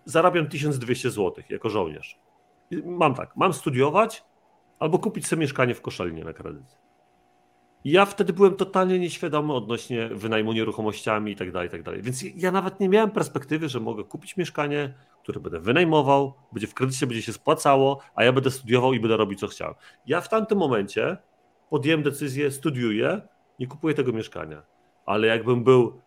zarabiam 0.05 0.49
1200 0.49 1.11
zł 1.11 1.45
jako 1.49 1.71
żołnierz. 1.71 2.19
Mam 2.85 3.15
tak, 3.15 3.37
mam 3.37 3.53
studiować 3.53 4.25
albo 4.79 4.99
kupić 4.99 5.27
sobie 5.27 5.41
mieszkanie 5.41 5.75
w 5.75 5.83
Koszalinie 5.83 6.25
na 6.25 6.33
kredyt. 6.33 6.79
ja 7.85 8.07
wtedy 8.07 8.33
byłem 8.33 8.57
totalnie 8.57 8.99
nieświadomy 8.99 9.53
odnośnie 9.55 10.09
wynajmu 10.09 10.53
nieruchomościami 10.53 11.33
i 11.33 11.37
tak 11.37 11.53
dalej, 11.53 11.71
tak 11.71 11.83
dalej. 11.83 12.03
Więc 12.03 12.25
ja 12.37 12.53
nawet 12.53 12.81
nie 12.81 12.89
miałem 12.89 13.11
perspektywy, 13.11 13.69
że 13.69 13.81
mogę 13.81 14.05
kupić 14.05 14.37
mieszkanie, 14.37 14.95
które 15.23 15.41
będę 15.41 15.61
wynajmował, 15.61 16.35
będzie 16.53 16.67
w 16.67 16.75
kredycie, 16.75 17.07
będzie 17.07 17.23
się 17.23 17.33
spłacało, 17.33 18.01
a 18.15 18.25
ja 18.25 18.33
będę 18.33 18.51
studiował 18.51 18.93
i 18.93 19.01
będę 19.01 19.17
robić 19.17 19.41
co 19.41 19.47
chciałem. 19.47 19.75
Ja 20.07 20.21
w 20.21 20.29
tamtym 20.29 20.59
momencie 20.59 21.17
podjąłem 21.71 22.03
decyzję, 22.03 22.51
studiuję, 22.51 23.21
nie 23.59 23.67
kupuję 23.67 23.95
tego 23.95 24.13
mieszkania. 24.13 24.63
Ale 25.07 25.27
jakbym 25.27 25.65
był 25.65 26.01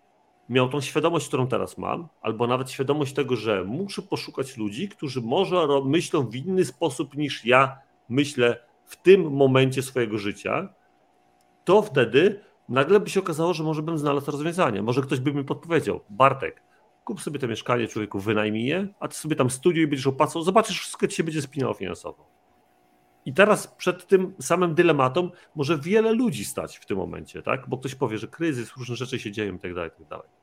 miał 0.49 0.69
tą 0.69 0.81
świadomość, 0.81 1.27
którą 1.27 1.47
teraz 1.47 1.77
mam, 1.77 2.07
albo 2.21 2.47
nawet 2.47 2.71
świadomość 2.71 3.13
tego, 3.13 3.35
że 3.35 3.63
muszę 3.63 4.01
poszukać 4.01 4.57
ludzi, 4.57 4.89
którzy 4.89 5.21
może 5.21 5.67
myślą 5.85 6.27
w 6.29 6.35
inny 6.35 6.65
sposób 6.65 7.17
niż 7.17 7.45
ja 7.45 7.77
myślę 8.09 8.59
w 8.85 8.95
tym 8.95 9.31
momencie 9.31 9.81
swojego 9.81 10.17
życia, 10.17 10.69
to 11.65 11.81
wtedy 11.81 12.39
nagle 12.69 12.99
by 12.99 13.09
się 13.09 13.19
okazało, 13.19 13.53
że 13.53 13.63
może 13.63 13.81
bym 13.81 13.97
znalazł 13.97 14.31
rozwiązanie. 14.31 14.81
Może 14.81 15.01
ktoś 15.01 15.19
by 15.19 15.33
mi 15.33 15.43
podpowiedział, 15.43 15.99
Bartek, 16.09 16.63
kup 17.03 17.21
sobie 17.21 17.39
to 17.39 17.47
mieszkanie, 17.47 17.87
człowieku, 17.87 18.19
wynajmij 18.19 18.65
je, 18.65 18.87
a 18.99 19.07
ty 19.07 19.15
sobie 19.15 19.35
tam 19.35 19.49
studiuj, 19.49 19.87
będziesz 19.87 20.07
opłacał, 20.07 20.41
zobaczysz, 20.41 20.79
wszystko 20.79 21.07
ci 21.07 21.15
się 21.15 21.23
będzie 21.23 21.41
spinało 21.41 21.73
finansowo. 21.73 22.42
I 23.25 23.33
teraz 23.33 23.67
przed 23.67 24.07
tym 24.07 24.33
samym 24.39 24.75
dylematem 24.75 25.31
może 25.55 25.77
wiele 25.77 26.11
ludzi 26.11 26.45
stać 26.45 26.77
w 26.77 26.85
tym 26.85 26.97
momencie, 26.97 27.41
tak? 27.41 27.69
Bo 27.69 27.77
ktoś 27.77 27.95
powie, 27.95 28.17
że 28.17 28.27
kryzys, 28.27 28.77
różne 28.77 28.95
rzeczy 28.95 29.19
się 29.19 29.31
dzieją 29.31 29.55
i 29.55 29.59
tak 29.59 29.73
dalej, 29.73 29.91
tak 29.91 30.07
dalej 30.07 30.42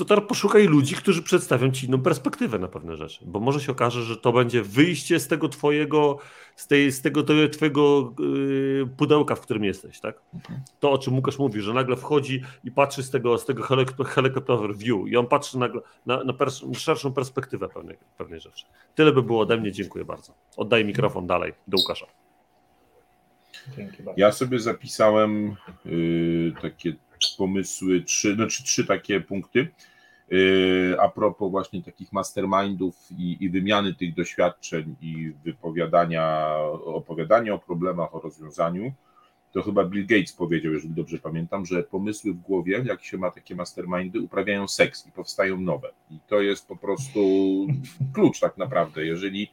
to 0.00 0.04
teraz 0.04 0.24
poszukaj 0.28 0.66
ludzi, 0.66 0.94
którzy 0.94 1.22
przedstawią 1.22 1.70
ci 1.70 1.86
inną 1.86 2.02
perspektywę 2.02 2.58
na 2.58 2.68
pewne 2.68 2.96
rzeczy, 2.96 3.24
bo 3.26 3.40
może 3.40 3.60
się 3.60 3.72
okaże, 3.72 4.02
że 4.02 4.16
to 4.16 4.32
będzie 4.32 4.62
wyjście 4.62 5.20
z 5.20 5.28
tego 5.28 5.48
twojego, 5.48 6.18
z, 6.56 6.66
tej, 6.66 6.92
z 6.92 7.02
tego 7.02 7.24
twojego 7.52 8.14
yy, 8.18 8.88
pudełka, 8.96 9.34
w 9.34 9.40
którym 9.40 9.64
jesteś, 9.64 10.00
tak? 10.00 10.20
To, 10.80 10.92
o 10.92 10.98
czym 10.98 11.14
Łukasz 11.14 11.38
mówi, 11.38 11.60
że 11.60 11.74
nagle 11.74 11.96
wchodzi 11.96 12.42
i 12.64 12.70
patrzy 12.70 13.02
z 13.02 13.10
tego, 13.10 13.38
z 13.38 13.44
tego 13.44 13.62
helicopter 14.04 14.76
view 14.76 15.08
i 15.08 15.16
on 15.16 15.26
patrzy 15.26 15.58
nagle 15.58 15.80
na, 16.06 16.24
na 16.24 16.32
pers 16.32 16.62
szerszą 16.78 17.12
perspektywę 17.12 17.68
pewnej, 17.68 17.96
pewnej 18.18 18.40
rzeczy. 18.40 18.66
Tyle 18.94 19.12
by 19.12 19.22
było 19.22 19.40
ode 19.40 19.56
mnie, 19.56 19.72
dziękuję 19.72 20.04
bardzo. 20.04 20.34
Oddaję 20.56 20.84
mikrofon 20.84 21.26
dalej 21.26 21.52
do 21.68 21.76
Łukasza. 21.78 22.06
Ja 24.16 24.32
sobie 24.32 24.58
zapisałem 24.58 25.56
yy, 25.84 26.52
takie 26.62 26.94
pomysły, 27.38 28.02
trzy, 28.02 28.34
znaczy 28.34 28.64
trzy 28.64 28.86
takie 28.86 29.20
punkty. 29.20 29.68
Yy, 30.30 30.96
a 31.00 31.08
propos 31.08 31.50
właśnie 31.50 31.82
takich 31.82 32.12
mastermindów 32.12 33.08
i, 33.18 33.36
i 33.40 33.50
wymiany 33.50 33.94
tych 33.94 34.14
doświadczeń 34.14 34.96
i 35.00 35.32
wypowiadania, 35.44 36.56
opowiadania 36.84 37.54
o 37.54 37.58
problemach, 37.58 38.14
o 38.14 38.20
rozwiązaniu, 38.20 38.92
to 39.52 39.62
chyba 39.62 39.84
Bill 39.84 40.06
Gates 40.06 40.32
powiedział, 40.32 40.72
jeżeli 40.72 40.94
dobrze 40.94 41.18
pamiętam, 41.18 41.66
że 41.66 41.82
pomysły 41.82 42.32
w 42.32 42.40
głowie, 42.40 42.82
jak 42.84 43.04
się 43.04 43.18
ma 43.18 43.30
takie 43.30 43.54
mastermindy, 43.54 44.20
uprawiają 44.20 44.68
seks 44.68 45.06
i 45.06 45.12
powstają 45.12 45.60
nowe. 45.60 45.92
I 46.10 46.18
to 46.28 46.40
jest 46.40 46.68
po 46.68 46.76
prostu 46.76 47.20
klucz 48.14 48.40
tak 48.40 48.58
naprawdę. 48.58 49.06
Jeżeli, 49.06 49.50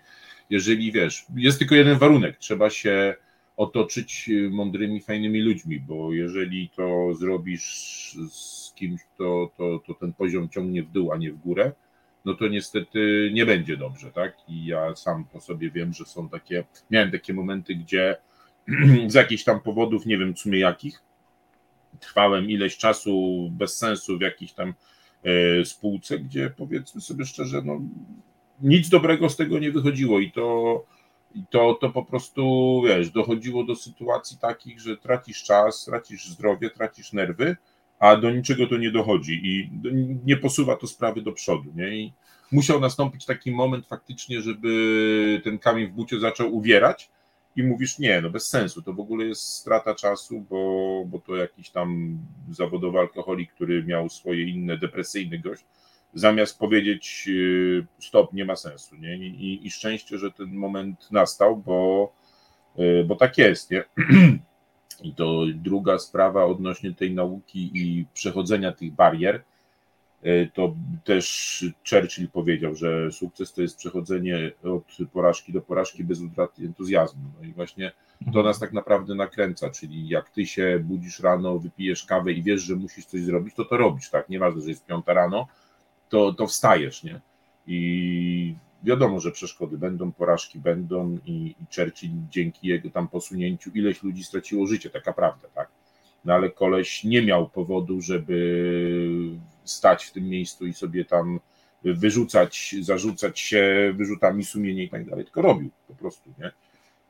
jeżeli 0.49 0.91
wiesz, 0.91 1.25
jest 1.35 1.59
tylko 1.59 1.75
jeden 1.75 1.97
warunek, 1.97 2.37
trzeba 2.37 2.69
się 2.69 3.15
otoczyć 3.57 4.29
y, 4.29 4.49
mądrymi, 4.49 5.01
fajnymi 5.01 5.41
ludźmi, 5.41 5.79
bo 5.79 6.13
jeżeli 6.13 6.69
to 6.69 7.13
zrobisz 7.13 8.17
z 8.29 8.66
kimś, 8.77 9.01
to, 9.17 9.51
to, 9.87 9.93
ten 9.93 10.13
poziom 10.13 10.49
ciągnie 10.49 10.83
w 10.83 10.91
dół, 10.91 11.11
a 11.11 11.17
nie 11.17 11.31
w 11.31 11.37
górę, 11.37 11.71
no 12.25 12.33
to 12.33 12.47
niestety 12.47 13.31
nie 13.33 13.45
będzie 13.45 13.77
dobrze, 13.77 14.11
tak? 14.11 14.37
I 14.47 14.65
ja 14.65 14.95
sam 14.95 15.25
po 15.25 15.41
sobie 15.41 15.71
wiem, 15.71 15.93
że 15.93 16.05
są 16.05 16.29
takie, 16.29 16.63
miałem 16.91 17.11
takie 17.11 17.33
momenty, 17.33 17.75
gdzie 17.75 18.15
z 19.07 19.13
jakichś 19.13 19.43
tam 19.43 19.59
powodów, 19.59 20.05
nie 20.05 20.17
wiem 20.17 20.33
w 20.33 20.39
sumie 20.39 20.59
jakich, 20.59 21.03
trwałem 21.99 22.49
ileś 22.49 22.77
czasu 22.77 23.47
bez 23.51 23.77
sensu 23.77 24.17
w 24.17 24.21
jakiejś 24.21 24.53
tam 24.53 24.73
e, 25.23 25.65
spółce, 25.65 26.19
gdzie 26.19 26.49
powiedzmy 26.57 27.01
sobie 27.01 27.25
szczerze, 27.25 27.61
no 27.65 27.81
nic 28.61 28.89
dobrego 28.89 29.29
z 29.29 29.35
tego 29.35 29.59
nie 29.59 29.71
wychodziło 29.71 30.19
i 30.19 30.31
to 30.31 30.83
to, 31.49 31.73
to 31.73 31.89
po 31.89 32.05
prostu, 32.05 32.81
wiesz, 32.87 33.11
dochodziło 33.11 33.63
do 33.63 33.75
sytuacji 33.75 34.37
takich, 34.37 34.79
że 34.79 34.97
tracisz 34.97 35.43
czas, 35.43 35.85
tracisz 35.85 36.29
zdrowie, 36.29 36.69
tracisz 36.69 37.13
nerwy, 37.13 37.55
a 37.99 38.15
do 38.15 38.31
niczego 38.31 38.67
to 38.67 38.77
nie 38.77 38.91
dochodzi 38.91 39.41
i 39.43 39.69
nie 40.25 40.37
posuwa 40.37 40.75
to 40.75 40.87
sprawy 40.87 41.21
do 41.21 41.31
przodu, 41.31 41.71
nie? 41.75 41.97
I 41.97 42.13
musiał 42.51 42.79
nastąpić 42.79 43.25
taki 43.25 43.51
moment 43.51 43.87
faktycznie, 43.87 44.41
żeby 44.41 45.41
ten 45.43 45.59
kamień 45.59 45.87
w 45.87 45.91
bucie 45.91 46.19
zaczął 46.19 46.55
uwierać 46.55 47.09
i 47.55 47.63
mówisz, 47.63 47.99
nie, 47.99 48.21
no 48.21 48.29
bez 48.29 48.49
sensu, 48.49 48.81
to 48.81 48.93
w 48.93 48.99
ogóle 48.99 49.25
jest 49.25 49.41
strata 49.41 49.95
czasu, 49.95 50.45
bo, 50.49 51.03
bo 51.05 51.19
to 51.19 51.35
jakiś 51.35 51.69
tam 51.69 52.17
zawodowy 52.51 52.99
alkoholik, 52.99 53.53
który 53.53 53.83
miał 53.83 54.09
swoje 54.09 54.49
inne 54.49 54.77
depresyjne 54.77 55.39
gość, 55.39 55.65
zamiast 56.13 56.59
powiedzieć 56.59 57.25
y, 57.27 57.85
stop, 57.99 58.33
nie 58.33 58.45
ma 58.45 58.55
sensu. 58.55 58.95
Nie? 58.95 59.17
I, 59.17 59.67
i 59.67 59.71
szczęście, 59.71 60.17
że 60.17 60.31
ten 60.31 60.53
moment 60.53 61.11
nastał, 61.11 61.57
bo, 61.57 62.13
y, 62.79 63.03
bo 63.07 63.15
tak 63.15 63.37
jest. 63.37 63.71
Nie? 63.71 63.83
I 65.01 65.13
to 65.13 65.41
druga 65.55 65.99
sprawa 65.99 66.45
odnośnie 66.45 66.93
tej 66.93 67.13
nauki 67.13 67.71
i 67.73 68.05
przechodzenia 68.13 68.71
tych 68.71 68.93
barier, 68.93 69.43
y, 70.25 70.49
to 70.53 70.75
też 71.03 71.65
Churchill 71.89 72.29
powiedział, 72.29 72.75
że 72.75 73.11
sukces 73.11 73.53
to 73.53 73.61
jest 73.61 73.77
przechodzenie 73.77 74.51
od 74.63 75.09
porażki 75.13 75.53
do 75.53 75.61
porażki 75.61 76.03
bez 76.03 76.21
utraty 76.21 76.65
entuzjazmu. 76.65 77.21
No 77.41 77.47
i 77.47 77.53
właśnie 77.53 77.91
to 78.33 78.43
nas 78.43 78.59
tak 78.59 78.73
naprawdę 78.73 79.15
nakręca, 79.15 79.69
czyli 79.69 80.09
jak 80.09 80.29
ty 80.29 80.45
się 80.45 80.79
budzisz 80.83 81.19
rano, 81.19 81.59
wypijesz 81.59 82.03
kawę 82.03 82.31
i 82.31 82.43
wiesz, 82.43 82.61
że 82.61 82.75
musisz 82.75 83.05
coś 83.05 83.21
zrobić, 83.21 83.55
to 83.55 83.65
to 83.65 83.77
robisz, 83.77 84.09
tak? 84.09 84.29
Nieważne, 84.29 84.61
że 84.61 84.69
jest 84.69 84.85
piąta 84.85 85.13
rano, 85.13 85.47
to, 86.09 86.33
to 86.33 86.47
wstajesz, 86.47 87.03
nie? 87.03 87.21
I 87.67 88.55
wiadomo, 88.83 89.19
że 89.19 89.31
przeszkody 89.31 89.77
będą, 89.77 90.11
porażki 90.11 90.59
będą 90.59 91.17
i, 91.25 91.55
i 91.61 91.75
Churchill 91.75 92.11
dzięki 92.29 92.67
jego 92.67 92.89
tam 92.89 93.07
posunięciu 93.07 93.71
ileś 93.73 94.03
ludzi 94.03 94.23
straciło 94.23 94.67
życie, 94.67 94.89
taka 94.89 95.13
prawda, 95.13 95.47
tak? 95.55 95.69
No 96.25 96.33
ale 96.33 96.49
koleś 96.49 97.03
nie 97.03 97.21
miał 97.21 97.49
powodu, 97.49 98.01
żeby 98.01 99.09
stać 99.63 100.05
w 100.05 100.11
tym 100.11 100.29
miejscu 100.29 100.65
i 100.67 100.73
sobie 100.73 101.05
tam 101.05 101.39
wyrzucać, 101.83 102.75
zarzucać 102.81 103.39
się 103.39 103.93
wyrzutami 103.95 104.45
sumienia 104.45 104.83
i 104.83 104.89
tak 104.89 105.09
dalej, 105.09 105.25
tylko 105.25 105.41
robił 105.41 105.69
po 105.87 105.95
prostu, 105.95 106.29
nie? 106.39 106.51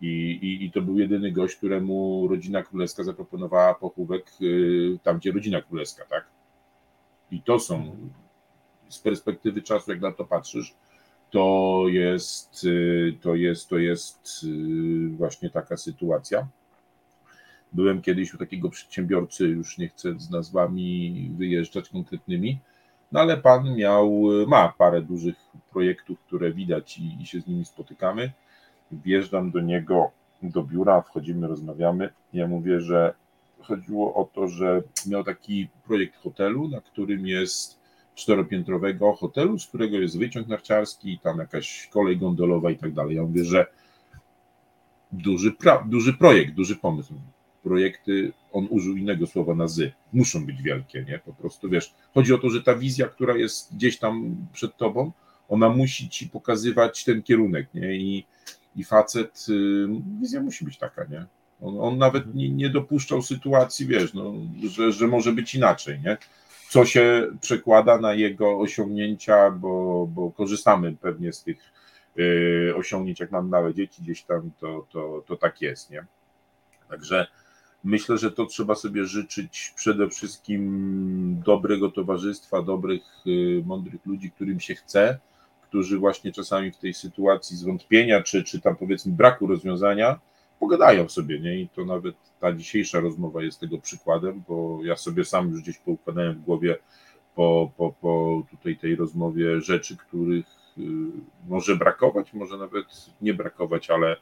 I, 0.02 0.32
i, 0.32 0.66
I 0.66 0.72
to 0.72 0.82
był 0.82 1.00
jedyny 1.00 1.32
gość, 1.32 1.56
któremu 1.56 2.28
rodzina 2.28 2.64
królewska 2.64 3.04
zaproponowała 3.04 3.76
pochówek 3.76 4.32
y, 4.42 5.00
tam, 5.04 5.18
gdzie 5.18 5.32
rodzina 5.32 5.62
królewska, 5.62 6.06
tak? 6.06 6.26
I 7.32 7.42
to 7.42 7.60
są 7.60 7.96
z 8.90 9.00
perspektywy 9.00 9.62
czasu, 9.62 9.92
jak 9.92 10.02
na 10.02 10.12
to 10.12 10.26
patrzysz, 10.26 10.76
to 11.32 11.84
jest, 11.88 12.64
y, 12.64 13.18
to 13.22 13.36
jest, 13.36 13.70
to 13.70 13.78
jest 13.78 14.44
y, 14.44 15.10
właśnie 15.10 15.50
taka 15.50 15.78
sytuacja. 15.78 16.48
Byłem 17.74 18.02
kiedyś 18.02 18.34
u 18.34 18.38
takiego 18.38 18.70
przedsiębiorcy, 18.70 19.48
już 19.48 19.78
nie 19.78 19.90
chcę 19.90 20.20
z 20.20 20.30
nazwami 20.30 21.32
wyjeżdżać 21.38 21.90
konkretnymi, 21.90 22.60
no 23.12 23.20
ale 23.20 23.38
pan 23.38 23.76
miał, 23.76 24.24
ma 24.48 24.74
parę 24.78 25.02
dużych 25.02 25.36
projektów, 25.72 26.20
które 26.20 26.52
widać 26.52 26.98
i, 26.98 27.22
i 27.22 27.26
się 27.26 27.42
z 27.42 27.48
nimi 27.48 27.66
spotykamy. 27.66 28.32
Wjeżdżam 28.92 29.52
do 29.52 29.62
niego 29.62 30.12
do 30.44 30.64
biura, 30.64 31.02
wchodzimy, 31.02 31.48
rozmawiamy. 31.48 32.10
Ja 32.34 32.48
mówię, 32.48 32.82
że 32.82 33.14
chodziło 33.62 34.16
o 34.16 34.26
to, 34.26 34.48
że 34.48 34.82
miał 35.08 35.24
taki 35.24 35.68
projekt 35.86 36.16
hotelu, 36.16 36.68
na 36.68 36.82
którym 36.82 37.28
jest 37.28 37.80
czteropiętrowego 38.18 39.14
hotelu, 39.14 39.60
z 39.60 39.68
którego 39.68 40.00
jest 40.00 40.18
wyciąg 40.18 40.48
narciarski, 40.48 41.20
tam 41.24 41.38
jakaś 41.38 41.88
kolej 41.92 42.18
gondolowa 42.18 42.72
i 42.72 42.78
tak 42.78 42.94
dalej. 42.94 43.16
Ja 43.16 43.22
mówię, 43.24 43.46
że 43.46 43.66
duży, 45.12 45.52
pra, 45.52 45.84
duży 45.90 46.14
projekt, 46.14 46.54
duży 46.54 46.76
pomysł. 46.76 47.14
Projekty, 47.64 48.34
on 48.52 48.68
użył 48.70 48.98
innego 48.98 49.28
słowa 49.28 49.56
na 49.56 49.68
zy, 49.68 49.92
muszą 50.14 50.46
być 50.46 50.62
wielkie, 50.62 51.06
nie? 51.10 51.20
Po 51.26 51.34
prostu 51.34 51.70
wiesz, 51.70 51.94
chodzi 52.14 52.34
o 52.34 52.38
to, 52.38 52.50
że 52.50 52.64
ta 52.64 52.76
wizja, 52.76 53.08
która 53.08 53.38
jest 53.38 53.76
gdzieś 53.76 54.00
tam 54.00 54.36
przed 54.54 54.78
tobą, 54.78 55.12
ona 55.50 55.70
musi 55.70 56.10
ci 56.10 56.30
pokazywać 56.30 57.04
ten 57.04 57.24
kierunek, 57.24 57.68
nie? 57.74 57.96
I, 57.96 58.26
i 58.76 58.84
facet, 58.84 59.46
y, 59.50 59.88
wizja 60.22 60.42
musi 60.42 60.66
być 60.66 60.78
taka, 60.78 61.04
nie? 61.04 61.26
On, 61.62 61.80
on 61.80 61.98
nawet 61.98 62.36
nie, 62.36 62.50
nie 62.50 62.70
dopuszczał 62.70 63.22
sytuacji, 63.22 63.88
wiesz, 63.88 64.14
no, 64.14 64.34
że, 64.70 64.92
że 64.92 65.08
może 65.08 65.34
być 65.34 65.56
inaczej, 65.56 66.00
nie? 66.02 66.18
Co 66.70 66.86
się 66.86 67.28
przekłada 67.42 67.98
na 67.98 68.14
jego 68.14 68.60
osiągnięcia, 68.60 69.52
bo, 69.52 70.08
bo 70.08 70.32
korzystamy 70.32 70.96
pewnie 71.02 71.34
z 71.34 71.44
tych 71.44 71.58
y, 72.20 72.74
osiągnięć, 72.76 73.20
jak 73.20 73.32
mam 73.32 73.50
małe 73.50 73.74
dzieci 73.74 74.02
gdzieś 74.02 74.24
tam, 74.24 74.52
to, 74.60 74.88
to, 74.92 75.24
to 75.28 75.36
tak 75.36 75.62
jest, 75.62 75.90
nie? 75.90 76.06
Także 76.90 77.28
myślę, 77.84 78.18
że 78.18 78.32
to 78.32 78.46
trzeba 78.46 78.76
sobie 78.76 79.06
życzyć 79.06 79.74
przede 79.76 80.10
wszystkim 80.10 81.42
dobrego 81.46 81.92
towarzystwa, 81.92 82.62
dobrych, 82.62 83.04
y, 83.28 83.64
mądrych 83.66 84.06
ludzi, 84.06 84.32
którym 84.32 84.60
się 84.60 84.76
chce, 84.76 85.20
którzy 85.62 85.98
właśnie 85.98 86.32
czasami 86.32 86.72
w 86.72 86.78
tej 86.78 86.94
sytuacji 86.94 87.58
zwątpienia, 87.58 88.24
czy, 88.24 88.44
czy 88.44 88.62
tam 88.62 88.76
powiedzmy 88.76 89.14
braku 89.14 89.48
rozwiązania, 89.48 90.20
pogadają 90.60 91.10
sobie, 91.10 91.40
nie? 91.40 91.60
I 91.60 91.70
to 91.70 91.86
nawet 91.86 92.16
ta 92.40 92.54
dzisiejsza 92.54 93.00
rozmowa 93.00 93.44
jest 93.44 93.60
tego 93.60 93.78
przykładem, 93.78 94.44
bo 94.48 94.80
ja 94.84 94.96
sobie 94.96 95.26
sam 95.26 95.50
już 95.52 95.62
gdzieś 95.62 95.78
poukładałem 95.78 96.34
w 96.34 96.42
głowie 96.42 96.78
po, 97.36 97.72
po, 97.78 97.92
po 97.92 98.44
tutaj 98.52 98.78
tej 98.78 98.96
rozmowie 98.96 99.62
rzeczy, 99.62 99.98
których 99.98 100.46
y, 100.78 100.82
może 101.48 101.76
brakować, 101.76 102.34
może 102.34 102.58
nawet 102.58 102.86
nie 103.22 103.34
brakować, 103.34 103.90
ale, 103.90 104.16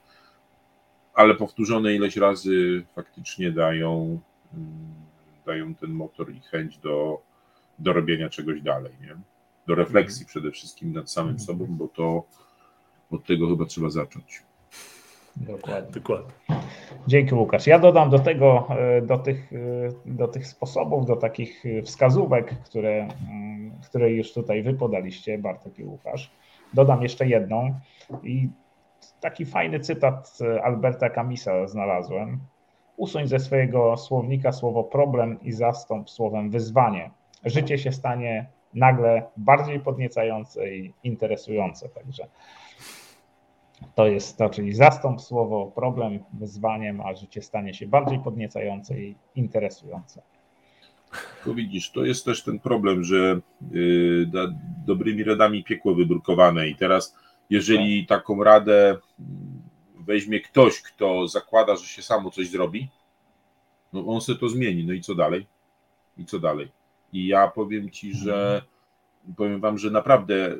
ale 1.13 1.35
powtórzone 1.35 1.95
ileś 1.95 2.17
razy 2.17 2.85
faktycznie 2.95 3.51
dają, 3.51 4.19
y, 4.53 4.57
dają 5.45 5.75
ten 5.75 5.89
motor 5.89 6.33
i 6.33 6.39
chęć 6.39 6.77
do, 6.77 7.21
do 7.79 7.93
robienia 7.93 8.29
czegoś 8.29 8.61
dalej, 8.61 8.93
nie? 9.01 9.15
Do 9.67 9.75
refleksji 9.75 10.21
mhm. 10.21 10.27
przede 10.27 10.51
wszystkim 10.51 10.93
nad 10.93 11.11
samym 11.11 11.31
mhm. 11.31 11.47
sobą, 11.47 11.65
bo 11.69 11.87
to 11.87 12.23
od 13.11 13.25
tego 13.25 13.49
chyba 13.49 13.65
trzeba 13.65 13.89
zacząć. 13.89 14.43
Dokładnie. 15.35 15.91
Dokładnie. 15.91 16.33
Dzięki 17.07 17.35
Łukasz. 17.35 17.67
Ja 17.67 17.79
dodam 17.79 18.09
do 18.09 18.19
tego, 18.19 18.67
e, 18.69 19.01
do 19.01 19.17
tych, 19.17 19.53
e, 19.53 19.57
do 20.05 20.27
tych 20.27 20.47
sposobów, 20.47 21.05
do 21.05 21.15
takich 21.15 21.63
wskazówek, 21.83 22.59
które, 22.63 23.07
mm, 23.29 23.71
które 23.85 24.11
już 24.11 24.33
tutaj 24.33 24.63
wy 24.63 24.73
podaliście, 24.73 25.37
Bartek 25.37 25.79
i 25.79 25.83
Łukasz. 25.83 26.31
Dodam 26.73 27.03
jeszcze 27.03 27.27
jedną 27.27 27.73
i 28.23 28.49
taki 29.21 29.45
fajny 29.45 29.79
cytat 29.79 30.37
Alberta 30.63 31.09
Camisa 31.09 31.67
znalazłem. 31.67 32.39
Usuń 32.97 33.27
ze 33.27 33.39
swojego 33.39 33.97
słownika 33.97 34.51
słowo 34.51 34.83
problem 34.83 35.39
i 35.41 35.51
zastąp 35.51 36.09
słowem 36.09 36.49
wyzwanie. 36.49 37.11
Życie 37.45 37.77
się 37.77 37.91
stanie 37.91 38.45
nagle 38.73 39.23
bardziej 39.37 39.79
podniecające 39.79 40.75
i 40.75 40.93
interesujące. 41.03 41.89
Także 41.89 42.27
to 43.95 44.07
jest 44.07 44.37
to, 44.37 44.49
czyli 44.49 44.73
zastąp 44.73 45.21
słowo 45.21 45.71
problem 45.75 46.19
wyzwaniem, 46.33 47.01
a 47.01 47.15
życie 47.15 47.41
stanie 47.41 47.73
się 47.73 47.87
bardziej 47.87 48.19
podniecające 48.19 48.99
i 49.01 49.15
interesujące. 49.35 50.21
To 51.45 51.53
widzisz, 51.53 51.91
to 51.91 52.05
jest 52.05 52.25
też 52.25 52.43
ten 52.43 52.59
problem, 52.59 53.03
że 53.03 53.39
yy, 53.71 54.25
da, 54.25 54.39
dobrymi 54.85 55.23
radami 55.23 55.63
piekło 55.63 55.95
wybrukowane 55.95 56.67
i 56.67 56.75
teraz 56.75 57.15
jeżeli 57.49 58.05
tak. 58.05 58.19
taką 58.19 58.43
radę 58.43 58.97
weźmie 59.99 60.39
ktoś, 60.41 60.81
kto 60.81 61.27
zakłada, 61.27 61.75
że 61.75 61.85
się 61.85 62.01
samo 62.01 62.31
coś 62.31 62.49
zrobi, 62.49 62.89
no 63.93 64.07
on 64.07 64.21
sobie 64.21 64.39
to 64.39 64.49
zmieni, 64.49 64.85
no 64.85 64.93
i 64.93 65.01
co 65.01 65.15
dalej? 65.15 65.47
I 66.17 66.25
co 66.25 66.39
dalej? 66.39 66.71
I 67.13 67.27
ja 67.27 67.47
powiem 67.47 67.89
ci, 67.89 68.13
że 68.13 68.55
mhm. 68.55 69.35
powiem 69.35 69.61
wam, 69.61 69.77
że 69.77 69.91
naprawdę 69.91 70.57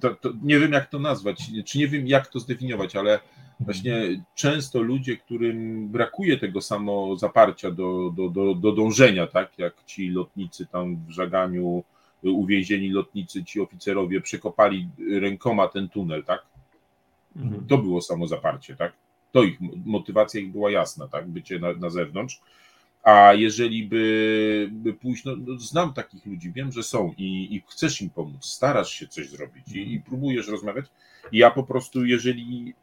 to, 0.00 0.14
to, 0.14 0.30
nie 0.42 0.58
wiem 0.58 0.72
jak 0.72 0.90
to 0.90 0.98
nazwać, 0.98 1.50
czy 1.66 1.78
nie 1.78 1.88
wiem 1.88 2.06
jak 2.06 2.26
to 2.26 2.40
zdefiniować, 2.40 2.96
ale 2.96 3.20
właśnie 3.60 4.24
często 4.34 4.82
ludzie, 4.82 5.16
którym 5.16 5.88
brakuje 5.88 6.38
tego 6.38 6.60
samo 6.60 7.16
zaparcia 7.16 7.70
do, 7.70 8.12
do, 8.16 8.28
do, 8.28 8.54
do 8.54 8.72
dążenia, 8.72 9.26
tak 9.26 9.58
jak 9.58 9.84
ci 9.86 10.08
lotnicy 10.08 10.66
tam 10.66 10.96
w 10.96 11.10
żaganiu, 11.10 11.84
uwięzieni 12.22 12.88
lotnicy, 12.88 13.44
ci 13.44 13.60
oficerowie 13.60 14.20
przekopali 14.20 14.88
rękoma 15.20 15.68
ten 15.68 15.88
tunel, 15.88 16.24
tak? 16.24 16.46
Mhm. 17.36 17.66
To 17.66 17.78
było 17.78 18.00
samo 18.00 18.26
zaparcie, 18.26 18.76
tak? 18.76 18.92
To 19.32 19.42
ich 19.42 19.58
motywacja 19.84 20.40
ich 20.40 20.52
była 20.52 20.70
jasna, 20.70 21.08
tak? 21.08 21.28
Bycie 21.28 21.58
na, 21.58 21.72
na 21.72 21.90
zewnątrz. 21.90 22.40
A 23.02 23.34
jeżeli 23.34 23.86
by, 23.88 24.68
by 24.72 24.94
pójść, 24.94 25.24
no, 25.24 25.36
no, 25.36 25.58
znam 25.58 25.92
takich 25.92 26.26
ludzi, 26.26 26.52
wiem, 26.52 26.72
że 26.72 26.82
są 26.82 27.14
i, 27.18 27.54
i 27.54 27.64
chcesz 27.68 28.02
im 28.02 28.10
pomóc, 28.10 28.46
starasz 28.46 28.90
się 28.90 29.08
coś 29.08 29.28
zrobić 29.28 29.72
i, 29.72 29.94
i 29.94 30.00
próbujesz 30.00 30.48
rozmawiać. 30.48 30.86
I 31.32 31.38
ja 31.38 31.50
po 31.50 31.62
prostu, 31.62 32.04
jeżeli, 32.04 32.74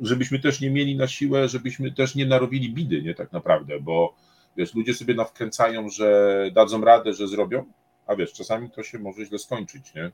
żebyśmy 0.00 0.38
też 0.38 0.60
nie 0.60 0.70
mieli 0.70 0.96
na 0.96 1.08
siłę, 1.08 1.48
żebyśmy 1.48 1.92
też 1.92 2.14
nie 2.14 2.26
narobili 2.26 2.72
bidy, 2.72 3.02
nie 3.02 3.14
tak 3.14 3.32
naprawdę, 3.32 3.80
bo 3.80 4.14
wiesz, 4.56 4.74
ludzie 4.74 4.94
sobie 4.94 5.14
nawkręcają, 5.14 5.88
że 5.88 6.50
dadzą 6.54 6.84
radę, 6.84 7.12
że 7.12 7.28
zrobią, 7.28 7.64
a 8.06 8.16
wiesz, 8.16 8.32
czasami 8.32 8.70
to 8.70 8.82
się 8.82 8.98
może 8.98 9.26
źle 9.26 9.38
skończyć, 9.38 9.94
nie? 9.94 10.12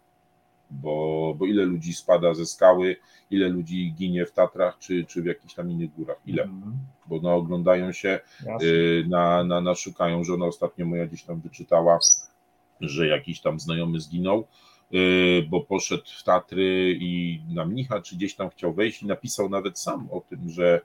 Bo, 0.71 1.35
bo 1.39 1.47
ile 1.47 1.65
ludzi 1.65 1.95
spada 1.95 2.35
ze 2.35 2.47
skały, 2.47 2.97
ile 3.31 3.49
ludzi 3.49 3.95
ginie 3.97 4.27
w 4.27 4.33
Tatrach 4.33 4.79
czy, 4.79 5.05
czy 5.05 5.23
w 5.23 5.27
jakichś 5.27 5.55
tam 5.55 5.71
innych 5.71 5.95
górach, 5.95 6.21
ile? 6.27 6.43
Mm. 6.43 6.77
Bo 7.07 7.21
no, 7.21 7.35
oglądają 7.35 7.93
się, 7.93 8.21
y, 8.63 9.05
na, 9.09 9.45
na, 9.45 9.61
na 9.61 9.75
szukają, 9.75 10.25
żona 10.25 10.47
ostatnio 10.47 10.87
moja 10.87 11.07
gdzieś 11.07 11.23
tam 11.23 11.41
wyczytała, 11.41 11.99
że 12.81 13.07
jakiś 13.07 13.41
tam 13.41 13.61
znajomy 13.61 14.01
zginął, 14.01 14.47
y, 14.95 15.47
bo 15.49 15.61
poszedł 15.61 16.05
w 16.19 16.25
Tatry 16.25 16.97
i 17.01 17.41
na 17.49 17.65
mnicha, 17.65 18.01
czy 18.01 18.17
gdzieś 18.17 18.35
tam 18.35 18.51
chciał 18.51 18.75
wejść 18.75 19.03
i 19.03 19.07
napisał 19.07 19.49
nawet 19.49 19.79
sam 19.79 20.09
o 20.11 20.21
tym, 20.21 20.51
że 20.51 20.81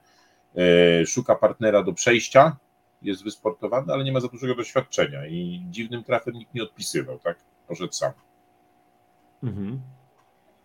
y, 1.02 1.06
szuka 1.06 1.34
partnera 1.34 1.82
do 1.82 1.92
przejścia, 1.92 2.56
jest 3.02 3.24
wysportowany, 3.24 3.92
ale 3.92 4.04
nie 4.04 4.12
ma 4.12 4.20
za 4.20 4.28
dużego 4.28 4.54
doświadczenia 4.54 5.26
i 5.26 5.62
dziwnym 5.70 6.04
trafem 6.04 6.34
nikt 6.34 6.54
nie 6.54 6.62
odpisywał, 6.62 7.18
tak? 7.18 7.36
Poszedł 7.68 7.92
sam. 7.92 8.12
Mhm. 9.42 9.80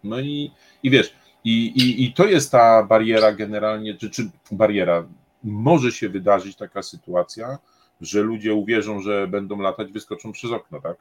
No 0.04 0.20
i, 0.20 0.52
i 0.84 0.90
wiesz, 0.90 1.14
i, 1.44 1.66
i, 1.66 2.04
i 2.04 2.14
to 2.14 2.26
jest 2.26 2.52
ta 2.52 2.84
bariera 2.84 3.34
generalnie, 3.34 3.96
czy, 3.96 4.10
czy 4.10 4.30
bariera, 4.52 5.08
może 5.44 5.92
się 5.92 6.10
wydarzyć 6.10 6.56
taka 6.56 6.84
sytuacja, 6.84 7.58
że 8.02 8.22
ludzie 8.22 8.54
uwierzą, 8.54 9.02
że 9.02 9.28
będą 9.28 9.60
latać, 9.60 9.92
wyskoczą 9.92 10.32
przez 10.32 10.52
okno, 10.52 10.82
tak? 10.82 10.98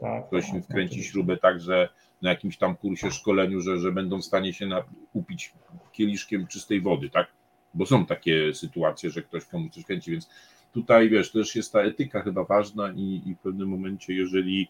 tak 0.00 0.26
Ktoś 0.26 0.50
tak, 0.50 0.64
wkręci 0.64 0.96
tak, 0.96 1.04
śrubę 1.04 1.36
tak, 1.36 1.60
że 1.60 1.88
na 2.22 2.30
jakimś 2.30 2.56
tam 2.56 2.76
kursie, 2.76 3.10
szkoleniu, 3.10 3.60
że, 3.60 3.78
że 3.78 3.92
będą 3.92 4.18
w 4.18 4.24
stanie 4.24 4.52
się 4.52 4.66
na, 4.66 4.84
upić 5.12 5.52
kieliszkiem 5.92 6.46
czystej 6.46 6.80
wody, 6.80 7.10
tak? 7.10 7.26
Bo 7.74 7.86
są 7.86 8.06
takie 8.06 8.54
sytuacje, 8.54 9.10
że 9.10 9.22
ktoś 9.22 9.44
komuś 9.44 9.70
coś 9.70 9.84
kręci, 9.84 10.10
więc 10.10 10.28
tutaj, 10.72 11.08
wiesz, 11.08 11.32
też 11.32 11.56
jest 11.56 11.72
ta 11.72 11.80
etyka 11.80 12.22
chyba 12.22 12.44
ważna 12.44 12.92
i, 12.92 13.22
i 13.26 13.34
w 13.34 13.38
pewnym 13.38 13.68
momencie, 13.68 14.14
jeżeli 14.14 14.68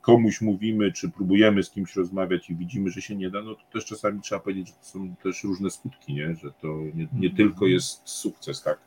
komuś 0.00 0.40
mówimy, 0.40 0.92
czy 0.92 1.10
próbujemy 1.10 1.62
z 1.62 1.70
kimś 1.70 1.96
rozmawiać 1.96 2.50
i 2.50 2.56
widzimy, 2.56 2.90
że 2.90 3.02
się 3.02 3.16
nie 3.16 3.30
da, 3.30 3.42
no 3.42 3.54
to 3.54 3.62
też 3.72 3.84
czasami 3.84 4.20
trzeba 4.20 4.40
powiedzieć, 4.40 4.68
że 4.68 4.74
to 4.74 4.84
są 4.84 5.14
też 5.22 5.44
różne 5.44 5.70
skutki, 5.70 6.14
nie? 6.14 6.34
że 6.34 6.52
to 6.52 6.68
nie, 6.68 6.92
nie 6.94 7.28
mhm. 7.28 7.36
tylko 7.36 7.66
jest 7.66 8.08
sukces, 8.08 8.62
tak? 8.62 8.78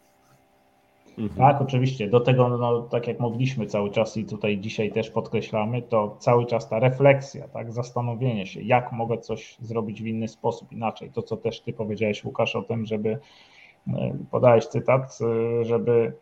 Mhm. 1.18 1.38
Tak, 1.38 1.62
oczywiście. 1.62 2.10
Do 2.10 2.20
tego, 2.20 2.50
no, 2.50 2.82
tak 2.82 3.08
jak 3.08 3.20
mówiliśmy 3.20 3.66
cały 3.66 3.92
czas 3.92 4.18
i 4.18 4.26
tutaj 4.26 4.58
dzisiaj 4.60 4.92
też 4.92 5.10
podkreślamy, 5.10 5.82
to 5.82 6.18
cały 6.20 6.46
czas 6.46 6.70
ta 6.70 6.80
refleksja, 6.80 7.48
tak, 7.48 7.72
zastanowienie 7.72 8.46
się, 8.46 8.62
jak 8.62 8.92
mogę 8.92 9.18
coś 9.18 9.58
zrobić 9.60 10.02
w 10.02 10.06
inny 10.06 10.28
sposób, 10.28 10.72
inaczej. 10.72 11.12
To, 11.12 11.22
co 11.22 11.38
też 11.38 11.62
ty 11.62 11.74
powiedziałeś, 11.74 12.26
Łukasz, 12.26 12.56
o 12.56 12.62
tym, 12.62 12.86
żeby 12.86 13.20
e, 13.88 14.18
podałeś 14.32 14.66
cytat, 14.66 15.20
e, 15.22 15.66
żeby 15.66 16.14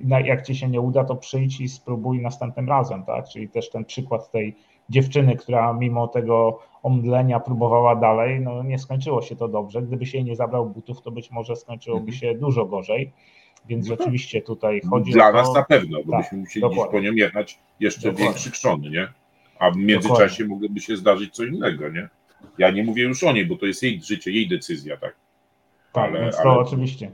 jak 0.00 0.46
ci 0.46 0.56
się 0.56 0.68
nie 0.68 0.80
uda, 0.80 1.04
to 1.04 1.16
przyjdź 1.16 1.60
i 1.60 1.68
spróbuj 1.68 2.22
następnym 2.22 2.68
razem, 2.68 3.04
tak? 3.04 3.28
Czyli 3.28 3.48
też 3.48 3.70
ten 3.70 3.84
przykład 3.84 4.30
tej 4.30 4.56
dziewczyny, 4.88 5.36
która 5.36 5.72
mimo 5.72 6.08
tego 6.08 6.58
omdlenia 6.82 7.40
próbowała 7.40 7.96
dalej, 7.96 8.40
no 8.40 8.62
nie 8.62 8.78
skończyło 8.78 9.22
się 9.22 9.36
to 9.36 9.48
dobrze. 9.48 9.82
Gdyby 9.82 10.06
się 10.06 10.18
jej 10.18 10.24
nie 10.24 10.36
zabrał 10.36 10.70
butów, 10.70 11.02
to 11.02 11.10
być 11.10 11.30
może 11.30 11.56
skończyłoby 11.56 12.12
mhm. 12.12 12.18
się 12.18 12.34
dużo 12.34 12.66
gorzej. 12.66 13.12
Więc 13.68 13.88
no 13.88 13.96
tak. 13.96 13.98
rzeczywiście 13.98 14.42
tutaj 14.42 14.80
chodzi 14.90 15.12
Dla 15.12 15.28
o. 15.28 15.32
Dla 15.32 15.42
nas 15.42 15.54
na 15.54 15.62
pewno, 15.62 15.98
bo 16.04 16.12
tak, 16.12 16.22
byśmy 16.22 16.38
musieli 16.38 16.60
dokładnie. 16.60 16.92
po 16.92 17.04
nią 17.04 17.12
jechać 17.12 17.58
jeszcze 17.80 18.00
dokładnie. 18.00 18.24
większy 18.24 18.50
krzony, 18.50 18.90
nie? 18.90 19.08
A 19.58 19.70
w 19.70 19.76
międzyczasie 19.76 20.24
dokładnie. 20.24 20.46
mogłoby 20.46 20.80
się 20.80 20.96
zdarzyć 20.96 21.34
co 21.34 21.44
innego, 21.44 21.88
nie? 21.88 22.08
Ja 22.58 22.70
nie 22.70 22.84
mówię 22.84 23.02
już 23.02 23.24
o 23.24 23.32
niej, 23.32 23.46
bo 23.46 23.56
to 23.56 23.66
jest 23.66 23.82
jej 23.82 24.02
życie, 24.02 24.30
jej 24.30 24.48
decyzja, 24.48 24.96
tak? 24.96 25.16
Tak, 25.92 26.10
ale, 26.10 26.20
więc 26.20 26.36
to 26.36 26.42
ale... 26.42 26.60
oczywiście 26.60 27.10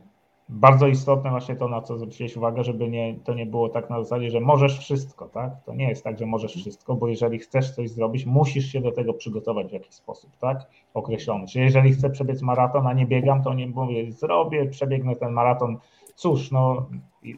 bardzo 0.51 0.87
istotne 0.87 1.31
właśnie 1.31 1.57
to, 1.57 1.69
na 1.69 1.83
co 1.83 1.99
zwróciłeś 1.99 2.37
uwagę, 2.37 2.65
żeby 2.65 2.89
nie, 2.89 3.15
to 3.25 3.35
nie 3.35 3.47
było 3.47 3.69
tak 3.69 3.91
na 3.91 4.03
zasadzie, 4.03 4.31
że 4.31 4.41
możesz 4.41 4.79
wszystko, 4.79 5.29
tak? 5.29 5.53
To 5.65 5.75
nie 5.75 5.89
jest 5.89 6.05
tak, 6.05 6.19
że 6.19 6.27
możesz 6.27 6.55
wszystko, 6.55 6.95
bo 6.95 7.09
jeżeli 7.09 7.39
chcesz 7.39 7.71
coś 7.71 7.91
zrobić, 7.91 8.27
musisz 8.27 8.73
się 8.73 8.81
do 8.81 8.93
tego 8.93 9.15
przygotować 9.15 9.69
w 9.69 9.73
jakiś 9.73 9.95
sposób, 9.95 10.31
tak? 10.37 10.67
Określony. 10.95 11.47
Czyli 11.47 11.65
jeżeli 11.65 11.93
chcę 11.93 12.11
przebiec 12.11 12.43
maraton, 12.43 12.87
a 12.87 12.93
nie 12.93 13.07
biegam, 13.07 13.43
to 13.43 13.55
nie 13.55 13.67
mówię, 13.67 14.13
zrobię, 14.13 14.67
przebiegnę 14.67 15.17
ten 15.17 15.33
maraton. 15.33 15.79
Cóż, 16.15 16.51
no 16.51 16.87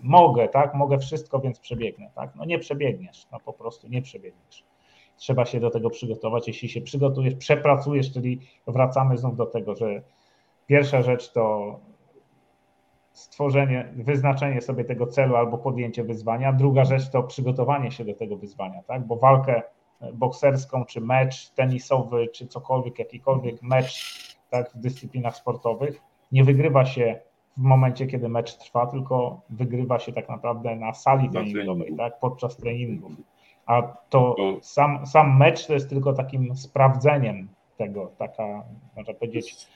mogę, 0.02 0.48
tak? 0.48 0.74
Mogę 0.74 0.98
wszystko, 0.98 1.38
więc 1.38 1.60
przebiegnę, 1.60 2.10
tak? 2.14 2.36
No 2.36 2.44
nie 2.44 2.58
przebiegniesz, 2.58 3.26
no 3.32 3.38
po 3.44 3.52
prostu 3.52 3.88
nie 3.88 4.02
przebiegniesz. 4.02 4.64
Trzeba 5.16 5.44
się 5.44 5.60
do 5.60 5.70
tego 5.70 5.90
przygotować. 5.90 6.48
Jeśli 6.48 6.68
się 6.68 6.80
przygotujesz, 6.80 7.34
przepracujesz, 7.34 8.12
czyli 8.12 8.40
wracamy 8.66 9.18
znów 9.18 9.36
do 9.36 9.46
tego, 9.46 9.74
że 9.74 10.02
pierwsza 10.66 11.02
rzecz 11.02 11.32
to 11.32 11.76
stworzenie, 13.12 13.92
wyznaczenie 13.96 14.60
sobie 14.60 14.84
tego 14.84 15.06
celu 15.06 15.36
albo 15.36 15.58
podjęcie 15.58 16.04
wyzwania. 16.04 16.52
Druga 16.52 16.84
rzecz 16.84 17.10
to 17.10 17.22
przygotowanie 17.22 17.90
się 17.90 18.04
do 18.04 18.14
tego 18.14 18.36
wyzwania, 18.36 18.82
tak? 18.82 19.06
Bo 19.06 19.16
walkę 19.16 19.62
bokserską, 20.14 20.84
czy 20.84 21.00
mecz 21.00 21.50
tenisowy, 21.50 22.28
czy 22.28 22.46
cokolwiek, 22.46 22.98
jakikolwiek 22.98 23.62
mecz 23.62 24.36
tak, 24.50 24.70
w 24.70 24.78
dyscyplinach 24.78 25.36
sportowych 25.36 26.00
nie 26.32 26.44
wygrywa 26.44 26.84
się 26.84 27.20
w 27.56 27.62
momencie, 27.62 28.06
kiedy 28.06 28.28
mecz 28.28 28.56
trwa, 28.56 28.86
tylko 28.86 29.40
wygrywa 29.50 29.98
się 29.98 30.12
tak 30.12 30.28
naprawdę 30.28 30.76
na 30.76 30.94
sali 30.94 31.30
treningowej, 31.30 31.96
tak, 31.96 32.20
podczas 32.20 32.56
treningów. 32.56 33.12
A 33.66 33.82
to 34.08 34.36
sam, 34.60 35.06
sam 35.06 35.38
mecz 35.38 35.66
to 35.66 35.74
jest 35.74 35.88
tylko 35.88 36.12
takim 36.12 36.56
sprawdzeniem 36.56 37.48
tego, 37.76 38.12
taka, 38.18 38.64
można 38.96 39.14
powiedzieć, 39.14 39.66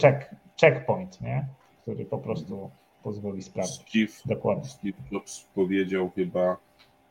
check, 0.00 0.34
checkpoint, 0.60 1.20
nie? 1.20 1.46
Który 1.88 2.04
po 2.04 2.18
prostu 2.18 2.70
pozwoli 3.02 3.42
sprawdzić. 3.42 3.88
Steve, 3.88 4.12
Dokładnie. 4.34 4.64
Steve 4.64 4.98
Jobs 5.10 5.44
powiedział 5.54 6.10
chyba, 6.10 6.56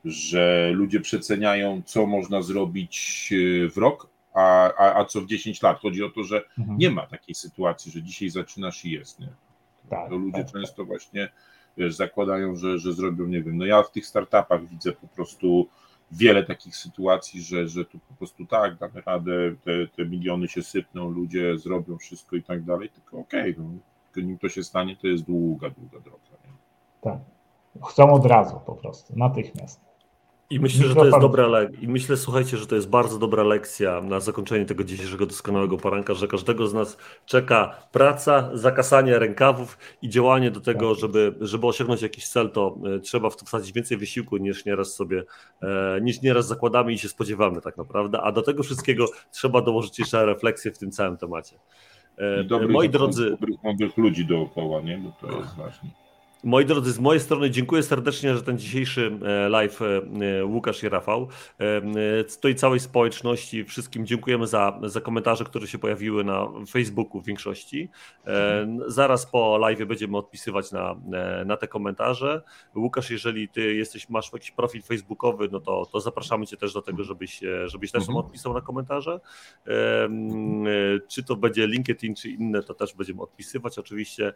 że 0.06 0.72
ludzie 0.74 1.00
przeceniają, 1.00 1.82
co 1.86 2.06
można 2.06 2.42
zrobić 2.42 3.30
e, 3.34 3.70
w 3.70 3.78
rok, 3.78 4.10
a, 4.34 4.74
a, 4.74 5.00
a 5.00 5.06
co 5.06 5.22
w 5.22 5.26
10 5.26 5.62
lat. 5.62 5.80
Chodzi 5.80 6.04
o 6.04 6.10
to, 6.10 6.24
że 6.24 6.44
mhm. 6.60 6.78
nie 6.78 6.92
ma 6.92 7.08
takiej 7.08 7.36
sytuacji, 7.36 7.92
że 7.92 8.04
dzisiaj 8.04 8.30
zaczynasz 8.30 8.86
i 8.86 8.92
jest. 8.92 9.20
Nie? 9.20 9.30
Tak, 9.90 10.10
to 10.10 10.16
ludzie 10.16 10.44
tak, 10.44 10.54
często 10.54 10.78
tak. 10.78 10.88
właśnie 10.88 11.30
wiesz, 11.78 11.96
zakładają, 11.96 12.56
że, 12.56 12.80
że 12.80 12.94
zrobią, 12.94 13.26
nie 13.26 13.44
wiem, 13.44 13.58
no 13.58 13.66
ja 13.66 13.84
w 13.84 13.92
tych 13.92 14.06
startupach 14.06 14.68
widzę 14.68 14.92
po 14.92 15.08
prostu 15.08 15.68
wiele 16.12 16.44
takich 16.44 16.76
sytuacji, 16.76 17.42
że, 17.42 17.68
że 17.68 17.86
tu 17.86 18.00
po 18.00 18.14
prostu 18.14 18.46
tak, 18.46 18.78
damy 18.78 19.02
radę, 19.06 19.56
te, 19.64 19.88
te 19.88 20.06
miliony 20.06 20.48
się 20.48 20.62
sypną, 20.62 21.10
ludzie 21.10 21.58
zrobią 21.58 21.98
wszystko 21.98 22.36
i 22.36 22.44
tak 22.44 22.64
dalej, 22.64 22.90
tylko 22.90 23.18
okej, 23.18 23.52
okay, 23.52 23.64
no, 23.64 23.80
nim 24.22 24.38
to 24.38 24.50
się 24.50 24.64
stanie, 24.64 24.96
to 24.96 25.08
jest 25.08 25.24
długa, 25.24 25.70
długa 25.70 26.00
droga. 26.00 26.18
Nie? 26.46 26.54
Tak. 27.02 27.20
Chcą 27.90 28.14
od 28.14 28.26
razu 28.26 28.62
po 28.66 28.76
prostu, 28.76 29.14
natychmiast. 29.16 29.88
I 30.50 30.60
myślę, 30.60 30.88
że 30.88 30.96
to 30.96 31.06
jest 31.06 31.20
dobra 31.20 31.48
le- 31.48 31.70
i 31.82 31.88
myślę, 31.88 32.18
słuchajcie, 32.18 32.58
że 32.58 32.68
to 32.68 32.76
jest 32.76 32.90
bardzo 32.90 33.20
dobra 33.20 33.44
lekcja 33.44 34.02
na 34.02 34.20
zakończenie 34.20 34.66
tego 34.66 34.84
dzisiejszego 34.84 35.26
doskonałego 35.26 35.78
poranka, 35.78 36.14
że 36.14 36.28
każdego 36.28 36.68
z 36.68 36.74
nas 36.74 36.98
czeka 37.26 37.76
praca, 37.92 38.50
zakasanie 38.54 39.20
rękawów 39.20 39.78
i 40.02 40.10
działanie 40.10 40.52
do 40.52 40.62
tego, 40.62 40.90
tak. 40.90 41.00
żeby, 41.00 41.36
żeby 41.42 41.68
osiągnąć 41.68 42.02
jakiś 42.02 42.28
cel, 42.30 42.52
to 42.52 42.78
e, 42.96 43.00
trzeba 43.00 43.30
w 43.30 43.38
to 43.38 43.46
wsadzić 43.46 43.74
więcej 43.74 43.98
wysiłku 43.98 44.38
niż 44.38 44.66
nieraz 44.66 44.94
sobie, 44.94 45.24
e, 45.62 46.02
niż 46.02 46.22
nieraz 46.22 46.48
zakładamy 46.48 46.94
i 46.94 46.98
się 46.98 47.10
spodziewamy 47.10 47.62
tak 47.62 47.78
naprawdę, 47.78 48.22
a 48.22 48.32
do 48.32 48.42
tego 48.42 48.64
wszystkiego 48.64 49.06
trzeba 49.32 49.62
dołożyć 49.62 50.00
jeszcze 50.00 50.26
refleksję 50.26 50.72
w 50.72 50.78
tym 50.78 50.92
całym 50.92 51.18
temacie. 51.18 51.60
E, 52.18 52.44
dobrych, 52.44 52.72
Moi 52.72 52.90
drodzy. 52.90 53.30
Dobrych, 53.30 53.64
mądrych 53.64 53.98
ludzi 53.98 54.26
dookoła, 54.26 54.82
nie? 54.82 54.98
Bo 54.98 55.12
to 55.12 55.38
jest 55.38 55.56
ważne. 55.56 55.90
Moi 56.44 56.66
drodzy, 56.66 56.92
z 56.92 57.00
mojej 57.00 57.20
strony 57.20 57.50
dziękuję 57.50 57.84
serdecznie, 57.84 58.36
że 58.36 58.44
ten 58.44 58.58
dzisiejszy 58.58 59.20
e, 59.26 59.50
live 59.50 59.80
e, 59.82 60.46
Łukasz 60.46 60.84
i 60.84 60.90
Rafał, 60.90 61.28
tej 62.42 62.56
całej 62.56 62.80
społeczności, 62.80 63.64
wszystkim 63.64 64.06
dziękujemy 64.06 64.48
za, 64.48 64.80
za 64.84 65.02
komentarze, 65.02 65.44
które 65.44 65.68
się 65.68 65.78
pojawiły 65.78 66.24
na 66.24 66.48
Facebooku 66.70 67.22
w 67.22 67.26
większości. 67.26 67.90
Zaraz 68.88 69.26
po 69.26 69.58
live 69.58 69.88
będziemy 69.88 70.18
odpisywać 70.18 70.72
na, 70.72 70.96
na 71.46 71.58
te 71.58 71.68
komentarze. 71.68 72.42
Łukasz, 72.76 73.12
jeżeli 73.12 73.50
ty 73.50 73.74
jesteś, 73.74 74.10
masz 74.10 74.34
jakiś 74.34 74.52
profil 74.52 74.82
facebookowy, 74.82 75.50
no 75.52 75.60
to, 75.60 75.86
to 75.92 76.00
zapraszamy 76.00 76.48
cię 76.48 76.58
też 76.58 76.74
do 76.74 76.82
tego, 76.82 77.04
żebyś, 77.04 77.42
żebyś 77.66 77.92
też 77.92 78.02
mhm. 78.02 78.18
odpisał 78.18 78.54
na 78.54 78.62
komentarze. 78.62 79.20
Czy 81.08 81.24
to 81.24 81.36
będzie 81.36 81.68
LinkedIn, 81.68 82.16
czy 82.16 82.30
inne, 82.30 82.64
to 82.64 82.74
też 82.74 82.94
będziemy 82.94 83.22
odpisywać 83.22 83.80
oczywiście. 83.80 84.34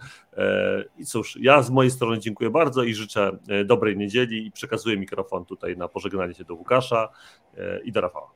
I 0.97 1.05
cóż, 1.05 1.37
ja 1.41 1.61
z 1.63 1.69
mojej 1.69 1.90
strony 1.91 2.19
dziękuję 2.19 2.49
bardzo 2.49 2.83
i 2.83 2.93
życzę 2.93 3.37
e, 3.47 3.65
dobrej 3.65 3.97
niedzieli 3.97 4.47
i 4.47 4.51
przekazuję 4.51 4.97
mikrofon 4.97 5.45
tutaj 5.45 5.77
na 5.77 5.87
pożegnanie 5.87 6.33
się 6.33 6.43
do 6.43 6.55
Łukasza 6.55 7.09
e, 7.57 7.79
i 7.83 7.91
do 7.91 8.01
Rafała. 8.01 8.31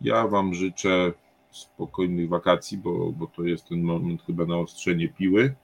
Ja 0.00 0.26
Wam 0.26 0.54
życzę 0.54 1.12
spokojnych 1.50 2.28
wakacji, 2.28 2.78
bo, 2.78 3.12
bo 3.12 3.26
to 3.26 3.42
jest 3.42 3.68
ten 3.68 3.82
moment 3.82 4.22
chyba 4.22 4.44
na 4.44 4.56
ostrzenie 4.56 5.08
piły. 5.08 5.54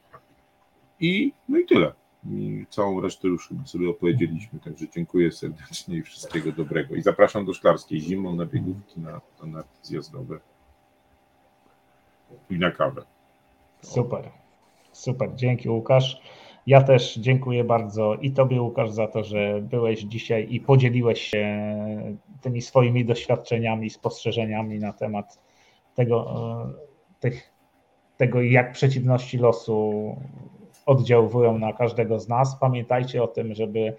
I 1.01 1.33
no 1.49 1.59
i 1.59 1.67
tyle. 1.67 1.93
I 2.31 2.67
całą 2.71 3.01
resztę 3.01 3.29
już 3.29 3.49
chyba 3.49 3.67
sobie 3.67 3.91
opowiedzieliśmy, 3.91 4.61
także 4.61 4.89
dziękuję 4.89 5.33
serdecznie 5.33 5.97
i 5.97 6.03
wszystkiego 6.03 6.53
dobrego. 6.53 6.95
I 6.95 7.03
zapraszam 7.03 7.45
do 7.45 7.55
Szklarskiej 7.55 8.01
zimą 8.01 8.35
na 8.35 8.47
biegówki, 8.47 9.01
na, 9.01 9.21
na 9.47 9.65
zjazdowe 9.83 10.41
i 12.51 12.59
na 12.59 12.71
kawę. 12.71 13.03
Super. 13.83 14.31
Super, 14.97 15.31
dzięki 15.35 15.69
Łukasz. 15.69 16.21
Ja 16.67 16.83
też 16.83 17.19
dziękuję 17.19 17.65
bardzo 17.65 18.15
i 18.15 18.31
Tobie, 18.31 18.63
Łukasz, 18.63 18.91
za 18.91 19.09
to, 19.09 19.25
że 19.25 19.61
byłeś 19.63 20.01
dzisiaj 20.01 20.47
i 20.51 20.61
podzieliłeś 20.61 21.21
się 21.21 21.69
tymi 22.41 22.63
swoimi 22.63 23.05
doświadczeniami, 23.05 23.91
spostrzeżeniami 23.91 24.79
na 24.79 24.93
temat 24.93 25.39
tego, 25.95 26.31
e, 26.31 27.21
tych, 27.21 27.53
tego 28.17 28.43
jak 28.43 28.73
przeciwności 28.73 29.39
losu 29.39 30.17
oddziałują 30.87 31.59
na 31.59 31.73
każdego 31.73 32.21
z 32.21 32.29
nas. 32.29 32.57
Pamiętajcie 32.61 33.23
o 33.23 33.27
tym, 33.27 33.55
żeby, 33.55 33.97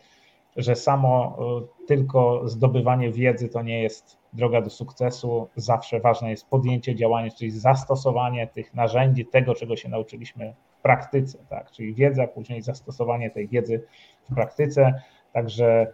że 0.55 0.75
samo 0.75 1.37
e, 1.39 1.85
tylko 1.87 2.41
zdobywanie 2.47 3.11
wiedzy 3.11 3.49
to 3.49 3.61
nie 3.61 3.81
jest 3.81 4.17
droga 4.33 4.61
do 4.61 4.69
sukcesu. 4.69 5.47
Zawsze 5.55 5.99
ważne 5.99 6.29
jest 6.29 6.49
podjęcie 6.49 6.95
działania, 6.95 7.31
czyli 7.31 7.51
zastosowanie 7.51 8.47
tych 8.47 8.73
narzędzi, 8.73 9.25
tego, 9.25 9.55
czego 9.55 9.75
się 9.75 9.89
nauczyliśmy 9.89 10.53
praktyce, 10.87 11.37
tak? 11.49 11.71
czyli 11.71 11.93
wiedza, 11.93 12.27
później 12.27 12.61
zastosowanie 12.61 13.29
tej 13.29 13.47
wiedzy 13.47 13.83
w 14.29 14.35
praktyce. 14.35 15.01
Także 15.33 15.87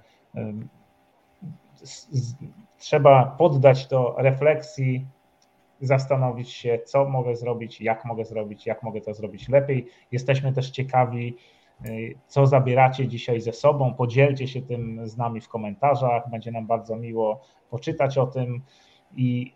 trzeba 2.78 3.26
poddać 3.26 3.88
to 3.88 4.16
refleksji, 4.18 5.06
zastanowić 5.82 6.52
się, 6.52 6.80
co 6.86 7.06
mogę 7.06 7.36
zrobić, 7.36 7.82
jak 7.82 8.06
mogę 8.06 8.26
zrobić, 8.26 8.66
jak 8.66 8.84
mogę 8.84 9.02
to 9.02 9.14
zrobić 9.14 9.50
lepiej. 9.50 9.88
Jesteśmy 10.12 10.54
też 10.54 10.70
ciekawi, 10.70 11.38
y, 11.86 12.16
co 12.28 12.48
zabieracie 12.48 13.08
dzisiaj 13.08 13.42
ze 13.42 13.54
sobą. 13.54 13.94
Podzielcie 13.94 14.48
się 14.48 14.62
tym 14.62 15.08
z 15.08 15.18
nami 15.18 15.42
w 15.42 15.50
komentarzach. 15.50 16.30
Będzie 16.30 16.52
nam 16.52 16.68
bardzo 16.68 16.96
miło 16.96 17.42
poczytać 17.70 18.18
o 18.18 18.28
tym. 18.28 18.62
I 19.16 19.54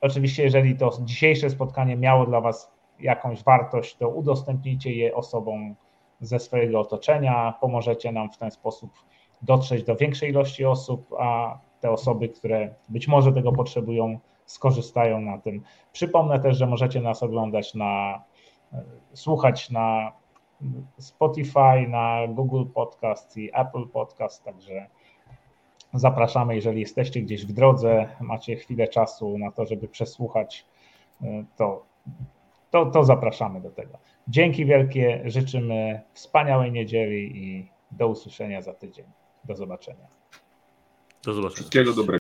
oczywiście, 0.00 0.42
jeżeli 0.42 0.76
to 0.76 0.90
dzisiejsze 1.04 1.50
spotkanie 1.50 1.96
miało 1.96 2.26
dla 2.26 2.40
Was 2.40 2.75
jakąś 3.00 3.44
wartość, 3.44 3.96
to 3.96 4.08
udostępnijcie 4.08 4.92
je 4.92 5.14
osobom 5.14 5.74
ze 6.20 6.38
swojego 6.38 6.80
otoczenia. 6.80 7.54
Pomożecie 7.60 8.12
nam 8.12 8.30
w 8.30 8.38
ten 8.38 8.50
sposób 8.50 8.90
dotrzeć 9.42 9.84
do 9.84 9.96
większej 9.96 10.30
ilości 10.30 10.64
osób, 10.64 11.14
a 11.18 11.58
te 11.80 11.90
osoby, 11.90 12.28
które 12.28 12.74
być 12.88 13.08
może 13.08 13.32
tego 13.32 13.52
potrzebują, 13.52 14.18
skorzystają 14.46 15.20
na 15.20 15.38
tym. 15.38 15.62
Przypomnę 15.92 16.40
też, 16.40 16.56
że 16.56 16.66
możecie 16.66 17.00
nas 17.00 17.22
oglądać 17.22 17.74
na, 17.74 18.22
słuchać 19.14 19.70
na 19.70 20.12
Spotify, 20.98 21.88
na 21.88 22.20
Google 22.28 22.64
Podcast 22.74 23.36
i 23.36 23.50
Apple 23.54 23.86
Podcast, 23.92 24.44
także 24.44 24.86
zapraszamy, 25.94 26.54
jeżeli 26.54 26.80
jesteście 26.80 27.22
gdzieś 27.22 27.46
w 27.46 27.52
drodze, 27.52 28.08
macie 28.20 28.56
chwilę 28.56 28.88
czasu 28.88 29.38
na 29.38 29.50
to, 29.50 29.66
żeby 29.66 29.88
przesłuchać, 29.88 30.66
to 31.56 31.82
to, 32.70 32.86
to 32.86 33.04
zapraszamy 33.04 33.60
do 33.60 33.70
tego. 33.70 33.98
Dzięki 34.28 34.66
wielkie, 34.66 35.22
życzymy 35.24 36.02
wspaniałej 36.12 36.72
niedzieli 36.72 37.44
i 37.44 37.70
Do 37.90 38.08
usłyszenia 38.08 38.62
za 38.62 38.74
tydzień. 38.74 39.06
Do 39.44 39.56
zobaczenia. 39.56 40.06
Do 41.24 41.34
zobaczenia. 41.34 41.54
Wszystkiego 41.54 41.92
dobrego. 41.92 42.25